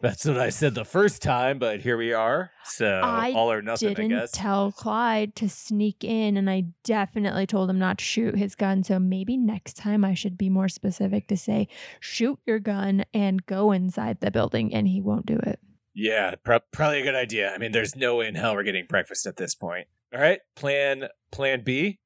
That's 0.00 0.24
what 0.24 0.38
I 0.38 0.50
said 0.50 0.74
the 0.74 0.84
first 0.84 1.22
time, 1.22 1.58
but 1.58 1.80
here 1.80 1.96
we 1.96 2.12
are. 2.12 2.50
So 2.64 3.00
I 3.02 3.32
all 3.32 3.50
or 3.50 3.62
nothing, 3.62 3.90
I 3.90 3.94
didn't 3.94 4.10
guess. 4.10 4.30
tell 4.32 4.72
Clyde 4.72 5.34
to 5.36 5.48
sneak 5.48 6.04
in, 6.04 6.36
and 6.36 6.50
I 6.50 6.64
definitely 6.84 7.46
told 7.46 7.70
him 7.70 7.78
not 7.78 7.98
to 7.98 8.04
shoot 8.04 8.36
his 8.36 8.54
gun. 8.54 8.84
So 8.84 8.98
maybe 8.98 9.36
next 9.36 9.76
time 9.76 10.04
I 10.04 10.14
should 10.14 10.36
be 10.36 10.50
more 10.50 10.68
specific 10.68 11.28
to 11.28 11.36
say, 11.36 11.68
shoot 12.00 12.38
your 12.46 12.58
gun 12.58 13.04
and 13.14 13.46
go 13.46 13.72
inside 13.72 14.20
the 14.20 14.30
building, 14.30 14.74
and 14.74 14.86
he 14.88 15.00
won't 15.00 15.26
do 15.26 15.38
it. 15.38 15.60
Yeah, 15.94 16.34
pro- 16.44 16.60
probably 16.72 17.00
a 17.00 17.04
good 17.04 17.14
idea. 17.14 17.52
I 17.52 17.58
mean, 17.58 17.72
there's 17.72 17.96
no 17.96 18.16
way 18.16 18.28
in 18.28 18.34
hell 18.34 18.54
we're 18.54 18.64
getting 18.64 18.86
breakfast 18.86 19.26
at 19.26 19.36
this 19.36 19.54
point. 19.54 19.86
All 20.14 20.20
right, 20.20 20.40
plan 20.54 21.08
plan 21.32 21.62
B. 21.64 22.00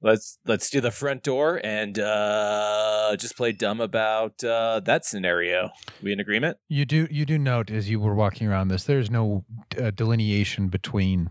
Let's 0.00 0.38
let's 0.46 0.70
do 0.70 0.80
the 0.80 0.92
front 0.92 1.24
door 1.24 1.60
and 1.64 1.98
uh 1.98 3.16
just 3.18 3.36
play 3.36 3.52
dumb 3.52 3.80
about 3.80 4.42
uh 4.44 4.80
that 4.84 5.04
scenario. 5.04 5.70
We 6.02 6.12
in 6.12 6.20
agreement? 6.20 6.56
You 6.68 6.84
do 6.84 7.08
you 7.10 7.24
do 7.26 7.36
note 7.38 7.70
as 7.70 7.90
you 7.90 7.98
were 7.98 8.14
walking 8.14 8.46
around 8.46 8.68
this, 8.68 8.84
there's 8.84 9.10
no 9.10 9.44
uh, 9.80 9.90
delineation 9.90 10.68
between 10.68 11.30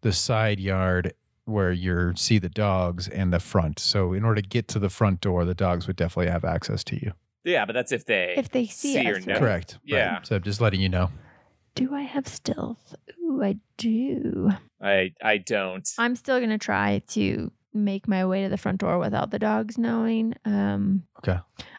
the 0.00 0.12
side 0.12 0.58
yard 0.58 1.12
where 1.44 1.72
you 1.72 2.12
see 2.16 2.38
the 2.38 2.48
dogs 2.48 3.08
and 3.08 3.32
the 3.32 3.40
front. 3.40 3.78
So 3.78 4.12
in 4.12 4.24
order 4.24 4.40
to 4.42 4.48
get 4.48 4.68
to 4.68 4.78
the 4.78 4.90
front 4.90 5.20
door, 5.20 5.44
the 5.44 5.54
dogs 5.54 5.86
would 5.86 5.96
definitely 5.96 6.30
have 6.30 6.44
access 6.44 6.84
to 6.84 6.96
you. 6.96 7.12
Yeah, 7.44 7.64
but 7.64 7.72
that's 7.72 7.92
if 7.92 8.04
they 8.04 8.34
If 8.36 8.50
they 8.50 8.66
see, 8.66 8.94
See 8.94 9.10
us, 9.10 9.26
know. 9.26 9.34
right? 9.34 9.40
Correct. 9.40 9.72
Right. 9.74 9.80
Yeah. 9.84 10.22
So 10.22 10.38
just 10.38 10.60
letting 10.60 10.80
you 10.80 10.88
know. 10.88 11.10
Do 11.74 11.94
I 11.94 12.02
have 12.02 12.26
stealth? 12.26 12.94
Ooh, 13.22 13.42
I 13.42 13.56
do. 13.76 14.50
I 14.80 15.12
I 15.22 15.38
don't. 15.38 15.88
I'm 15.98 16.16
still 16.16 16.40
gonna 16.40 16.58
try 16.58 17.02
to 17.10 17.50
make 17.84 18.06
my 18.08 18.24
way 18.26 18.42
to 18.42 18.48
the 18.48 18.56
front 18.56 18.78
door 18.80 18.98
without 18.98 19.30
the 19.30 19.38
dogs 19.38 19.78
knowing. 19.78 20.34
Um, 20.44 21.04
Okay. 21.18 21.38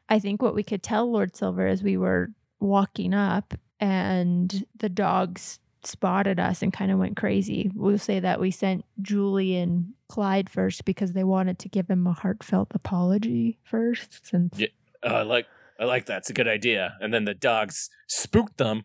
I 0.09 0.19
think 0.19 0.41
what 0.41 0.55
we 0.55 0.63
could 0.63 0.81
tell 0.83 1.11
Lord 1.11 1.35
Silver 1.35 1.67
as 1.67 1.83
we 1.83 1.95
were 1.97 2.29
walking 2.59 3.13
up 3.13 3.53
and 3.79 4.65
the 4.77 4.89
dogs 4.89 5.59
spotted 5.83 6.39
us 6.39 6.61
and 6.61 6.73
kind 6.73 6.91
of 6.91 6.99
went 6.99 7.15
crazy. 7.15 7.71
We'll 7.73 7.97
say 7.97 8.19
that 8.19 8.39
we 8.39 8.51
sent 8.51 8.83
Julie 9.01 9.55
and 9.55 9.93
Clyde 10.09 10.49
first 10.49 10.83
because 10.83 11.13
they 11.13 11.23
wanted 11.23 11.57
to 11.59 11.69
give 11.69 11.89
him 11.89 12.05
a 12.07 12.11
heartfelt 12.13 12.69
apology 12.73 13.59
first. 13.63 14.27
Since 14.27 14.59
Yeah. 14.59 14.67
Uh, 15.03 15.07
I 15.13 15.21
like 15.21 15.45
I 15.79 15.85
like 15.85 16.07
that. 16.07 16.17
It's 16.19 16.29
a 16.29 16.33
good 16.33 16.47
idea. 16.49 16.97
And 16.99 17.13
then 17.13 17.23
the 17.23 17.33
dogs 17.33 17.89
spooked 18.07 18.57
them 18.57 18.83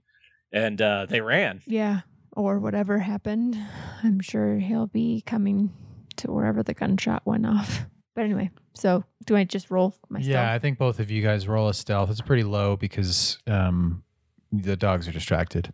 and 0.53 0.81
uh 0.81 1.07
they 1.07 1.21
ran. 1.21 1.63
yeah, 1.67 2.03
or 2.37 2.61
whatever 2.61 3.01
happened, 3.01 3.57
I'm 4.05 4.21
sure 4.21 4.59
he'll 4.59 4.87
be 4.87 5.23
coming 5.27 5.73
to 6.17 6.33
wherever 6.33 6.63
the 6.63 6.75
gunshot 6.75 7.23
went 7.25 7.47
off. 7.47 7.87
But 8.15 8.25
anyway, 8.25 8.51
so 8.75 9.05
do 9.27 9.35
I 9.37 9.45
just 9.45 9.71
roll 9.71 9.95
my 10.09 10.21
yeah, 10.21 10.25
stealth? 10.25 10.49
I 10.51 10.59
think 10.61 10.79
both 10.79 11.01
of 11.01 11.11
you 11.11 11.23
guys 11.23 11.49
roll 11.49 11.69
a 11.69 11.75
stealth. 11.75 12.11
It's 12.11 12.21
pretty 12.21 12.45
low 12.45 12.77
because 12.77 13.39
um, 13.47 14.05
the 14.53 14.77
dogs 14.77 15.09
are 15.09 15.13
distracted. 15.13 15.73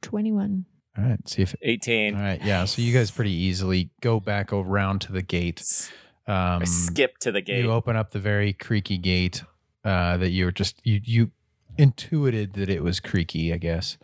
21. 0.00 0.64
All 0.96 1.04
right. 1.04 1.28
See 1.28 1.42
if. 1.42 1.54
18. 1.60 2.14
All 2.14 2.20
right. 2.22 2.42
Yeah. 2.42 2.64
So 2.64 2.82
you 2.82 2.92
guys 2.94 3.10
pretty 3.10 3.32
easily 3.32 3.90
go 4.00 4.20
back 4.20 4.52
around 4.52 5.00
to 5.02 5.12
the 5.12 5.22
gate. 5.22 5.90
Um, 6.26 6.62
I 6.62 6.64
skip 6.64 7.18
to 7.18 7.32
the 7.32 7.40
gate. 7.40 7.62
You 7.62 7.72
open 7.72 7.96
up 7.96 8.10
the 8.12 8.18
very 8.20 8.52
creaky 8.52 8.96
gate 8.98 9.42
uh, 9.84 10.16
that 10.18 10.30
you 10.30 10.44
were 10.44 10.52
just 10.52 10.80
you 10.84 11.00
you 11.04 11.30
intuited 11.76 12.54
that 12.54 12.68
it 12.68 12.82
was 12.82 13.00
creaky, 13.00 13.52
I 13.52 13.56
guess. 13.56 13.98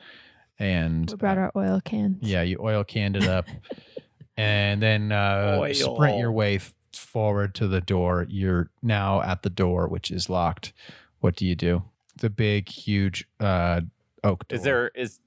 And 0.59 1.09
We 1.11 1.17
brought 1.17 1.39
our 1.39 1.53
oil 1.55 1.81
cans. 1.85 2.19
yeah, 2.21 2.43
you 2.43 2.59
oil 2.61 2.83
canned 2.83 3.17
it 3.17 3.29
up, 3.29 3.47
and 4.39 4.81
then 4.83 5.13
uh, 5.13 5.59
Oil. 5.61 5.75
sprint 5.75 6.19
your 6.19 6.33
way 6.33 6.57
f- 6.57 6.75
forward 6.93 7.55
to 7.57 7.69
the 7.69 7.81
door. 7.81 8.27
You're 8.31 8.71
now 8.83 9.21
at 9.23 9.43
the 9.43 9.51
door, 9.51 9.87
which 9.89 10.11
is 10.11 10.31
locked. 10.31 10.73
What 11.21 11.37
do 11.37 11.45
you 11.45 11.55
do? 11.55 11.83
The 12.17 12.31
big, 12.31 12.69
huge 12.69 13.27
uh, 13.41 13.83
oak 14.25 14.49
door. 14.49 14.57
Is 14.57 14.63
there 14.65 14.89
is 14.95 15.21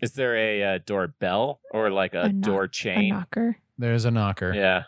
is 0.00 0.12
there 0.12 0.36
a 0.36 0.62
uh, 0.62 0.78
doorbell 0.84 1.60
or 1.70 1.90
like 1.90 2.14
a, 2.14 2.22
A 2.22 2.32
knock- 2.32 2.46
door 2.46 2.62
A 2.64 2.68
chain? 2.68 3.10
knocker. 3.10 3.56
There's 3.78 4.04
a 4.04 4.10
knocker, 4.10 4.52
Yeah. 4.54 4.84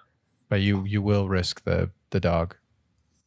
but 0.49 0.61
you 0.61 0.85
you 0.85 1.01
will 1.03 1.29
risk 1.29 1.65
the 1.65 1.91
the 2.11 2.21
dog. 2.21 2.57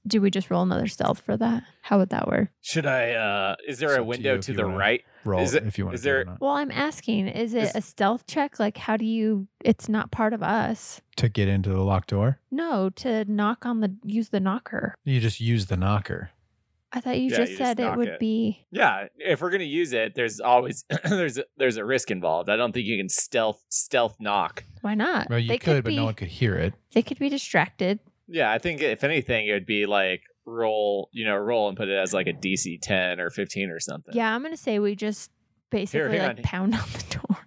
Do 0.07 0.19
we 0.19 0.31
just 0.31 0.49
roll 0.49 0.63
another 0.63 0.87
stealth 0.87 1.19
for 1.19 1.37
that? 1.37 1.61
How 1.83 1.99
would 1.99 2.09
that 2.09 2.27
work? 2.27 2.49
Should 2.61 2.87
I 2.87 3.11
uh 3.11 3.55
is 3.67 3.77
there 3.77 3.89
It's 3.89 3.97
a 3.97 4.01
up 4.01 4.05
to 4.05 4.07
window 4.09 4.37
to 4.39 4.53
the 4.53 4.65
right? 4.65 5.03
Roll 5.25 5.41
Is 5.41 5.53
it- 5.53 5.65
if 5.65 5.77
you 5.77 5.85
want 5.85 5.95
is 5.95 6.01
to. 6.01 6.05
do 6.05 6.09
it 6.09 6.13
there- 6.13 6.21
or 6.21 6.25
not. 6.25 6.41
Well, 6.41 6.51
I'm 6.51 6.71
asking, 6.71 7.27
is 7.27 7.53
it 7.53 7.63
Is- 7.63 7.75
a 7.75 7.81
stealth 7.81 8.25
check? 8.27 8.59
Like, 8.59 8.77
how 8.77 8.97
do 8.97 9.05
you? 9.05 9.47
It's 9.63 9.87
not 9.89 10.11
part 10.11 10.33
of 10.33 10.41
us. 10.43 11.01
to 11.17 11.29
get 11.29 11.47
into 11.47 11.69
the 11.69 11.81
locked 11.83 12.09
door? 12.09 12.39
No, 12.49 12.89
to 12.89 13.25
knock 13.25 13.65
on 13.65 13.79
the 13.81 13.95
use 14.03 14.29
the 14.29 14.39
knocker. 14.39 14.95
You 15.03 15.19
just 15.19 15.39
use 15.39 15.67
the 15.67 15.77
knocker. 15.77 16.31
I 16.93 16.99
thought 16.99 17.17
you 17.19 17.29
Yeah, 17.29 17.37
just 17.37 17.51
you 17.53 17.57
just 17.59 17.69
said 17.77 17.79
it 17.79 17.95
would 17.95 18.07
it. 18.07 18.19
be. 18.19 18.65
Yeah, 18.71 19.07
if 19.17 19.41
we're 19.41 19.49
gonna 19.51 19.63
use 19.63 19.93
it, 19.93 20.13
there's 20.15 20.39
always 20.41 20.83
there's 21.05 21.37
a, 21.37 21.45
there's 21.57 21.77
a 21.77 21.85
risk 21.85 22.11
involved. 22.11 22.49
I 22.49 22.57
don't 22.57 22.73
think 22.73 22.85
you 22.87 22.97
can 22.97 23.07
stealth 23.07 23.63
stealth 23.69 24.17
knock. 24.19 24.63
Why 24.81 24.95
not? 24.95 25.29
Well, 25.29 25.39
you 25.39 25.47
they 25.49 25.57
could, 25.57 25.83
but 25.83 25.89
be, 25.91 25.95
no 25.95 26.05
one 26.05 26.15
could 26.15 26.27
hear 26.29 26.55
it. 26.55 26.73
They 26.93 27.01
could 27.01 27.19
be 27.19 27.29
distracted. 27.29 27.99
Yeah, 28.27 28.51
I 28.51 28.57
think 28.57 28.81
if 28.81 29.03
anything, 29.03 29.47
it 29.47 29.53
would 29.53 29.65
be 29.65 29.85
like 29.85 30.23
roll, 30.45 31.09
you 31.11 31.25
know, 31.25 31.35
roll 31.35 31.67
and 31.67 31.77
put 31.77 31.87
it 31.89 31.97
as 31.97 32.13
like 32.13 32.27
a 32.27 32.33
DC 32.33 32.79
ten 32.81 33.19
or 33.19 33.29
fifteen 33.29 33.69
or 33.69 33.79
something. 33.79 34.13
Yeah, 34.15 34.33
I'm 34.33 34.41
gonna 34.43 34.57
say 34.57 34.79
we 34.79 34.95
just 34.95 35.31
basically 35.69 36.17
hang 36.17 36.27
like 36.27 36.37
on. 36.37 36.43
pound 36.43 36.75
on 36.75 36.81
the 36.93 37.17
door. 37.17 37.37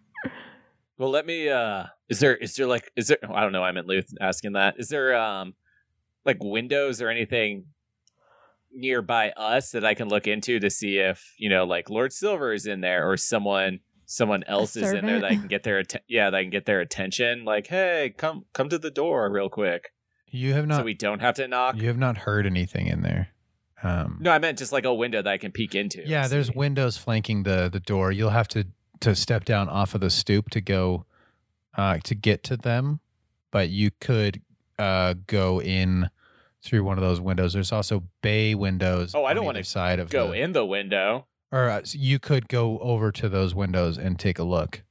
Well, 0.99 1.11
let 1.11 1.27
me. 1.27 1.49
uh 1.49 1.85
Is 2.09 2.21
there 2.21 2.37
is 2.37 2.55
there 2.55 2.67
like 2.67 2.91
is 2.97 3.09
there? 3.09 3.19
I 3.33 3.43
don't 3.43 3.53
know. 3.53 3.65
I'm 3.65 3.75
meant 3.75 3.87
Luth 3.89 4.09
asking 4.21 4.53
that. 4.53 4.75
Is 4.79 4.89
there 4.89 5.17
um 5.17 5.55
like 6.25 6.39
windows 6.43 7.03
or 7.03 7.09
anything 7.09 7.67
nearby 8.73 9.31
us 9.31 9.71
that 9.71 9.85
I 9.85 9.95
can 9.95 10.09
look 10.09 10.27
into 10.27 10.59
to 10.59 10.71
see 10.71 10.99
if 10.99 11.35
you 11.39 11.49
know 11.49 11.65
like 11.65 11.91
Lord 11.91 12.13
Silver 12.13 12.53
is 12.53 12.67
in 12.67 12.81
there 12.81 13.09
or 13.09 13.17
someone 13.17 13.81
someone 14.07 14.43
else 14.45 14.77
is 14.77 14.93
in 14.93 15.07
there 15.07 15.21
that 15.21 15.31
I 15.31 15.37
can 15.37 15.47
get 15.49 15.63
their 15.63 15.79
atten- 15.79 16.03
yeah 16.09 16.31
that 16.31 16.37
I 16.37 16.43
can 16.43 16.51
get 16.51 16.67
their 16.67 16.81
attention. 16.81 17.45
Like, 17.45 17.67
hey, 17.69 18.15
come 18.17 18.45
come 18.53 18.69
to 18.69 18.79
the 18.79 18.91
door 18.91 19.31
real 19.31 19.49
quick, 19.49 19.91
You 20.35 20.53
have 20.55 20.67
not. 20.67 20.79
so 20.79 20.83
we 20.85 20.95
don't 20.95 21.21
have 21.21 21.37
to 21.37 21.47
knock. 21.47 21.77
you 21.77 21.87
have 21.89 21.97
not 21.99 22.17
heard 22.19 22.45
anything 22.45 22.89
in 22.89 23.03
there. 23.03 23.29
Um, 23.83 24.19
No, 24.21 24.33
I 24.33 24.39
meant 24.39 24.59
just 24.59 24.73
like 24.73 24.85
a 24.85 24.93
window 24.95 25.23
that 25.23 25.31
I 25.31 25.39
can 25.39 25.53
peek 25.53 25.75
into. 25.75 26.03
yeah, 26.07 26.27
there's 26.27 26.49
see. 26.49 26.53
windows 26.57 26.97
flanking 26.97 27.45
the 27.45 27.69
the 27.73 27.81
door. 27.81 28.11
You'll 28.11 28.31
have 28.31 28.49
to 28.49 28.67
to 29.01 29.15
step 29.15 29.45
down 29.45 29.69
off 29.69 29.95
of 29.95 30.01
the 30.01 30.11
stoop 30.11 30.51
to 30.51 30.61
go 30.61 31.05
uh, 31.77 31.99
to 32.05 32.15
get 32.15 32.43
to 32.45 32.57
them, 32.57 33.01
but 33.51 33.69
you 33.69 33.91
could 34.01 34.41
uh, 34.79 35.15
go 35.27 35.61
in 35.61 36.11
through 36.63 36.83
one 36.83 36.99
of 36.99 37.05
those 37.05 37.21
windows. 37.21 37.53
There's 37.53 37.73
also 37.73 38.05
bay 38.23 38.55
windows. 38.55 39.15
Oh, 39.15 39.25
I 39.25 39.35
don't 39.35 39.45
wanna 39.45 39.63
side 39.65 40.01
of 40.01 40.09
Go 40.11 40.29
the, 40.29 40.41
in 40.41 40.53
the 40.53 40.65
window. 40.67 41.27
or 41.53 41.69
uh, 41.69 41.85
so 41.85 41.97
you 41.99 42.19
could 42.19 42.49
go 42.49 42.79
over 42.81 43.13
to 43.13 43.29
those 43.29 43.55
windows 43.55 43.99
and 43.99 44.19
take 44.19 44.39
a 44.39 44.45
look. 44.45 44.83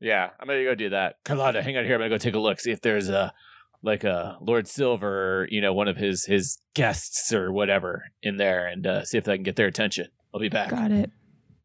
Yeah, 0.00 0.30
I'm 0.38 0.46
gonna 0.46 0.64
go 0.64 0.74
do 0.74 0.90
that. 0.90 1.16
Carlotta, 1.24 1.62
hang 1.62 1.76
on 1.76 1.84
here. 1.84 1.94
I'm 1.94 2.00
gonna 2.00 2.10
go 2.10 2.18
take 2.18 2.34
a 2.34 2.38
look, 2.38 2.60
see 2.60 2.70
if 2.70 2.80
there's 2.80 3.08
a 3.08 3.32
like 3.84 4.02
a 4.02 4.38
Lord 4.40 4.66
Silver, 4.66 5.42
or, 5.42 5.48
you 5.50 5.60
know, 5.60 5.72
one 5.72 5.88
of 5.88 5.96
his 5.96 6.24
his 6.24 6.58
guests 6.74 7.32
or 7.32 7.52
whatever 7.52 8.04
in 8.22 8.36
there, 8.36 8.66
and 8.66 8.86
uh, 8.86 9.04
see 9.04 9.18
if 9.18 9.28
I 9.28 9.36
can 9.36 9.44
get 9.44 9.56
their 9.56 9.66
attention. 9.66 10.08
I'll 10.32 10.40
be 10.40 10.48
back. 10.48 10.70
Got 10.70 10.90
it. 10.90 11.10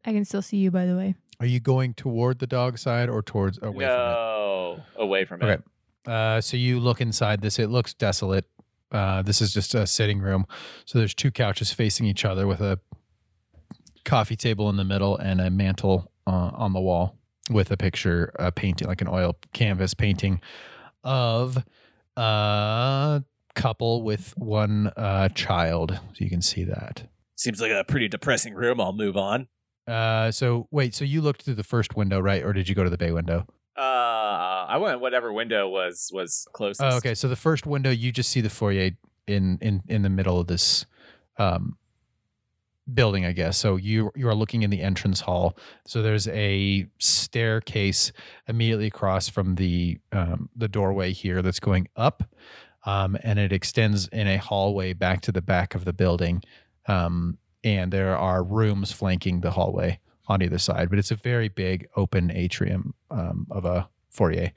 I 0.04 0.12
can 0.12 0.24
still 0.24 0.42
see 0.42 0.58
you, 0.58 0.70
by 0.70 0.86
the 0.86 0.96
way. 0.96 1.14
Are 1.40 1.46
you 1.46 1.58
going 1.60 1.94
toward 1.94 2.38
the 2.38 2.46
dog 2.46 2.78
side 2.78 3.08
or 3.08 3.22
towards 3.22 3.58
away 3.62 3.86
from 3.86 3.94
it? 3.94 4.12
no, 4.12 4.80
away 4.96 5.24
from 5.24 5.42
it. 5.42 5.46
Okay. 5.46 5.62
Uh, 6.06 6.40
so 6.40 6.56
you 6.56 6.78
look 6.78 7.00
inside 7.00 7.40
this. 7.40 7.58
It 7.58 7.70
looks 7.70 7.94
desolate. 7.94 8.46
Uh, 8.92 9.22
this 9.22 9.40
is 9.40 9.52
just 9.52 9.74
a 9.74 9.86
sitting 9.86 10.20
room. 10.20 10.46
So 10.84 10.98
there's 10.98 11.14
two 11.14 11.30
couches 11.30 11.72
facing 11.72 12.06
each 12.06 12.24
other 12.24 12.46
with 12.46 12.60
a 12.60 12.78
coffee 14.04 14.36
table 14.36 14.68
in 14.68 14.76
the 14.76 14.84
middle 14.84 15.16
and 15.16 15.40
a 15.40 15.50
mantle 15.50 16.10
uh, 16.26 16.50
on 16.54 16.72
the 16.72 16.80
wall 16.80 17.16
with 17.50 17.70
a 17.70 17.76
picture, 17.76 18.32
a 18.38 18.52
painting, 18.52 18.88
like 18.88 19.00
an 19.00 19.08
oil 19.08 19.36
canvas 19.52 19.94
painting 19.94 20.40
of 21.04 21.64
a 22.20 23.24
couple 23.54 24.02
with 24.02 24.34
one 24.36 24.88
uh, 24.96 25.28
child. 25.30 25.98
So 26.12 26.24
you 26.24 26.30
can 26.30 26.42
see 26.42 26.64
that. 26.64 27.08
Seems 27.36 27.60
like 27.60 27.72
a 27.72 27.84
pretty 27.84 28.08
depressing 28.08 28.54
room. 28.54 28.80
I'll 28.80 28.92
move 28.92 29.16
on. 29.16 29.48
Uh, 29.86 30.30
so 30.30 30.68
wait, 30.70 30.94
so 30.94 31.04
you 31.04 31.20
looked 31.20 31.42
through 31.42 31.54
the 31.54 31.64
first 31.64 31.96
window, 31.96 32.20
right? 32.20 32.44
Or 32.44 32.52
did 32.52 32.68
you 32.68 32.74
go 32.74 32.84
to 32.84 32.90
the 32.90 32.98
bay 32.98 33.12
window? 33.12 33.46
Uh, 33.76 34.66
I 34.68 34.76
went 34.76 35.00
whatever 35.00 35.32
window 35.32 35.68
was 35.68 36.10
was 36.12 36.46
closest. 36.52 36.82
Oh, 36.82 36.96
okay. 36.98 37.14
So 37.14 37.28
the 37.28 37.36
first 37.36 37.66
window, 37.66 37.90
you 37.90 38.12
just 38.12 38.30
see 38.30 38.40
the 38.40 38.50
foyer 38.50 38.90
in 39.26 39.58
in 39.62 39.82
in 39.88 40.02
the 40.02 40.10
middle 40.10 40.38
of 40.38 40.46
this 40.46 40.84
um, 41.38 41.78
building, 42.94 43.24
I 43.24 43.32
guess. 43.32 43.56
So 43.58 43.76
you 43.76 44.10
you 44.14 44.28
are 44.28 44.34
looking 44.34 44.62
in 44.62 44.70
the 44.70 44.80
entrance 44.82 45.20
hall. 45.20 45.56
So 45.86 46.02
there's 46.02 46.28
a 46.28 46.86
staircase 46.98 48.12
immediately 48.48 48.86
across 48.88 49.28
from 49.28 49.54
the 49.56 49.98
um, 50.12 50.48
the 50.56 50.68
doorway 50.68 51.12
here 51.12 51.42
that's 51.42 51.60
going 51.60 51.88
up, 51.96 52.22
um, 52.84 53.16
and 53.22 53.38
it 53.38 53.52
extends 53.52 54.08
in 54.08 54.26
a 54.26 54.36
hallway 54.38 54.92
back 54.92 55.20
to 55.22 55.32
the 55.32 55.42
back 55.42 55.74
of 55.74 55.84
the 55.84 55.92
building. 55.92 56.42
Um, 56.86 57.38
and 57.62 57.92
there 57.92 58.16
are 58.16 58.42
rooms 58.42 58.90
flanking 58.90 59.40
the 59.40 59.50
hallway 59.50 60.00
on 60.28 60.42
either 60.42 60.58
side, 60.58 60.88
but 60.90 60.98
it's 60.98 61.10
a 61.10 61.16
very 61.16 61.48
big 61.48 61.86
open 61.96 62.30
atrium 62.30 62.94
um, 63.10 63.46
of 63.50 63.64
a 63.64 63.88
foyer. 64.10 64.50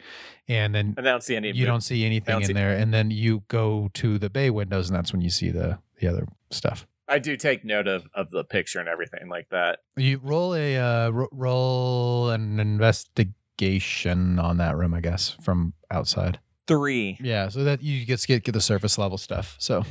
And 0.47 0.73
then 0.73 0.93
And 0.97 1.05
don't 1.05 1.21
see 1.23 1.35
any. 1.35 1.51
you 1.51 1.65
don't 1.65 1.81
see 1.81 2.05
anything 2.05 2.31
don't 2.31 2.41
in 2.41 2.47
see- 2.47 2.53
there 2.53 2.75
and 2.77 2.93
then 2.93 3.11
you 3.11 3.43
go 3.49 3.89
to 3.95 4.17
the 4.17 4.29
bay 4.29 4.49
windows 4.49 4.89
and 4.89 4.97
that's 4.97 5.11
when 5.13 5.21
you 5.21 5.29
see 5.29 5.49
the 5.51 5.79
the 5.99 6.07
other 6.07 6.27
stuff 6.49 6.85
I 7.07 7.19
do 7.19 7.35
take 7.35 7.65
note 7.65 7.87
of 7.87 8.05
of 8.13 8.31
the 8.31 8.43
picture 8.43 8.79
and 8.79 8.87
everything 8.89 9.27
like 9.29 9.49
that. 9.49 9.79
you 9.97 10.19
roll 10.23 10.55
a 10.55 10.77
uh, 10.77 11.09
ro- 11.09 11.29
roll 11.31 12.29
an 12.29 12.59
investigation 12.59 14.39
on 14.39 14.57
that 14.57 14.75
room 14.75 14.93
i 14.93 14.99
guess 15.01 15.35
from 15.41 15.73
outside 15.91 16.39
Three. 16.67 17.17
yeah 17.21 17.49
so 17.49 17.63
that 17.65 17.81
you 17.83 18.05
just 18.05 18.27
get 18.27 18.43
get 18.43 18.53
the 18.53 18.61
surface 18.61 18.97
level 18.97 19.17
stuff 19.17 19.55
so 19.59 19.83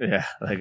Yeah, 0.00 0.24
like 0.40 0.60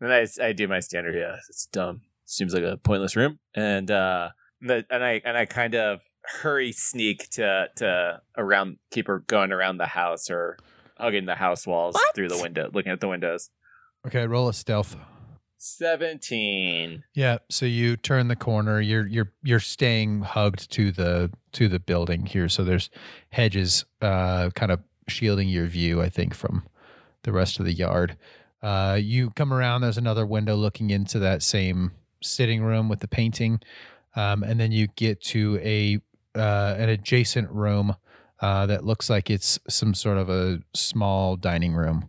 then 0.00 0.10
I 0.12 0.26
I 0.42 0.52
do 0.52 0.68
my 0.68 0.80
standard. 0.80 1.14
Yeah, 1.14 1.36
it's 1.48 1.66
dumb. 1.66 2.02
Seems 2.24 2.52
like 2.54 2.62
a 2.62 2.76
pointless 2.78 3.16
room. 3.16 3.38
and 3.54 3.90
uh 3.90 4.28
the, 4.62 4.84
and 4.90 5.02
I 5.02 5.20
and 5.24 5.36
I 5.36 5.46
kind 5.46 5.74
of 5.74 6.02
hurry 6.22 6.70
sneak 6.72 7.28
to 7.30 7.68
to 7.76 8.20
around 8.36 8.76
keep 8.90 9.06
her 9.08 9.20
going 9.20 9.50
around 9.52 9.78
the 9.78 9.86
house 9.86 10.30
or 10.30 10.58
hugging 10.98 11.24
the 11.26 11.34
house 11.36 11.66
walls 11.66 11.94
What? 11.94 12.14
through 12.14 12.28
the 12.28 12.40
window 12.40 12.70
looking 12.72 12.92
at 12.92 13.00
the 13.00 13.08
windows. 13.08 13.50
Okay 14.06 14.26
roll 14.26 14.48
a 14.48 14.52
stealth. 14.52 14.96
17. 15.62 17.04
yeah 17.14 17.36
so 17.50 17.66
you 17.66 17.96
turn 17.96 18.28
the 18.28 18.36
corner. 18.36 18.80
You're 18.80 19.06
you're 19.06 19.30
you're 19.42 19.60
staying 19.60 20.22
hugged 20.22 20.70
to 20.72 20.90
the 20.90 21.30
to 21.52 21.68
the 21.68 21.78
building 21.78 22.24
here. 22.24 22.48
So 22.48 22.64
there's 22.64 22.88
hedges 23.30 23.84
uh 24.00 24.50
kind 24.54 24.72
of 24.72 24.80
shielding 25.08 25.48
your 25.48 25.66
view 25.66 26.00
i 26.00 26.08
think 26.08 26.34
from 26.34 26.62
the 27.24 27.32
rest 27.32 27.58
of 27.58 27.66
the 27.66 27.74
yard. 27.74 28.16
Uh 28.62 28.98
you 29.00 29.30
come 29.30 29.52
around. 29.52 29.82
There's 29.82 29.98
another 29.98 30.24
window 30.24 30.56
looking 30.56 30.88
into 30.90 31.18
that 31.18 31.42
same 31.42 31.92
sitting 32.22 32.62
room 32.62 32.88
with 32.88 33.00
the 33.00 33.08
painting. 33.08 33.60
Um 34.16 34.42
and 34.42 34.58
then 34.58 34.72
you 34.72 34.86
get 34.96 35.20
to 35.24 35.58
a 35.62 35.98
uh 36.34 36.74
an 36.78 36.88
adjacent 36.88 37.50
room 37.50 37.96
uh 38.40 38.64
that 38.64 38.86
looks 38.86 39.10
like 39.10 39.28
it's 39.28 39.58
some 39.68 39.92
sort 39.92 40.16
of 40.16 40.30
a 40.30 40.60
small 40.72 41.36
dining 41.36 41.74
room 41.74 42.08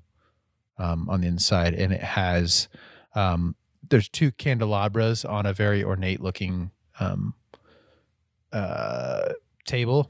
um 0.81 1.09
on 1.09 1.21
the 1.21 1.27
inside 1.27 1.73
and 1.73 1.93
it 1.93 2.01
has 2.01 2.67
um, 3.15 3.55
there's 3.89 4.09
two 4.09 4.31
candelabras 4.31 5.25
on 5.25 5.45
a 5.45 5.53
very 5.53 5.83
ornate 5.83 6.21
looking 6.21 6.71
um, 6.99 7.33
uh, 8.53 9.29
table, 9.65 10.09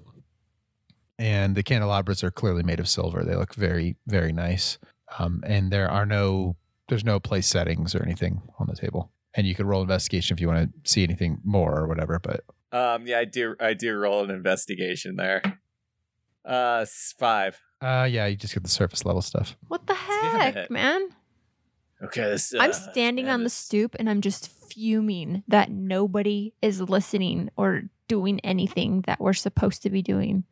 and 1.18 1.56
the 1.56 1.64
candelabras 1.64 2.24
are 2.24 2.32
clearly 2.32 2.64
made 2.64 2.80
of 2.80 2.88
silver. 2.88 3.24
They 3.24 3.36
look 3.36 3.56
very 3.56 3.96
very 4.08 4.32
nice, 4.32 4.78
um, 5.18 5.44
and 5.46 5.72
there 5.72 5.90
are 5.90 6.06
no 6.06 6.56
there's 6.90 7.06
no 7.06 7.20
place 7.20 7.48
settings 7.48 7.96
or 7.96 8.04
anything 8.04 8.42
on 8.60 8.68
the 8.68 8.76
table. 8.76 9.12
And 9.34 9.48
you 9.48 9.56
could 9.56 9.66
roll 9.66 9.82
investigation 9.82 10.36
if 10.36 10.42
you 10.42 10.48
want 10.50 10.74
to 10.84 10.92
see 10.92 11.04
anything 11.04 11.40
more 11.46 11.78
or 11.80 11.88
whatever. 11.88 12.20
But 12.20 12.44
Um 12.78 13.08
yeah, 13.08 13.20
I 13.20 13.26
do 13.26 13.56
I 13.60 13.74
do 13.74 13.96
roll 13.96 14.24
an 14.24 14.30
investigation 14.30 15.16
there. 15.16 15.42
Uh 16.44 16.86
5. 17.18 17.60
Uh, 17.82 18.08
yeah, 18.10 18.28
you 18.28 18.36
just 18.36 18.54
get 18.54 18.64
the 18.64 18.70
surface 18.70 19.06
level 19.06 19.22
stuff. 19.22 19.58
What 19.68 19.88
the 19.88 19.96
heck, 19.96 20.56
it. 20.56 20.72
man? 20.72 21.10
Okay, 22.04 22.24
this 22.24 22.54
I'm 22.58 22.72
uh, 22.72 22.74
standing 22.74 23.26
man, 23.26 23.36
on 23.36 23.44
the 23.44 23.50
stoop 23.50 23.96
and 24.00 24.10
I'm 24.10 24.22
just 24.22 24.48
fuming 24.48 25.44
that 25.48 25.70
nobody 25.70 26.54
is 26.62 26.82
listening 26.82 27.50
or 27.58 27.84
doing 28.08 28.40
anything 28.42 29.02
that 29.02 29.20
we're 29.20 29.34
supposed 29.34 29.84
to 29.84 29.90
be 29.90 30.02
doing. 30.02 30.44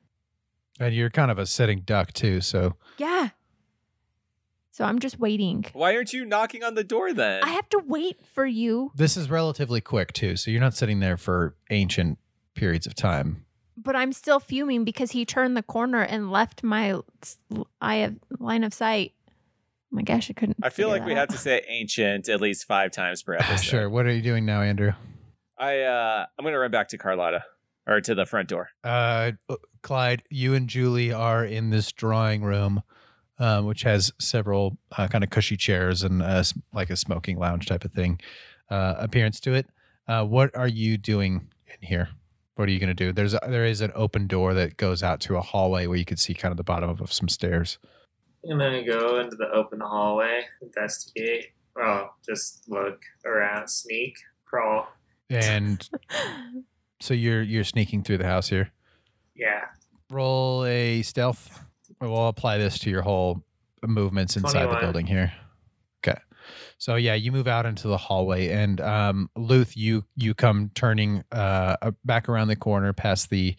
And 0.80 0.94
you're 0.94 1.10
kind 1.10 1.32
of 1.32 1.38
a 1.40 1.46
sitting 1.46 1.82
duck 1.82 2.14
too, 2.14 2.42
so 2.42 2.76
Yeah. 2.98 3.30
So 4.72 4.86
I'm 4.86 5.00
just 5.00 5.20
waiting. 5.20 5.66
Why 5.74 5.96
aren't 5.96 6.14
you 6.14 6.24
knocking 6.24 6.64
on 6.64 6.76
the 6.76 6.86
door 6.86 7.12
then? 7.14 7.44
I 7.44 7.50
have 7.50 7.68
to 7.70 7.80
wait 7.86 8.26
for 8.26 8.46
you, 8.46 8.92
this 8.96 9.18
is 9.18 9.30
relatively 9.30 9.82
quick 9.82 10.14
too. 10.14 10.36
So 10.36 10.52
you're 10.52 10.62
not 10.62 10.74
sitting 10.74 11.00
there 11.00 11.18
for 11.18 11.56
ancient 11.70 12.18
periods 12.56 12.88
of 12.88 12.96
time. 12.96 13.46
But 13.84 13.96
I'm 13.96 14.14
still 14.14 14.40
fuming 14.40 14.84
because 14.84 15.12
he 15.12 15.26
turned 15.26 15.56
the 15.58 15.64
corner 15.64 16.02
and 16.02 16.32
left 16.32 16.64
my 16.64 17.00
eye 17.82 17.96
of 17.96 18.16
line 18.40 18.64
of 18.64 18.74
sight. 18.74 19.14
Oh 19.92 19.96
my 19.96 20.02
gosh, 20.04 20.30
I 20.30 20.34
couldn't. 20.34 20.58
I 20.62 20.70
feel 20.70 20.90
like 20.90 21.02
that 21.02 21.08
we 21.08 21.14
out. 21.14 21.18
have 21.18 21.30
to 21.30 21.38
say 21.38 21.64
ancient 21.68 22.30
at 22.30 22.42
least 22.42 22.66
5 22.66 22.92
times 22.92 23.24
per 23.24 23.34
episode. 23.40 23.64
sure. 23.64 23.90
What 23.90 24.06
are 24.06 24.12
you 24.14 24.22
doing 24.22 24.46
now, 24.46 24.62
Andrew? 24.62 24.92
I 25.58 25.82
uh 25.82 26.26
I'm 26.38 26.44
going 26.44 26.54
to 26.54 26.60
run 26.60 26.72
back 26.72 26.88
to 26.90 26.98
Carlotta 26.98 27.44
or 27.88 28.00
to 28.02 28.14
the 28.16 28.26
front 28.26 28.50
door. 28.50 28.70
Uh, 28.84 29.32
Clyde, 29.82 30.24
you 30.30 30.54
and 30.54 30.70
Julie 30.70 31.12
are 31.12 31.44
in 31.44 31.70
this 31.72 31.92
drawing 31.92 32.44
room, 32.44 32.84
um, 33.40 33.66
which 33.66 33.82
has 33.82 34.12
several 34.20 34.78
uh, 34.98 35.08
kind 35.08 35.24
of 35.24 35.32
cushy 35.32 35.58
chairs 35.58 36.04
and 36.04 36.22
uh, 36.22 36.44
like 36.72 36.90
a 36.92 36.96
smoking 36.96 37.40
lounge 37.40 37.66
type 37.66 37.84
of 37.84 37.92
thing 37.92 38.20
uh, 38.70 38.96
appearance 39.00 39.40
to 39.42 39.54
it. 39.54 39.66
Uh, 40.08 40.24
what 40.24 40.56
are 40.56 40.68
you 40.68 40.98
doing 40.98 41.50
in 41.68 41.88
here? 41.88 42.10
What 42.60 42.68
are 42.68 42.74
you 42.74 42.80
going 42.80 42.90
to 42.90 42.94
do? 42.94 43.14
There's 43.14 43.34
a, 43.34 43.40
there 43.48 43.64
is 43.64 43.80
an 43.80 43.94
open 43.96 44.28
door 44.28 44.54
that 44.54 44.76
goes 44.76 45.02
out 45.02 45.22
to 45.22 45.38
a 45.38 45.42
hallway 45.42 45.88
where 45.88 45.98
you 45.98 46.04
can 46.04 46.18
see 46.18 46.34
kind 46.34 46.52
of 46.52 46.58
the 46.58 46.64
bottom 46.64 46.90
of 46.90 47.14
some 47.14 47.30
stairs. 47.30 47.80
I'm 48.44 48.58
gonna 48.58 48.84
go 48.84 49.22
into 49.22 49.38
the 49.38 49.50
open 49.50 49.80
hallway, 49.80 50.42
investigate. 50.62 51.54
Well, 51.74 52.14
just 52.28 52.66
look 52.68 53.02
around, 53.26 53.70
sneak, 53.70 54.18
crawl. 54.44 54.90
And 55.30 55.90
so 57.00 57.14
you're 57.14 57.44
you're 57.44 57.64
sneaking 57.64 58.04
through 58.04 58.18
the 58.18 58.28
house 58.28 58.50
here. 58.50 58.72
Yeah. 59.38 59.68
Roll 60.12 60.66
a 60.66 61.02
stealth. 61.04 61.64
We'll 62.02 62.28
apply 62.28 62.58
this 62.58 62.78
to 62.80 62.90
your 62.90 63.04
whole 63.04 63.42
movements 63.88 64.36
inside 64.36 64.66
the 64.66 64.82
building 64.82 65.08
here. 65.08 65.32
So 66.80 66.96
yeah, 66.96 67.14
you 67.14 67.34
move 67.34 67.48
out 67.48 67.66
into 67.66 67.90
the 67.90 67.98
hallway, 67.98 68.48
and 68.48 68.80
um, 68.80 69.30
Luth, 69.36 69.76
you 69.76 70.06
you 70.16 70.34
come 70.34 70.72
turning 70.74 71.26
uh, 71.30 71.92
back 72.06 72.30
around 72.30 72.48
the 72.48 72.56
corner 72.56 72.94
past 72.94 73.30
the 73.30 73.56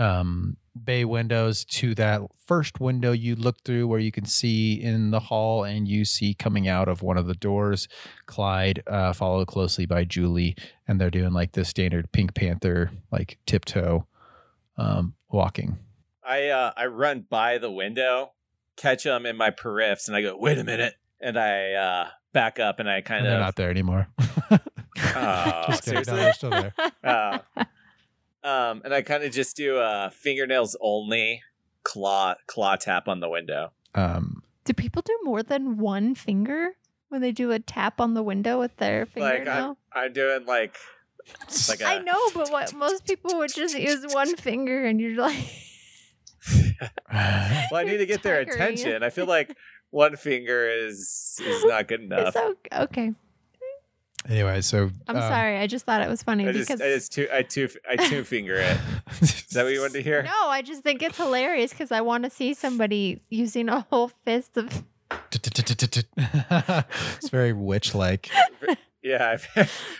um, 0.00 0.56
bay 0.84 1.04
windows 1.04 1.64
to 1.66 1.94
that 1.94 2.22
first 2.44 2.80
window 2.80 3.12
you 3.12 3.36
look 3.36 3.62
through, 3.64 3.86
where 3.86 4.00
you 4.00 4.10
can 4.10 4.24
see 4.24 4.74
in 4.74 5.12
the 5.12 5.20
hall, 5.20 5.62
and 5.62 5.86
you 5.86 6.04
see 6.04 6.34
coming 6.34 6.66
out 6.66 6.88
of 6.88 7.02
one 7.02 7.16
of 7.16 7.28
the 7.28 7.34
doors, 7.34 7.86
Clyde, 8.26 8.82
uh, 8.88 9.12
followed 9.12 9.46
closely 9.46 9.86
by 9.86 10.02
Julie, 10.02 10.56
and 10.88 11.00
they're 11.00 11.08
doing 11.08 11.32
like 11.32 11.52
the 11.52 11.64
standard 11.64 12.10
Pink 12.10 12.34
Panther 12.34 12.90
like 13.12 13.38
tiptoe 13.46 14.08
um, 14.76 15.14
walking. 15.30 15.78
I 16.24 16.48
uh 16.48 16.72
I 16.76 16.86
run 16.86 17.26
by 17.30 17.58
the 17.58 17.70
window, 17.70 18.32
catch 18.76 19.04
them 19.04 19.24
in 19.24 19.36
my 19.36 19.50
periffs 19.50 20.08
and 20.08 20.16
I 20.16 20.22
go, 20.22 20.36
"Wait 20.36 20.58
a 20.58 20.64
minute." 20.64 20.94
And 21.20 21.38
I 21.38 21.72
uh 21.74 22.08
back 22.32 22.58
up 22.58 22.78
and 22.80 22.88
I 22.88 23.00
kind 23.00 23.24
And 23.24 23.32
they're 23.32 23.40
not 23.40 23.56
there 23.56 23.70
anymore. 23.70 24.08
Oh, 24.18 24.56
Just 25.68 25.84
kidding. 25.84 25.94
No, 25.98 26.02
seriously? 26.02 26.16
they're 26.16 26.32
still 26.32 26.50
there. 26.50 26.74
uh, 27.04 27.38
Um, 28.42 28.80
and 28.86 28.94
I 28.94 29.02
kind 29.02 29.22
of 29.22 29.32
just 29.32 29.54
do 29.54 29.76
a 29.76 30.10
fingernails 30.14 30.74
only 30.80 31.42
claw 31.82 32.36
claw 32.46 32.76
tap 32.76 33.06
on 33.06 33.20
the 33.20 33.28
window. 33.28 33.72
Um, 33.94 34.42
Do 34.64 34.72
people 34.72 35.02
do 35.02 35.14
more 35.24 35.42
than 35.42 35.76
one 35.76 36.14
finger 36.14 36.70
when 37.10 37.20
they 37.20 37.32
do 37.32 37.50
a 37.50 37.58
tap 37.58 38.00
on 38.00 38.14
the 38.14 38.22
window 38.22 38.58
with 38.58 38.74
their 38.78 39.00
Like 39.00 39.12
fingernail? 39.12 39.76
I'm, 39.92 40.04
I'm 40.04 40.12
doing 40.14 40.46
like 40.46 40.74
like 41.68 41.82
a 41.82 41.86
I 41.86 41.98
know, 41.98 42.18
but 42.34 42.50
what 42.50 42.72
most 42.72 43.04
people 43.04 43.36
would 43.36 43.52
just 43.54 43.78
use 43.78 44.06
one 44.14 44.34
finger, 44.36 44.86
and 44.86 44.98
you're 45.02 45.16
like, 45.20 45.44
well, 47.12 47.74
I 47.74 47.84
need 47.84 47.98
to 47.98 48.06
get 48.06 48.22
their 48.22 48.40
attention. 48.40 49.02
I 49.02 49.10
feel 49.10 49.26
like 49.26 49.54
one 49.90 50.16
finger 50.16 50.68
is 50.68 51.40
is 51.44 51.64
not 51.64 51.88
good 51.88 52.00
enough. 52.04 52.28
it's 52.28 52.36
okay. 52.36 52.82
okay. 52.82 53.14
anyway, 54.28 54.60
so 54.60 54.90
I'm 55.08 55.16
um, 55.16 55.22
sorry. 55.22 55.58
I 55.58 55.66
just 55.66 55.84
thought 55.84 56.02
it 56.02 56.08
was 56.08 56.22
funny 56.22 56.48
I 56.48 56.52
just 56.52 56.68
because 56.68 56.80
I 56.80 56.88
just 56.88 57.12
two 57.12 57.28
I 57.32 57.42
two 57.42 57.68
I 57.88 57.96
two 57.96 58.24
finger 58.32 58.54
it. 58.54 58.78
Is 59.20 59.48
that 59.50 59.64
what 59.64 59.72
you 59.72 59.80
wanted 59.80 59.94
to 59.94 60.02
hear? 60.02 60.22
no, 60.22 60.48
I 60.48 60.62
just 60.62 60.82
think 60.82 61.02
it's 61.02 61.16
hilarious 61.16 61.70
because 61.72 61.92
I 61.92 62.00
want 62.00 62.24
to 62.24 62.30
see 62.30 62.54
somebody 62.54 63.20
using 63.28 63.68
a 63.68 63.80
whole 63.90 64.08
fist 64.08 64.56
of. 64.56 64.84
it's 65.32 67.28
very 67.30 67.52
witch-like. 67.52 68.30
Yeah, 69.02 69.30
I've, 69.30 69.48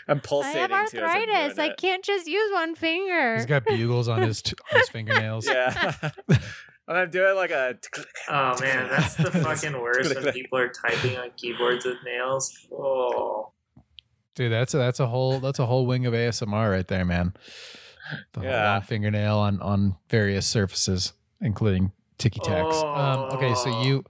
I'm 0.07 0.19
I 0.19 0.21
pulsating. 0.21 0.61
have 0.61 0.71
I'm 0.73 0.85
arthritis. 0.85 1.55
doing 1.57 1.71
I 1.71 1.75
can't 1.75 2.05
just 2.05 2.27
use 2.27 2.53
one 2.53 2.75
finger. 2.75 3.35
He's 3.37 3.47
got 3.47 3.65
bugles 3.65 4.09
on 4.09 4.23
his 4.23 4.43
t- 4.43 4.55
on 4.73 4.79
his 4.79 4.89
fingernails. 4.89 5.47
Yeah. 5.47 5.95
And 6.91 6.99
I'm 6.99 7.11
doing 7.11 7.35
like 7.37 7.51
a. 7.53 7.79
Oh 8.29 8.61
man, 8.61 8.89
that's 8.91 9.15
the 9.15 9.31
fucking 9.31 9.81
worst 9.81 10.15
when 10.15 10.33
people 10.35 10.59
are 10.59 10.69
typing 10.69 11.17
on 11.17 11.31
keyboards 11.37 11.87
with 11.87 11.97
nails. 12.05 12.67
Oh, 12.73 13.53
Dude, 14.35 14.53
that's 14.53 14.75
a, 14.75 14.79
that's 14.79 15.01
a 15.01 15.07
whole 15.07 15.41
that's 15.41 15.59
a 15.59 15.67
whole 15.67 15.87
wing 15.87 16.05
of 16.07 16.13
ASMR 16.15 16.71
right 16.71 16.87
there, 16.87 17.05
man. 17.05 17.33
The 18.33 18.43
Yeah. 18.43 18.73
long 18.73 18.83
fingernail 18.83 19.37
on 19.39 19.61
on 19.63 19.97
various 20.09 20.47
surfaces, 20.47 21.13
including 21.41 21.93
ticky 22.19 22.41
tacks. 22.41 22.83
Um, 22.83 23.21
okay, 23.35 23.55
so 23.55 23.71
Oh. 23.71 23.85
you, 23.85 24.05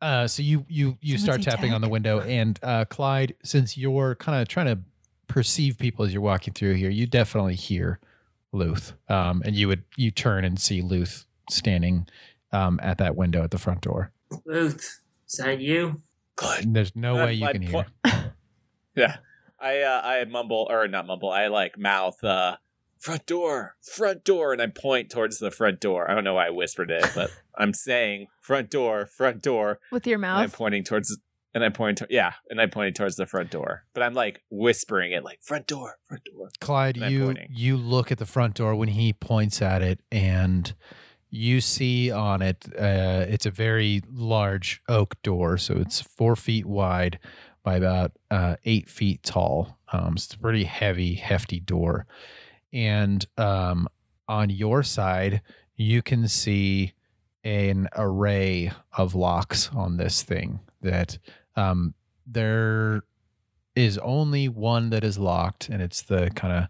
uh, 0.00 0.26
so 0.26 0.42
you 0.42 0.64
you 0.68 0.98
you 1.00 1.18
Someone 1.18 1.24
start 1.40 1.44
say 1.44 1.50
tapping 1.50 1.72
on 1.72 1.80
the 1.80 1.88
window, 1.88 2.20
and 2.20 2.58
uh, 2.62 2.84
Clyde, 2.84 3.34
since 3.42 3.76
you're 3.76 4.14
kind 4.14 4.40
of 4.40 4.48
trying 4.48 4.66
to 4.66 4.78
perceive 5.26 5.78
people 5.78 6.04
as 6.04 6.12
you're 6.12 6.22
walking 6.22 6.52
through 6.54 6.74
here, 6.74 6.90
you 6.90 7.06
definitely 7.06 7.54
hear 7.56 7.98
Luth, 8.52 8.92
um, 9.08 9.42
and 9.44 9.54
you 9.56 9.68
would 9.68 9.84
you 9.96 10.10
turn 10.10 10.44
and 10.44 10.58
see 10.60 10.80
Luth 10.80 11.24
standing 11.50 12.06
um, 12.52 12.78
at 12.82 12.98
that 12.98 13.16
window 13.16 13.42
at 13.42 13.50
the 13.50 13.58
front 13.58 13.82
door. 13.82 14.12
Luth, 14.44 15.00
is 15.28 15.36
that 15.36 15.60
you? 15.60 16.00
And 16.42 16.74
there's 16.76 16.94
no 16.94 17.16
I'm- 17.16 17.26
way 17.26 17.34
you 17.34 17.48
can 17.48 17.66
po- 17.68 17.84
hear. 18.04 18.32
Yeah. 18.96 19.16
I 19.60 19.80
uh, 19.82 20.00
I 20.02 20.24
mumble 20.24 20.66
or 20.70 20.88
not 20.88 21.06
mumble. 21.06 21.30
I 21.30 21.48
like 21.48 21.78
mouth 21.78 22.22
uh 22.24 22.56
front 22.98 23.26
door, 23.26 23.76
front 23.82 24.24
door, 24.24 24.52
and 24.52 24.60
I 24.60 24.66
point 24.68 25.10
towards 25.10 25.38
the 25.38 25.50
front 25.50 25.80
door. 25.80 26.10
I 26.10 26.14
don't 26.14 26.24
know 26.24 26.34
why 26.34 26.46
I 26.46 26.50
whispered 26.50 26.90
it, 26.90 27.06
but 27.14 27.30
I'm 27.58 27.72
saying 27.74 28.28
front 28.40 28.70
door, 28.70 29.06
front 29.06 29.42
door, 29.42 29.78
with 29.92 30.06
your 30.06 30.16
and 30.16 30.26
I'm 30.26 30.50
pointing 30.50 30.82
towards 30.82 31.18
and 31.54 31.64
I'm 31.64 31.72
pointing 31.72 32.06
to, 32.06 32.14
yeah, 32.14 32.34
and 32.50 32.60
I'm 32.60 32.68
pointing 32.68 32.92
towards 32.92 33.16
the 33.16 33.24
front 33.26 33.50
door. 33.50 33.84
But 33.94 34.02
I'm 34.02 34.12
like 34.12 34.42
whispering 34.50 35.12
it 35.12 35.24
like 35.24 35.40
front 35.42 35.66
door, 35.66 35.96
front 36.06 36.22
door. 36.24 36.50
Clyde, 36.60 36.96
you 36.98 37.24
pointing. 37.24 37.48
you 37.50 37.76
look 37.78 38.12
at 38.12 38.18
the 38.18 38.26
front 38.26 38.54
door 38.54 38.74
when 38.74 38.88
he 38.88 39.12
points 39.14 39.62
at 39.62 39.82
it, 39.82 40.00
and 40.12 40.74
you 41.36 41.60
see 41.60 42.10
on 42.10 42.42
it 42.42 42.66
uh, 42.78 43.24
it's 43.28 43.46
a 43.46 43.50
very 43.50 44.02
large 44.10 44.82
oak 44.88 45.20
door, 45.22 45.58
so 45.58 45.74
it's 45.74 46.00
four 46.00 46.36
feet 46.36 46.66
wide 46.66 47.18
by 47.62 47.76
about 47.76 48.12
uh, 48.30 48.56
eight 48.64 48.88
feet 48.88 49.22
tall. 49.22 49.78
Um, 49.92 50.14
it's 50.16 50.32
a 50.34 50.38
pretty 50.38 50.64
heavy, 50.64 51.14
hefty 51.14 51.60
door, 51.60 52.06
and 52.72 53.24
um, 53.36 53.88
on 54.28 54.50
your 54.50 54.82
side 54.82 55.42
you 55.76 56.02
can 56.02 56.26
see 56.26 56.92
an 57.44 57.88
array 57.96 58.72
of 58.96 59.14
locks 59.14 59.70
on 59.74 59.98
this 59.98 60.22
thing 60.22 60.58
that 60.80 61.18
um, 61.54 61.94
there 62.26 63.02
is 63.76 63.98
only 63.98 64.48
one 64.48 64.90
that 64.90 65.04
is 65.04 65.18
locked, 65.18 65.68
and 65.68 65.82
it's 65.82 66.02
the 66.02 66.30
kind 66.34 66.52
of 66.52 66.68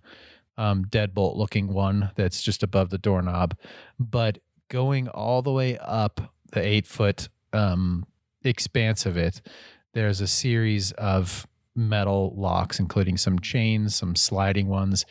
um, 0.63 0.85
deadbolt 0.87 1.37
looking 1.37 1.73
one 1.73 2.11
that's 2.17 2.43
just 2.43 2.63
above 2.63 2.91
the 2.91 2.99
doorknob. 2.99 3.55
But 3.99 4.39
going 4.69 5.09
all 5.09 5.43
the 5.43 5.53
way 5.53 5.79
up 5.79 6.33
the 6.53 6.65
eight 6.65 6.87
foot 6.87 7.29
um, 7.53 8.07
expanse 8.43 9.07
of 9.07 9.17
it, 9.17 9.41
there's 9.93 10.21
a 10.21 10.27
series 10.27 10.93
of 10.93 11.47
metal 11.75 12.35
locks, 12.37 12.79
including 12.79 13.17
some 13.17 13.39
chains, 13.39 13.95
some 13.95 14.17
sliding 14.17 14.69
ones. 14.69 15.05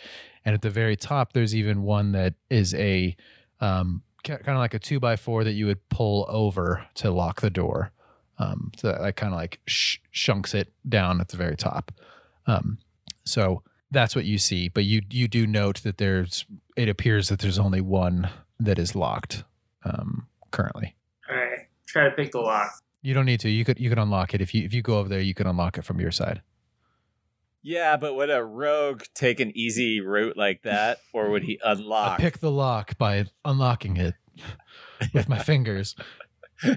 And 0.43 0.53
at 0.53 0.61
the 0.61 0.69
very 0.69 0.95
top, 0.95 1.33
there's 1.33 1.55
even 1.55 1.83
one 1.83 2.11
that 2.11 2.35
is 2.49 2.73
a 2.75 3.15
um, 3.59 4.03
kind 4.23 4.47
of 4.47 4.57
like 4.57 4.73
a 4.73 4.79
two 4.79 4.99
by 4.99 5.15
four 5.15 5.43
that 5.43 5.53
you 5.53 5.67
would 5.67 5.87
pull 5.89 6.25
over 6.29 6.85
to 6.95 7.11
lock 7.11 7.41
the 7.41 7.49
door. 7.49 7.91
Um, 8.37 8.71
so 8.77 8.91
that 8.91 9.15
kind 9.15 9.33
of 9.33 9.39
like 9.39 9.59
sh- 9.65 9.97
shunks 10.11 10.53
it 10.53 10.73
down 10.87 11.21
at 11.21 11.29
the 11.29 11.37
very 11.37 11.55
top. 11.55 11.91
Um, 12.47 12.79
so 13.23 13.63
that's 13.91 14.15
what 14.15 14.25
you 14.25 14.37
see, 14.37 14.67
but 14.67 14.83
you 14.83 15.01
you 15.09 15.27
do 15.27 15.47
note 15.47 15.81
that 15.83 15.97
there's 15.97 16.45
it 16.75 16.89
appears 16.89 17.29
that 17.29 17.39
there's 17.39 17.59
only 17.59 17.81
one 17.81 18.29
that 18.59 18.79
is 18.79 18.95
locked 18.95 19.43
um, 19.83 20.27
currently. 20.51 20.95
All 21.29 21.35
right, 21.35 21.59
try 21.87 22.05
to 22.05 22.11
pick 22.11 22.31
the 22.31 22.39
lock. 22.39 22.71
You 23.01 23.13
don't 23.13 23.25
need 23.25 23.39
to. 23.41 23.49
You 23.49 23.63
could 23.65 23.79
you 23.79 23.89
could 23.89 23.99
unlock 23.99 24.33
it 24.33 24.41
if 24.41 24.53
you 24.53 24.63
if 24.63 24.73
you 24.73 24.81
go 24.81 24.97
over 24.99 25.09
there. 25.09 25.19
You 25.21 25.33
can 25.33 25.47
unlock 25.47 25.77
it 25.77 25.83
from 25.83 25.99
your 25.99 26.11
side. 26.11 26.41
Yeah, 27.61 27.97
but 27.97 28.15
would 28.15 28.29
a 28.29 28.43
rogue 28.43 29.01
take 29.15 29.39
an 29.39 29.51
easy 29.55 29.99
route 29.99 30.37
like 30.37 30.61
that, 30.63 30.99
or 31.13 31.29
would 31.31 31.43
he 31.43 31.59
I 31.65 31.71
unlock? 31.71 32.19
pick 32.19 32.37
the 32.39 32.51
lock 32.51 32.95
by 32.97 33.25
unlocking 33.43 33.97
it 33.97 34.13
with 35.13 35.27
my 35.27 35.39
fingers. 35.39 35.95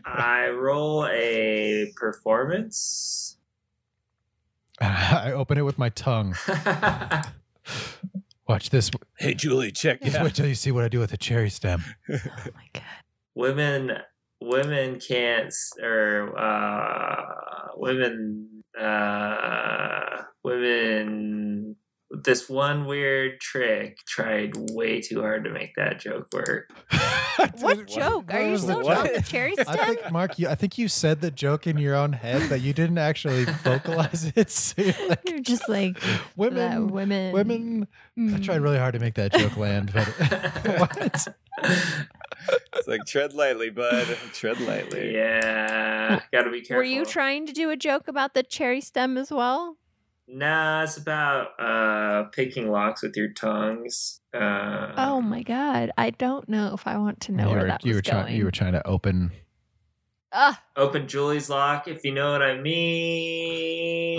I 0.05 0.49
roll 0.49 1.07
a 1.07 1.93
performance. 1.95 3.37
I 4.81 5.33
open 5.33 5.59
it 5.59 5.63
with 5.63 5.79
my 5.79 5.89
tongue. 5.91 6.35
Watch 8.49 8.71
this. 8.71 8.91
hey, 9.19 9.35
Julie, 9.35 9.71
check. 9.73 10.01
Just 10.01 10.15
Yeah. 10.17 10.25
wait 10.25 10.35
till 10.35 10.47
you 10.47 10.55
see 10.55 10.73
what 10.73 10.83
I 10.85 10.89
do 10.89 11.01
with 11.01 11.13
a 11.13 11.17
cherry 11.19 11.51
stem. 11.51 11.85
oh 12.11 12.17
my 12.55 12.67
god. 12.73 12.83
women, 13.35 13.93
women 14.41 14.99
can't, 15.01 15.53
or 15.83 16.39
uh, 16.39 17.69
women, 17.77 18.65
uh, 18.81 20.23
women. 20.43 21.77
This 22.11 22.49
one 22.49 22.87
weird 22.87 23.39
trick 23.41 23.99
tried 24.07 24.53
way 24.73 25.01
too 25.03 25.21
hard 25.21 25.45
to 25.45 25.51
make 25.51 25.75
that 25.77 26.01
joke 26.01 26.29
work. 26.33 26.71
What 27.61 27.87
joke? 27.87 28.35
Are 28.35 28.43
you 28.43 28.59
still 28.59 28.83
joke? 28.83 28.99
on 28.99 29.13
the 29.15 29.23
cherry 29.23 29.55
I 29.57 29.63
stem? 29.63 29.77
think 29.95 30.11
Mark, 30.11 30.41
you, 30.41 30.49
I 30.49 30.57
think 30.57 30.77
you 30.77 30.89
said 30.89 31.21
the 31.21 31.31
joke 31.31 31.69
in 31.69 31.79
your 31.79 31.95
own 31.95 32.13
head, 32.13 32.49
but 32.49 32.61
you 32.63 32.73
didn't 32.73 32.99
actually 32.99 33.45
vocalize 33.45 34.33
it. 34.35 34.51
So 34.51 34.83
you're 34.83 35.09
like, 35.09 35.21
You're 35.29 35.39
just 35.39 35.69
like 35.69 36.01
that 36.01 36.21
women, 36.37 36.89
women. 36.89 37.33
women. 37.33 37.87
I 38.17 38.21
Mm. 38.21 38.43
tried 38.45 38.61
really 38.61 38.79
hard 38.79 38.95
to 38.95 38.99
make 38.99 39.15
that 39.15 39.33
joke 39.33 39.57
land, 39.57 39.93
but 39.95 40.09
what? 40.81 41.29
It's 41.63 42.89
like 42.89 43.05
tread 43.07 43.35
lightly, 43.35 43.71
bud. 43.71 44.07
Tread 44.33 44.59
lightly. 44.63 45.15
yeah, 45.15 46.21
gotta 46.33 46.51
be 46.51 46.61
careful. 46.61 46.79
Were 46.79 46.83
you 46.83 47.05
trying 47.05 47.47
to 47.47 47.53
do 47.53 47.71
a 47.71 47.77
joke 47.77 48.09
about 48.09 48.35
the 48.35 48.43
cherry 48.43 48.81
stem 48.81 49.17
as 49.17 49.31
well? 49.31 49.77
Nah, 50.31 50.83
it's 50.83 50.99
about 50.99 51.59
uh, 51.59 52.25
picking 52.31 52.71
locks 52.71 53.03
with 53.03 53.17
your 53.17 53.29
tongues. 53.33 54.21
Uh, 54.35 54.93
Oh 54.97 55.23
my 55.23 55.43
god, 55.43 55.91
I 55.97 56.11
don't 56.11 56.47
know 56.49 56.75
if 56.75 56.87
I 56.87 56.99
want 56.99 57.21
to 57.23 57.33
know 57.33 57.45
you 57.45 57.51
where 57.51 57.61
were, 57.63 57.69
that 57.69 57.85
you 57.85 57.91
was 57.95 57.97
were 57.99 58.03
going. 58.03 58.25
trying. 58.25 58.37
You 58.37 58.45
were 58.45 58.51
trying 58.51 58.73
to 58.75 58.87
open. 58.87 59.33
Ah, 60.31 60.63
Open 60.77 61.09
Julie's 61.09 61.49
lock, 61.49 61.89
if 61.89 62.05
you 62.05 62.13
know 62.13 62.31
what 62.33 62.43
I 62.43 62.59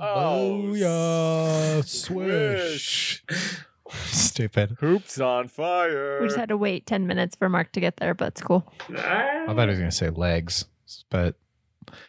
Oh, 0.00 0.74
yeah, 0.74 1.80
swish. 1.82 3.22
Swish. 3.26 3.64
Stupid. 4.06 4.78
Hoops 4.80 5.20
on 5.20 5.46
fire. 5.46 6.18
we 6.20 6.26
just 6.26 6.36
had 6.36 6.48
to 6.48 6.56
wait 6.56 6.86
ten 6.86 7.06
minutes 7.06 7.36
for 7.36 7.48
Mark 7.48 7.70
to 7.72 7.80
get 7.80 7.98
there, 7.98 8.14
but 8.14 8.28
it's 8.28 8.40
cool. 8.42 8.72
I 8.90 9.44
thought 9.46 9.60
he 9.60 9.66
was 9.68 9.78
gonna 9.78 9.92
say 9.92 10.10
legs, 10.10 10.64
but 11.10 11.36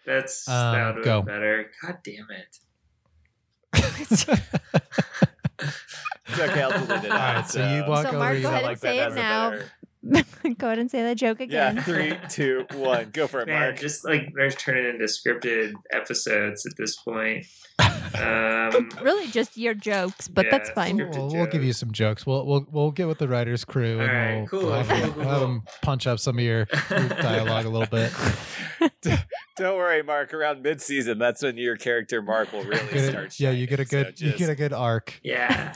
That's 0.06 0.48
Um, 0.50 0.74
that 0.76 0.96
would 0.96 1.04
go. 1.06 1.22
better. 1.22 1.70
God 1.84 1.98
damn 2.04 2.26
it. 2.32 2.58
It's 6.28 6.40
okay, 6.40 6.62
I'll 6.64 6.72
delete 6.72 7.04
it 7.06 7.12
All 7.12 7.18
out. 7.18 7.36
right, 7.36 7.48
so 7.48 7.60
you 7.76 7.86
walk 7.88 8.04
So 8.04 8.10
over. 8.10 8.20
Mark, 8.20 8.36
you 8.38 8.42
go 8.44 8.50
go 8.50 8.56
ahead 8.56 8.64
and 8.64 8.70
like 8.72 8.78
say 8.80 9.00
it 9.00 9.14
now. 9.14 9.50
better- 9.52 9.72
Go 10.58 10.68
ahead 10.68 10.80
and 10.80 10.90
say 10.92 11.02
that 11.04 11.18
joke 11.18 11.40
again. 11.40 11.76
Yeah, 11.78 11.84
three, 11.84 12.14
two, 12.30 12.66
one. 12.76 13.10
Go 13.12 13.28
for 13.28 13.42
it, 13.42 13.48
Man, 13.48 13.60
Mark. 13.62 13.80
just 13.80 14.06
like 14.06 14.32
they're 14.36 14.52
turning 14.52 14.86
into 14.86 15.06
scripted 15.06 15.74
episodes 15.92 16.66
at 16.66 16.74
this 16.78 16.96
point. 16.96 17.46
Um, 18.16 18.90
really, 19.02 19.28
just 19.28 19.58
your 19.58 19.74
jokes, 19.74 20.30
but 20.30 20.46
that's 20.50 20.70
fine. 20.70 20.96
We'll, 20.96 21.28
we'll 21.28 21.46
give 21.48 21.64
you 21.66 21.74
some 21.74 21.92
jokes. 21.92 22.26
We'll 22.26 22.46
we'll 22.46 22.66
we'll 22.72 22.92
get 22.92 23.08
with 23.10 23.18
the 23.18 23.28
writers' 23.28 23.66
crew 23.66 24.00
and 24.00 24.10
All 24.10 24.16
right, 24.16 24.36
we'll, 24.38 24.48
cool, 24.48 24.60
we'll 24.68 24.74
have, 24.84 24.88
cool, 24.88 24.98
them- 25.00 25.12
cool, 25.14 25.24
we'll 25.24 25.30
have 25.32 25.42
them 25.42 25.64
punch 25.82 26.08
up 26.08 26.20
some 26.20 26.38
of 26.38 26.44
your, 26.46 26.66
your 26.90 27.10
dialogue 27.10 27.66
a 27.66 27.70
little 27.70 27.88
bit. 27.88 28.14
Don't 29.58 29.76
worry, 29.78 30.02
Mark. 30.04 30.34
Around 30.34 30.62
mid-season, 30.62 31.18
that's 31.18 31.44
when 31.44 31.58
your 31.58 31.76
character 31.76 32.22
Mark 32.22 32.54
will 32.54 32.64
really 32.64 32.86
Get 32.86 32.96
it- 32.96 33.12
start. 33.12 33.40
yeah, 33.40 33.52
you 33.52 33.68
get 33.68 33.82
a 33.82 33.86
good 33.86 34.18
so 34.18 34.26
you 34.26 34.32
get 34.34 34.50
a 34.50 34.56
good 34.56 34.72
arc. 34.72 35.20
Yeah. 35.24 35.74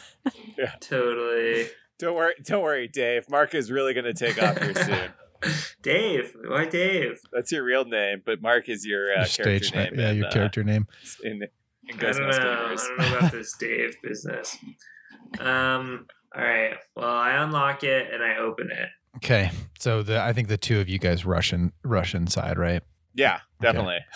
Yeah. 0.57 0.71
Totally. 0.79 1.67
Don't 1.99 2.15
worry, 2.15 2.33
don't 2.43 2.63
worry, 2.63 2.87
Dave. 2.87 3.29
Mark 3.29 3.53
is 3.53 3.69
really 3.71 3.93
going 3.93 4.05
to 4.05 4.13
take 4.13 4.41
off 4.41 4.57
here 4.57 4.73
soon. 5.43 5.53
Dave. 5.81 6.33
Why 6.47 6.65
Dave? 6.65 7.19
That's 7.31 7.51
your 7.51 7.63
real 7.63 7.85
name, 7.85 8.21
but 8.25 8.41
Mark 8.41 8.67
is 8.69 8.85
your, 8.85 9.11
uh, 9.11 9.19
Your 9.19 9.25
character 9.45 9.75
name. 9.75 9.83
name. 9.91 9.99
Yeah, 9.99 10.09
in, 10.11 10.17
your 10.17 10.27
uh, 10.27 10.31
character 10.31 10.63
name. 10.63 10.87
in, 11.23 11.43
in 11.43 11.49
I 11.93 11.97
Ghost 11.97 12.19
don't 12.19 12.29
know. 12.29 12.35
Gamers. 12.37 12.79
I 12.81 12.87
don't 12.87 12.97
know 13.11 13.17
about 13.17 13.31
this 13.31 13.55
Dave 13.59 13.95
business. 14.01 14.57
Um. 15.39 16.07
All 16.35 16.43
right. 16.43 16.75
Well, 16.95 17.09
I 17.09 17.31
unlock 17.43 17.83
it 17.83 18.13
and 18.13 18.23
I 18.23 18.37
open 18.37 18.69
it. 18.71 18.89
Okay. 19.17 19.51
So 19.79 20.03
the 20.03 20.21
I 20.21 20.31
think 20.33 20.47
the 20.47 20.57
two 20.57 20.79
of 20.79 20.87
you 20.87 20.99
guys 20.99 21.25
rush 21.25 21.53
in 21.53 21.71
rush 21.83 22.13
inside, 22.15 22.57
right? 22.57 22.81
Yeah, 23.15 23.39
definitely. 23.61 23.97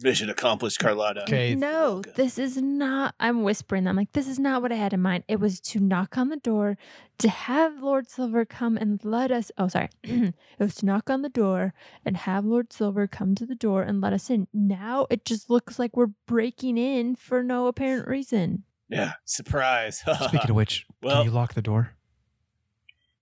Mission 0.00 0.28
accomplished, 0.28 0.80
Carlotta. 0.80 1.22
Okay. 1.22 1.54
No, 1.54 2.02
this 2.16 2.36
is 2.36 2.56
not. 2.56 3.14
I'm 3.20 3.44
whispering. 3.44 3.86
I'm 3.86 3.94
like, 3.94 4.10
this 4.12 4.26
is 4.26 4.40
not 4.40 4.60
what 4.60 4.72
I 4.72 4.74
had 4.74 4.92
in 4.92 5.00
mind. 5.00 5.22
It 5.28 5.38
was 5.38 5.60
to 5.60 5.78
knock 5.78 6.18
on 6.18 6.30
the 6.30 6.36
door, 6.36 6.76
to 7.18 7.28
have 7.28 7.80
Lord 7.80 8.10
Silver 8.10 8.44
come 8.44 8.76
and 8.76 9.00
let 9.04 9.30
us. 9.30 9.52
Oh, 9.56 9.68
sorry. 9.68 9.90
it 10.02 10.34
was 10.58 10.74
to 10.76 10.86
knock 10.86 11.10
on 11.10 11.22
the 11.22 11.28
door 11.28 11.74
and 12.04 12.16
have 12.16 12.44
Lord 12.44 12.72
Silver 12.72 13.06
come 13.06 13.36
to 13.36 13.46
the 13.46 13.54
door 13.54 13.82
and 13.82 14.00
let 14.00 14.12
us 14.12 14.30
in. 14.30 14.48
Now 14.52 15.06
it 15.10 15.24
just 15.24 15.48
looks 15.48 15.78
like 15.78 15.96
we're 15.96 16.10
breaking 16.26 16.76
in 16.76 17.14
for 17.14 17.44
no 17.44 17.68
apparent 17.68 18.08
reason. 18.08 18.64
Yeah, 18.88 19.12
surprise. 19.24 19.98
Speaking 20.24 20.50
of 20.50 20.56
which, 20.56 20.86
Well- 21.02 21.18
can 21.18 21.26
you 21.26 21.30
lock 21.30 21.54
the 21.54 21.62
door? 21.62 21.90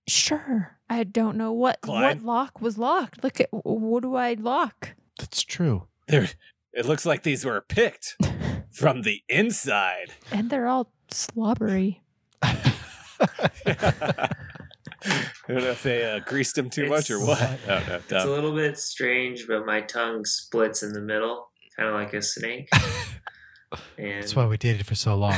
Sure. 0.08 0.78
I 0.90 1.04
don't 1.04 1.36
know 1.36 1.52
what 1.52 1.80
Clyde? 1.82 2.22
what 2.22 2.24
lock 2.26 2.60
was 2.60 2.76
locked. 2.76 3.22
Look 3.22 3.40
at 3.40 3.48
what 3.52 4.02
do 4.02 4.14
I 4.16 4.34
lock? 4.34 4.94
That's 5.18 5.42
true. 5.42 5.86
There, 6.08 6.28
it 6.72 6.86
looks 6.86 7.04
like 7.06 7.22
these 7.22 7.44
were 7.44 7.60
picked 7.60 8.16
from 8.72 9.02
the 9.02 9.22
inside. 9.28 10.12
and 10.30 10.50
they're 10.50 10.66
all 10.68 10.92
slobbery. 11.10 12.02
I 12.42 12.72
don't 15.48 15.64
know 15.64 15.70
if 15.70 15.82
they 15.82 16.04
uh, 16.10 16.20
greased 16.20 16.54
them 16.54 16.70
too 16.70 16.88
much 16.88 17.10
or 17.10 17.18
what. 17.24 17.40
Oh, 17.68 17.82
no, 17.88 17.96
It's 17.96 18.12
a 18.12 18.30
little 18.30 18.54
bit 18.54 18.78
strange, 18.78 19.46
but 19.48 19.66
my 19.66 19.80
tongue 19.80 20.24
splits 20.24 20.82
in 20.82 20.92
the 20.92 21.00
middle, 21.00 21.50
kind 21.76 21.88
of 21.88 21.94
like 21.94 22.14
a 22.14 22.22
snake. 22.22 22.68
And 23.96 24.22
That's 24.22 24.36
why 24.36 24.44
we 24.44 24.58
dated 24.58 24.84
for 24.86 24.94
so 24.94 25.14
long. 25.16 25.32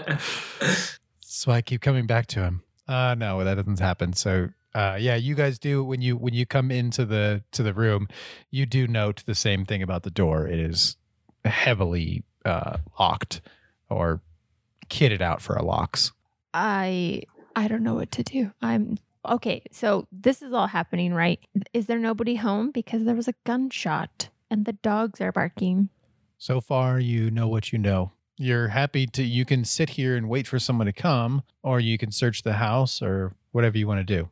That's 0.00 1.46
why 1.46 1.56
I 1.56 1.62
keep 1.62 1.80
coming 1.80 2.06
back 2.06 2.26
to 2.28 2.40
him. 2.42 2.62
Uh 2.86 3.16
no, 3.18 3.42
that 3.42 3.54
doesn't 3.54 3.80
happen. 3.80 4.12
So 4.12 4.50
uh 4.74 4.96
yeah, 5.00 5.16
you 5.16 5.34
guys 5.34 5.58
do 5.58 5.82
when 5.82 6.00
you 6.00 6.16
when 6.16 6.34
you 6.34 6.46
come 6.46 6.70
into 6.70 7.04
the 7.04 7.42
to 7.52 7.62
the 7.62 7.74
room, 7.74 8.08
you 8.50 8.66
do 8.66 8.86
note 8.86 9.22
the 9.26 9.34
same 9.34 9.64
thing 9.64 9.82
about 9.82 10.02
the 10.02 10.10
door. 10.10 10.46
It 10.46 10.58
is 10.58 10.96
heavily 11.44 12.24
uh 12.44 12.78
locked 12.98 13.40
or 13.88 14.20
kitted 14.88 15.20
out 15.20 15.40
for 15.40 15.54
a 15.56 15.64
locks. 15.64 16.12
I 16.54 17.22
I 17.56 17.68
don't 17.68 17.82
know 17.82 17.94
what 17.94 18.10
to 18.12 18.22
do. 18.22 18.52
I'm 18.62 18.98
okay. 19.28 19.62
So 19.72 20.06
this 20.12 20.42
is 20.42 20.52
all 20.52 20.68
happening, 20.68 21.14
right? 21.14 21.40
Is 21.72 21.86
there 21.86 21.98
nobody 21.98 22.36
home 22.36 22.70
because 22.70 23.04
there 23.04 23.14
was 23.14 23.28
a 23.28 23.34
gunshot 23.44 24.28
and 24.50 24.64
the 24.64 24.72
dogs 24.74 25.20
are 25.20 25.32
barking? 25.32 25.88
So 26.38 26.60
far 26.60 26.98
you 26.98 27.30
know 27.30 27.48
what 27.48 27.72
you 27.72 27.78
know. 27.78 28.12
You're 28.36 28.68
happy 28.68 29.06
to 29.08 29.22
you 29.22 29.44
can 29.44 29.64
sit 29.64 29.90
here 29.90 30.16
and 30.16 30.28
wait 30.28 30.46
for 30.46 30.58
someone 30.58 30.86
to 30.86 30.92
come 30.92 31.42
or 31.62 31.80
you 31.80 31.98
can 31.98 32.10
search 32.10 32.42
the 32.42 32.54
house 32.54 33.02
or 33.02 33.34
whatever 33.52 33.76
you 33.76 33.86
want 33.86 34.06
to 34.06 34.16
do. 34.16 34.30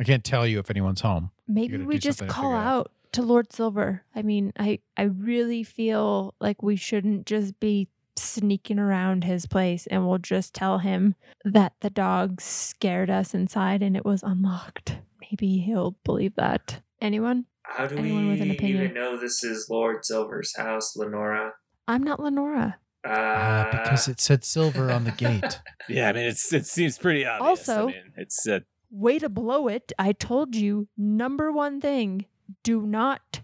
I 0.00 0.04
can't 0.04 0.24
tell 0.24 0.46
you 0.46 0.58
if 0.58 0.70
anyone's 0.70 1.00
home. 1.00 1.30
Maybe 1.46 1.76
we 1.78 1.98
just 1.98 2.18
something 2.18 2.32
to 2.34 2.40
call 2.40 2.54
out. 2.54 2.66
out 2.66 2.92
to 3.12 3.22
Lord 3.22 3.52
Silver. 3.52 4.02
I 4.14 4.22
mean, 4.22 4.52
I 4.58 4.80
I 4.96 5.02
really 5.04 5.62
feel 5.64 6.34
like 6.40 6.62
we 6.62 6.76
shouldn't 6.76 7.26
just 7.26 7.58
be 7.60 7.88
sneaking 8.16 8.78
around 8.78 9.24
his 9.24 9.46
place 9.46 9.86
and 9.86 10.06
we'll 10.06 10.18
just 10.18 10.52
tell 10.54 10.78
him 10.78 11.14
that 11.44 11.72
the 11.80 11.90
dogs 11.90 12.42
scared 12.44 13.08
us 13.10 13.32
inside 13.32 13.82
and 13.82 13.96
it 13.96 14.04
was 14.04 14.22
unlocked. 14.22 14.98
Maybe 15.20 15.58
he'll 15.58 15.96
believe 16.04 16.34
that. 16.36 16.80
Anyone? 17.00 17.46
How 17.62 17.86
do 17.86 17.96
Anyone 17.96 18.24
we 18.26 18.32
with 18.32 18.40
an 18.42 18.50
opinion? 18.50 18.82
even 18.82 18.94
know 18.94 19.16
this 19.18 19.44
is 19.44 19.68
Lord 19.70 20.04
Silver's 20.04 20.56
house, 20.56 20.96
Lenora? 20.96 21.52
I'm 21.86 22.02
not 22.02 22.18
Lenora. 22.18 22.78
Uh, 23.06 23.08
Uh, 23.10 23.70
because 23.70 24.08
it 24.08 24.20
said 24.20 24.42
silver 24.44 24.90
on 24.90 25.04
the 25.04 25.12
gate. 25.12 25.60
Yeah, 25.88 26.08
I 26.10 26.12
mean, 26.12 26.24
it's 26.24 26.52
it 26.52 26.66
seems 26.66 26.98
pretty 26.98 27.24
obvious. 27.24 27.68
Also- 27.68 27.84
I 27.88 27.92
mean, 27.92 28.12
it's 28.16 28.46
uh, 28.48 28.60
Way 28.90 29.18
to 29.18 29.28
blow 29.28 29.68
it. 29.68 29.92
I 29.98 30.12
told 30.12 30.54
you, 30.56 30.88
number 30.96 31.52
one 31.52 31.80
thing, 31.80 32.24
do 32.62 32.82
not 32.82 33.40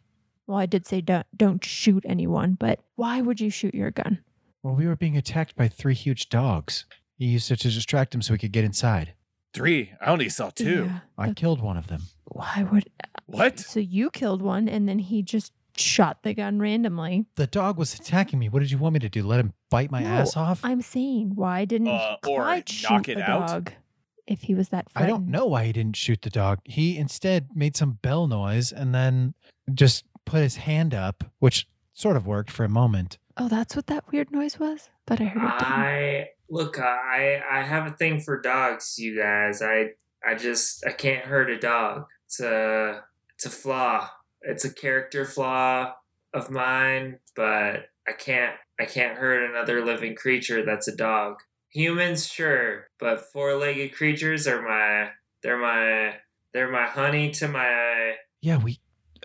well, 0.46 0.58
I 0.58 0.66
did 0.66 0.86
say 0.86 1.00
don't 1.00 1.26
don't 1.36 1.64
shoot 1.64 2.04
anyone, 2.06 2.52
but 2.58 2.80
why 2.96 3.20
would 3.22 3.40
you 3.40 3.48
shoot 3.50 3.74
your 3.74 3.90
gun? 3.90 4.18
Well, 4.62 4.74
we 4.74 4.86
were 4.86 4.96
being 4.96 5.16
attacked 5.16 5.56
by 5.56 5.68
three 5.68 5.94
huge 5.94 6.28
dogs. 6.28 6.84
He 7.16 7.26
used 7.26 7.50
it 7.50 7.60
to 7.60 7.70
distract 7.70 8.14
him 8.14 8.22
so 8.22 8.34
we 8.34 8.38
could 8.38 8.52
get 8.52 8.64
inside. 8.64 9.14
three. 9.54 9.92
I 10.00 10.10
only 10.10 10.28
saw 10.28 10.50
two. 10.50 10.84
Yeah, 10.86 10.98
I 11.16 11.28
but 11.28 11.36
killed 11.36 11.60
one 11.62 11.76
of 11.76 11.86
them. 11.86 12.02
why 12.24 12.66
would 12.70 12.90
What? 13.26 13.58
so 13.60 13.80
you 13.80 14.10
killed 14.10 14.42
one 14.42 14.68
and 14.68 14.88
then 14.88 14.98
he 14.98 15.22
just 15.22 15.52
shot 15.76 16.22
the 16.24 16.34
gun 16.34 16.58
randomly. 16.58 17.26
The 17.36 17.46
dog 17.46 17.78
was 17.78 17.94
attacking 17.94 18.38
me. 18.38 18.48
What 18.48 18.60
did 18.60 18.70
you 18.70 18.78
want 18.78 18.94
me 18.94 19.00
to 19.00 19.08
do? 19.08 19.22
Let 19.22 19.40
him 19.40 19.52
bite 19.70 19.90
my 19.90 20.02
No, 20.02 20.08
ass 20.08 20.36
off? 20.36 20.60
I'm 20.64 20.82
saying 20.82 21.32
why 21.36 21.64
didn't 21.66 21.88
Uh, 21.88 22.16
or 22.26 22.42
Clyde 22.44 22.70
knock 22.82 23.06
shoot 23.06 23.08
it 23.12 23.16
the 23.18 23.30
out? 23.30 23.46
dog 23.48 23.72
if 24.26 24.42
he 24.42 24.54
was 24.54 24.70
that 24.70 24.86
I 24.94 25.06
don't 25.06 25.28
know 25.28 25.46
why 25.46 25.64
he 25.64 25.72
didn't 25.72 25.96
shoot 25.96 26.22
the 26.22 26.30
dog. 26.30 26.60
He 26.64 26.96
instead 26.96 27.48
made 27.54 27.76
some 27.76 27.98
bell 28.02 28.26
noise 28.26 28.72
and 28.72 28.94
then 28.94 29.34
just 29.72 30.04
put 30.24 30.40
his 30.40 30.56
hand 30.56 30.94
up, 30.94 31.24
which 31.38 31.66
sort 31.92 32.16
of 32.16 32.26
worked 32.26 32.50
for 32.50 32.64
a 32.64 32.68
moment. 32.68 33.18
Oh, 33.36 33.48
that's 33.48 33.74
what 33.74 33.86
that 33.88 34.10
weird 34.12 34.30
noise 34.30 34.58
was? 34.58 34.90
But 35.06 35.20
I 35.20 35.24
heard 35.24 35.42
it 35.42 35.58
didn't. 35.58 35.72
I 35.72 36.28
look. 36.48 36.78
I 36.78 37.40
I 37.50 37.62
have 37.62 37.86
a 37.86 37.96
thing 37.96 38.20
for 38.20 38.40
dogs, 38.40 38.98
you 38.98 39.18
guys. 39.20 39.60
I 39.60 39.90
I 40.24 40.34
just 40.34 40.86
I 40.86 40.92
can't 40.92 41.24
hurt 41.24 41.50
a 41.50 41.58
dog. 41.58 42.06
It's 42.26 42.40
a 42.40 43.02
it's 43.34 43.46
a 43.46 43.50
flaw. 43.50 44.08
It's 44.42 44.64
a 44.64 44.72
character 44.72 45.24
flaw 45.24 45.94
of 46.32 46.50
mine, 46.50 47.18
but 47.34 47.88
I 48.06 48.12
can't 48.18 48.54
I 48.80 48.84
can't 48.84 49.18
hurt 49.18 49.48
another 49.50 49.84
living 49.84 50.14
creature 50.14 50.64
that's 50.64 50.88
a 50.88 50.96
dog. 50.96 51.36
Humans, 51.74 52.26
sure, 52.26 52.88
but 52.98 53.20
four-legged 53.32 53.94
creatures 53.94 54.46
are 54.46 54.62
my 54.62 55.10
they're 55.42 55.58
my 55.58 56.14
they're 56.52 56.70
my 56.70 56.86
honey 56.86 57.30
to 57.32 57.48
my 57.48 58.14
Yeah, 58.40 58.58
we 58.58 58.80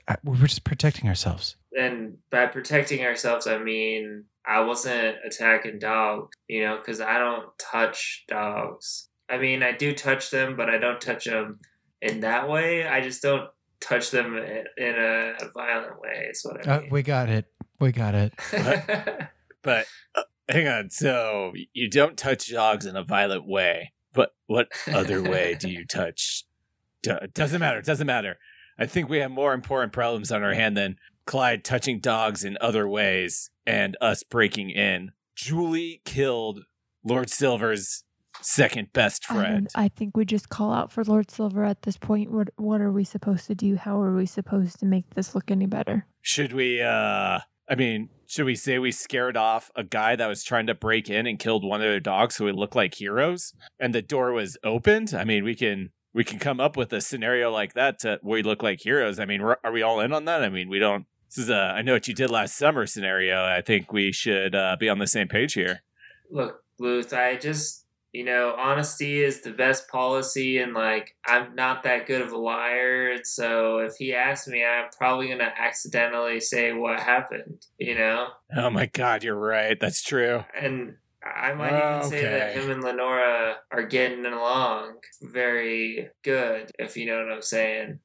I, 0.08 0.18
we 0.24 0.32
were 0.38 0.48
just 0.48 0.64
protecting 0.64 1.08
ourselves. 1.08 1.56
and 1.78 2.18
by 2.32 2.48
protecting 2.48 3.06
ourselves, 3.06 3.46
I 3.48 3.60
mean 3.60 4.26
I 4.46 4.62
wasn't 4.62 5.18
attacking 5.24 5.78
dogs, 5.80 6.36
you 6.48 6.64
know, 6.64 6.78
because 6.78 7.00
I 7.02 7.20
don't 7.20 7.48
touch 7.60 8.26
dogs. 8.28 9.10
I 9.30 9.38
mean, 9.38 9.62
I 9.62 9.74
do 9.74 9.94
touch 9.94 10.32
them, 10.32 10.56
but 10.58 10.72
I 10.72 10.80
don't 10.80 11.00
touch 11.00 11.26
them 11.26 11.60
in 12.02 12.22
that 12.22 12.50
way. 12.50 12.88
I 12.88 13.02
just 13.02 13.22
don't 13.22 13.48
touch 13.80 14.10
them 14.10 14.36
in 14.36 14.64
in 14.76 14.96
a 14.96 15.34
violent 15.54 16.02
way. 16.02 16.30
Is 16.32 16.42
what 16.44 16.68
I 16.68 16.78
Uh, 16.78 16.82
we 16.90 17.04
got 17.04 17.30
it. 17.30 17.46
We 17.80 17.92
got 17.92 18.16
it. 18.16 18.34
But 19.62 19.88
uh, 20.16 20.22
hang 20.50 20.68
on. 20.68 20.90
So 20.90 21.54
you 21.74 21.90
don't 21.90 22.18
touch 22.18 22.52
dogs 22.52 22.86
in 22.86 22.96
a 22.96 23.04
violent 23.04 23.48
way, 23.48 23.94
but 24.14 24.32
what 24.48 24.70
other 24.92 25.22
way 25.22 25.56
do 25.60 25.70
you 25.70 25.86
touch? 25.90 26.44
Do- 27.04 27.18
It 27.22 27.34
doesn't 27.34 27.60
matter. 27.60 27.80
It 27.80 27.86
doesn't 27.86 28.08
matter. 28.08 28.38
I 28.78 28.86
think 28.86 29.10
we 29.10 29.20
have 29.20 29.32
more 29.32 29.54
important 29.54 29.94
problems 29.94 30.32
on 30.32 30.44
our 30.44 30.54
hand 30.54 30.76
than 30.78 30.96
Clyde 31.26 31.64
touching 31.64 32.00
dogs 32.00 32.44
in 32.44 32.58
other 32.62 32.88
ways 32.88 33.52
and 33.68 33.96
us 34.02 34.24
breaking 34.24 34.70
in. 34.72 35.12
Julie 35.36 36.02
killed 36.06 36.62
Lord 37.04 37.30
Silver's 37.30 38.04
second 38.42 38.92
best 38.94 39.26
I, 39.30 39.34
don't- 39.34 39.44
friend. 39.44 39.68
I 39.76 39.88
think 39.90 40.16
we 40.18 40.26
just 40.26 40.50
call 40.50 40.74
out 40.74 40.92
for 40.92 41.04
Lord 41.04 41.30
Silver 41.30 41.64
at 41.66 41.82
this 41.84 41.98
point. 41.98 42.32
What 42.32 42.50
what 42.58 42.82
are 42.82 42.92
we 42.92 43.04
supposed 43.04 43.48
to 43.48 43.56
do? 43.56 43.76
How 43.76 44.02
are 44.02 44.16
we 44.16 44.26
supposed 44.26 44.80
to 44.80 44.86
make 44.86 45.10
this 45.14 45.36
look 45.36 45.52
any 45.52 45.66
better? 45.66 46.06
Should 46.22 46.54
we 46.54 46.82
uh 46.82 47.40
I 47.70 47.76
mean, 47.76 48.10
should 48.26 48.46
we 48.46 48.56
say 48.56 48.80
we 48.80 48.92
scared 48.92 49.38
off 49.38 49.70
a 49.76 49.84
guy 49.84 50.16
that 50.16 50.28
was 50.28 50.44
trying 50.44 50.68
to 50.68 50.74
break 50.74 51.10
in 51.10 51.28
and 51.28 51.38
killed 51.38 51.64
one 51.64 51.82
of 51.82 51.88
their 51.88 52.00
dogs 52.00 52.36
so 52.36 52.46
we 52.46 52.52
look 52.52 52.74
like 52.74 52.96
heroes 52.96 53.54
and 53.80 53.94
the 53.94 54.02
door 54.02 54.32
was 54.32 54.58
opened? 54.64 55.14
I 55.14 55.24
mean, 55.24 55.44
we 55.44 55.56
can 55.56 55.92
we 56.14 56.24
can 56.24 56.40
come 56.40 56.60
up 56.60 56.76
with 56.76 56.92
a 56.92 57.02
scenario 57.02 57.52
like 57.52 57.74
that 57.74 58.00
to 58.00 58.20
where 58.24 58.38
we 58.38 58.44
look 58.44 58.64
like 58.64 58.82
heroes. 58.82 59.20
I 59.20 59.26
mean, 59.26 59.42
are 59.42 59.72
we 59.72 59.84
all 59.84 60.00
in 60.00 60.14
on 60.14 60.26
that? 60.26 60.44
I 60.44 60.50
mean, 60.50 60.68
we 60.68 60.80
don't 60.80 61.06
this 61.30 61.38
is 61.38 61.50
a 61.50 61.74
I 61.76 61.84
know 61.84 61.94
what 61.94 62.08
you 62.08 62.16
did 62.16 62.32
last 62.32 62.58
summer 62.58 62.88
scenario. 62.88 63.44
I 63.44 63.62
think 63.62 63.94
we 63.94 64.12
should 64.12 64.56
uh, 64.56 64.76
be 64.80 64.90
on 64.90 64.98
the 64.98 65.08
same 65.08 65.28
page 65.28 65.54
here. 65.54 65.84
Look, 66.32 66.64
Luth, 66.80 67.14
I 67.14 67.36
just 67.36 67.86
you 68.12 68.24
know, 68.26 68.56
honesty 68.58 69.22
is 69.24 69.42
the 69.42 69.52
best 69.52 69.88
policy, 69.90 70.58
and 70.60 70.74
like 70.74 71.16
I'm 71.26 71.56
not 71.56 71.84
that 71.84 72.08
good 72.08 72.22
of 72.22 72.32
a 72.32 72.38
liar, 72.38 73.12
and 73.12 73.26
so 73.26 73.80
if 73.80 73.96
he 73.98 74.14
asks 74.14 74.48
me, 74.48 74.64
I'm 74.64 74.90
probably 74.98 75.28
gonna 75.30 75.54
accidentally 75.58 76.40
say 76.40 76.74
what 76.74 77.00
happened, 77.00 77.66
you 77.78 77.96
know. 77.96 78.28
Oh 78.56 78.70
my 78.70 78.88
god, 78.88 79.24
you're 79.24 79.40
right. 79.40 79.80
That's 79.80 80.02
true. 80.02 80.44
And 80.60 80.96
I 81.24 81.54
might 81.54 81.98
even 81.98 82.10
say 82.10 82.24
that 82.24 82.56
him 82.56 82.72
and 82.72 82.84
Lenora 82.84 83.58
are 83.72 83.84
getting 83.84 84.26
along 84.26 84.96
very 85.22 86.10
good, 86.24 86.72
if 86.80 86.98
you 86.98 87.06
know 87.06 87.24
what 87.24 87.32
I'm 87.32 87.42
saying. 87.42 88.00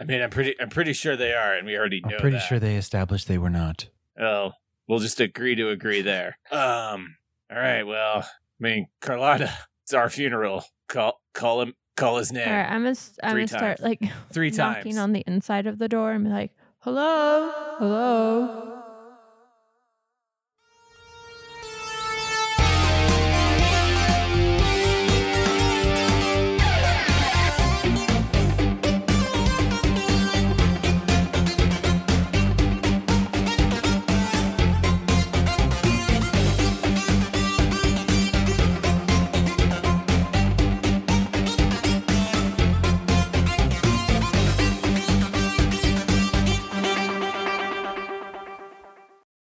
I 0.00 0.04
mean, 0.04 0.22
I'm 0.22 0.30
pretty, 0.30 0.54
I'm 0.60 0.68
pretty 0.68 0.92
sure 0.92 1.16
they 1.16 1.32
are, 1.32 1.54
and 1.54 1.66
we 1.66 1.76
already 1.76 2.00
know. 2.00 2.14
I'm 2.14 2.20
pretty 2.20 2.36
that. 2.36 2.46
sure 2.46 2.60
they 2.60 2.76
established 2.76 3.26
they 3.26 3.38
were 3.38 3.50
not. 3.50 3.88
Oh, 4.20 4.52
we'll 4.86 5.00
just 5.00 5.20
agree 5.20 5.56
to 5.56 5.70
agree 5.70 6.02
there. 6.02 6.38
Um. 6.52 7.16
All 7.50 7.58
right. 7.58 7.82
Well, 7.82 8.24
I 8.24 8.26
mean, 8.60 8.88
Carlotta, 9.00 9.52
it's 9.84 9.94
our 9.94 10.08
funeral. 10.10 10.64
Call, 10.88 11.20
call 11.34 11.60
him. 11.62 11.74
Call 11.96 12.18
his 12.18 12.30
name. 12.32 12.46
All 12.48 12.54
right, 12.54 12.70
I'm 12.70 12.84
gonna, 12.84 12.94
I'm 13.24 13.32
gonna 13.32 13.48
start 13.48 13.80
like 13.80 14.00
Three 14.32 14.50
knocking 14.56 14.92
times. 14.92 14.98
on 14.98 15.12
the 15.12 15.24
inside 15.26 15.66
of 15.66 15.78
the 15.78 15.88
door 15.88 16.12
and 16.12 16.22
be 16.24 16.30
like, 16.30 16.52
"Hello, 16.80 17.50
hello, 17.78 18.77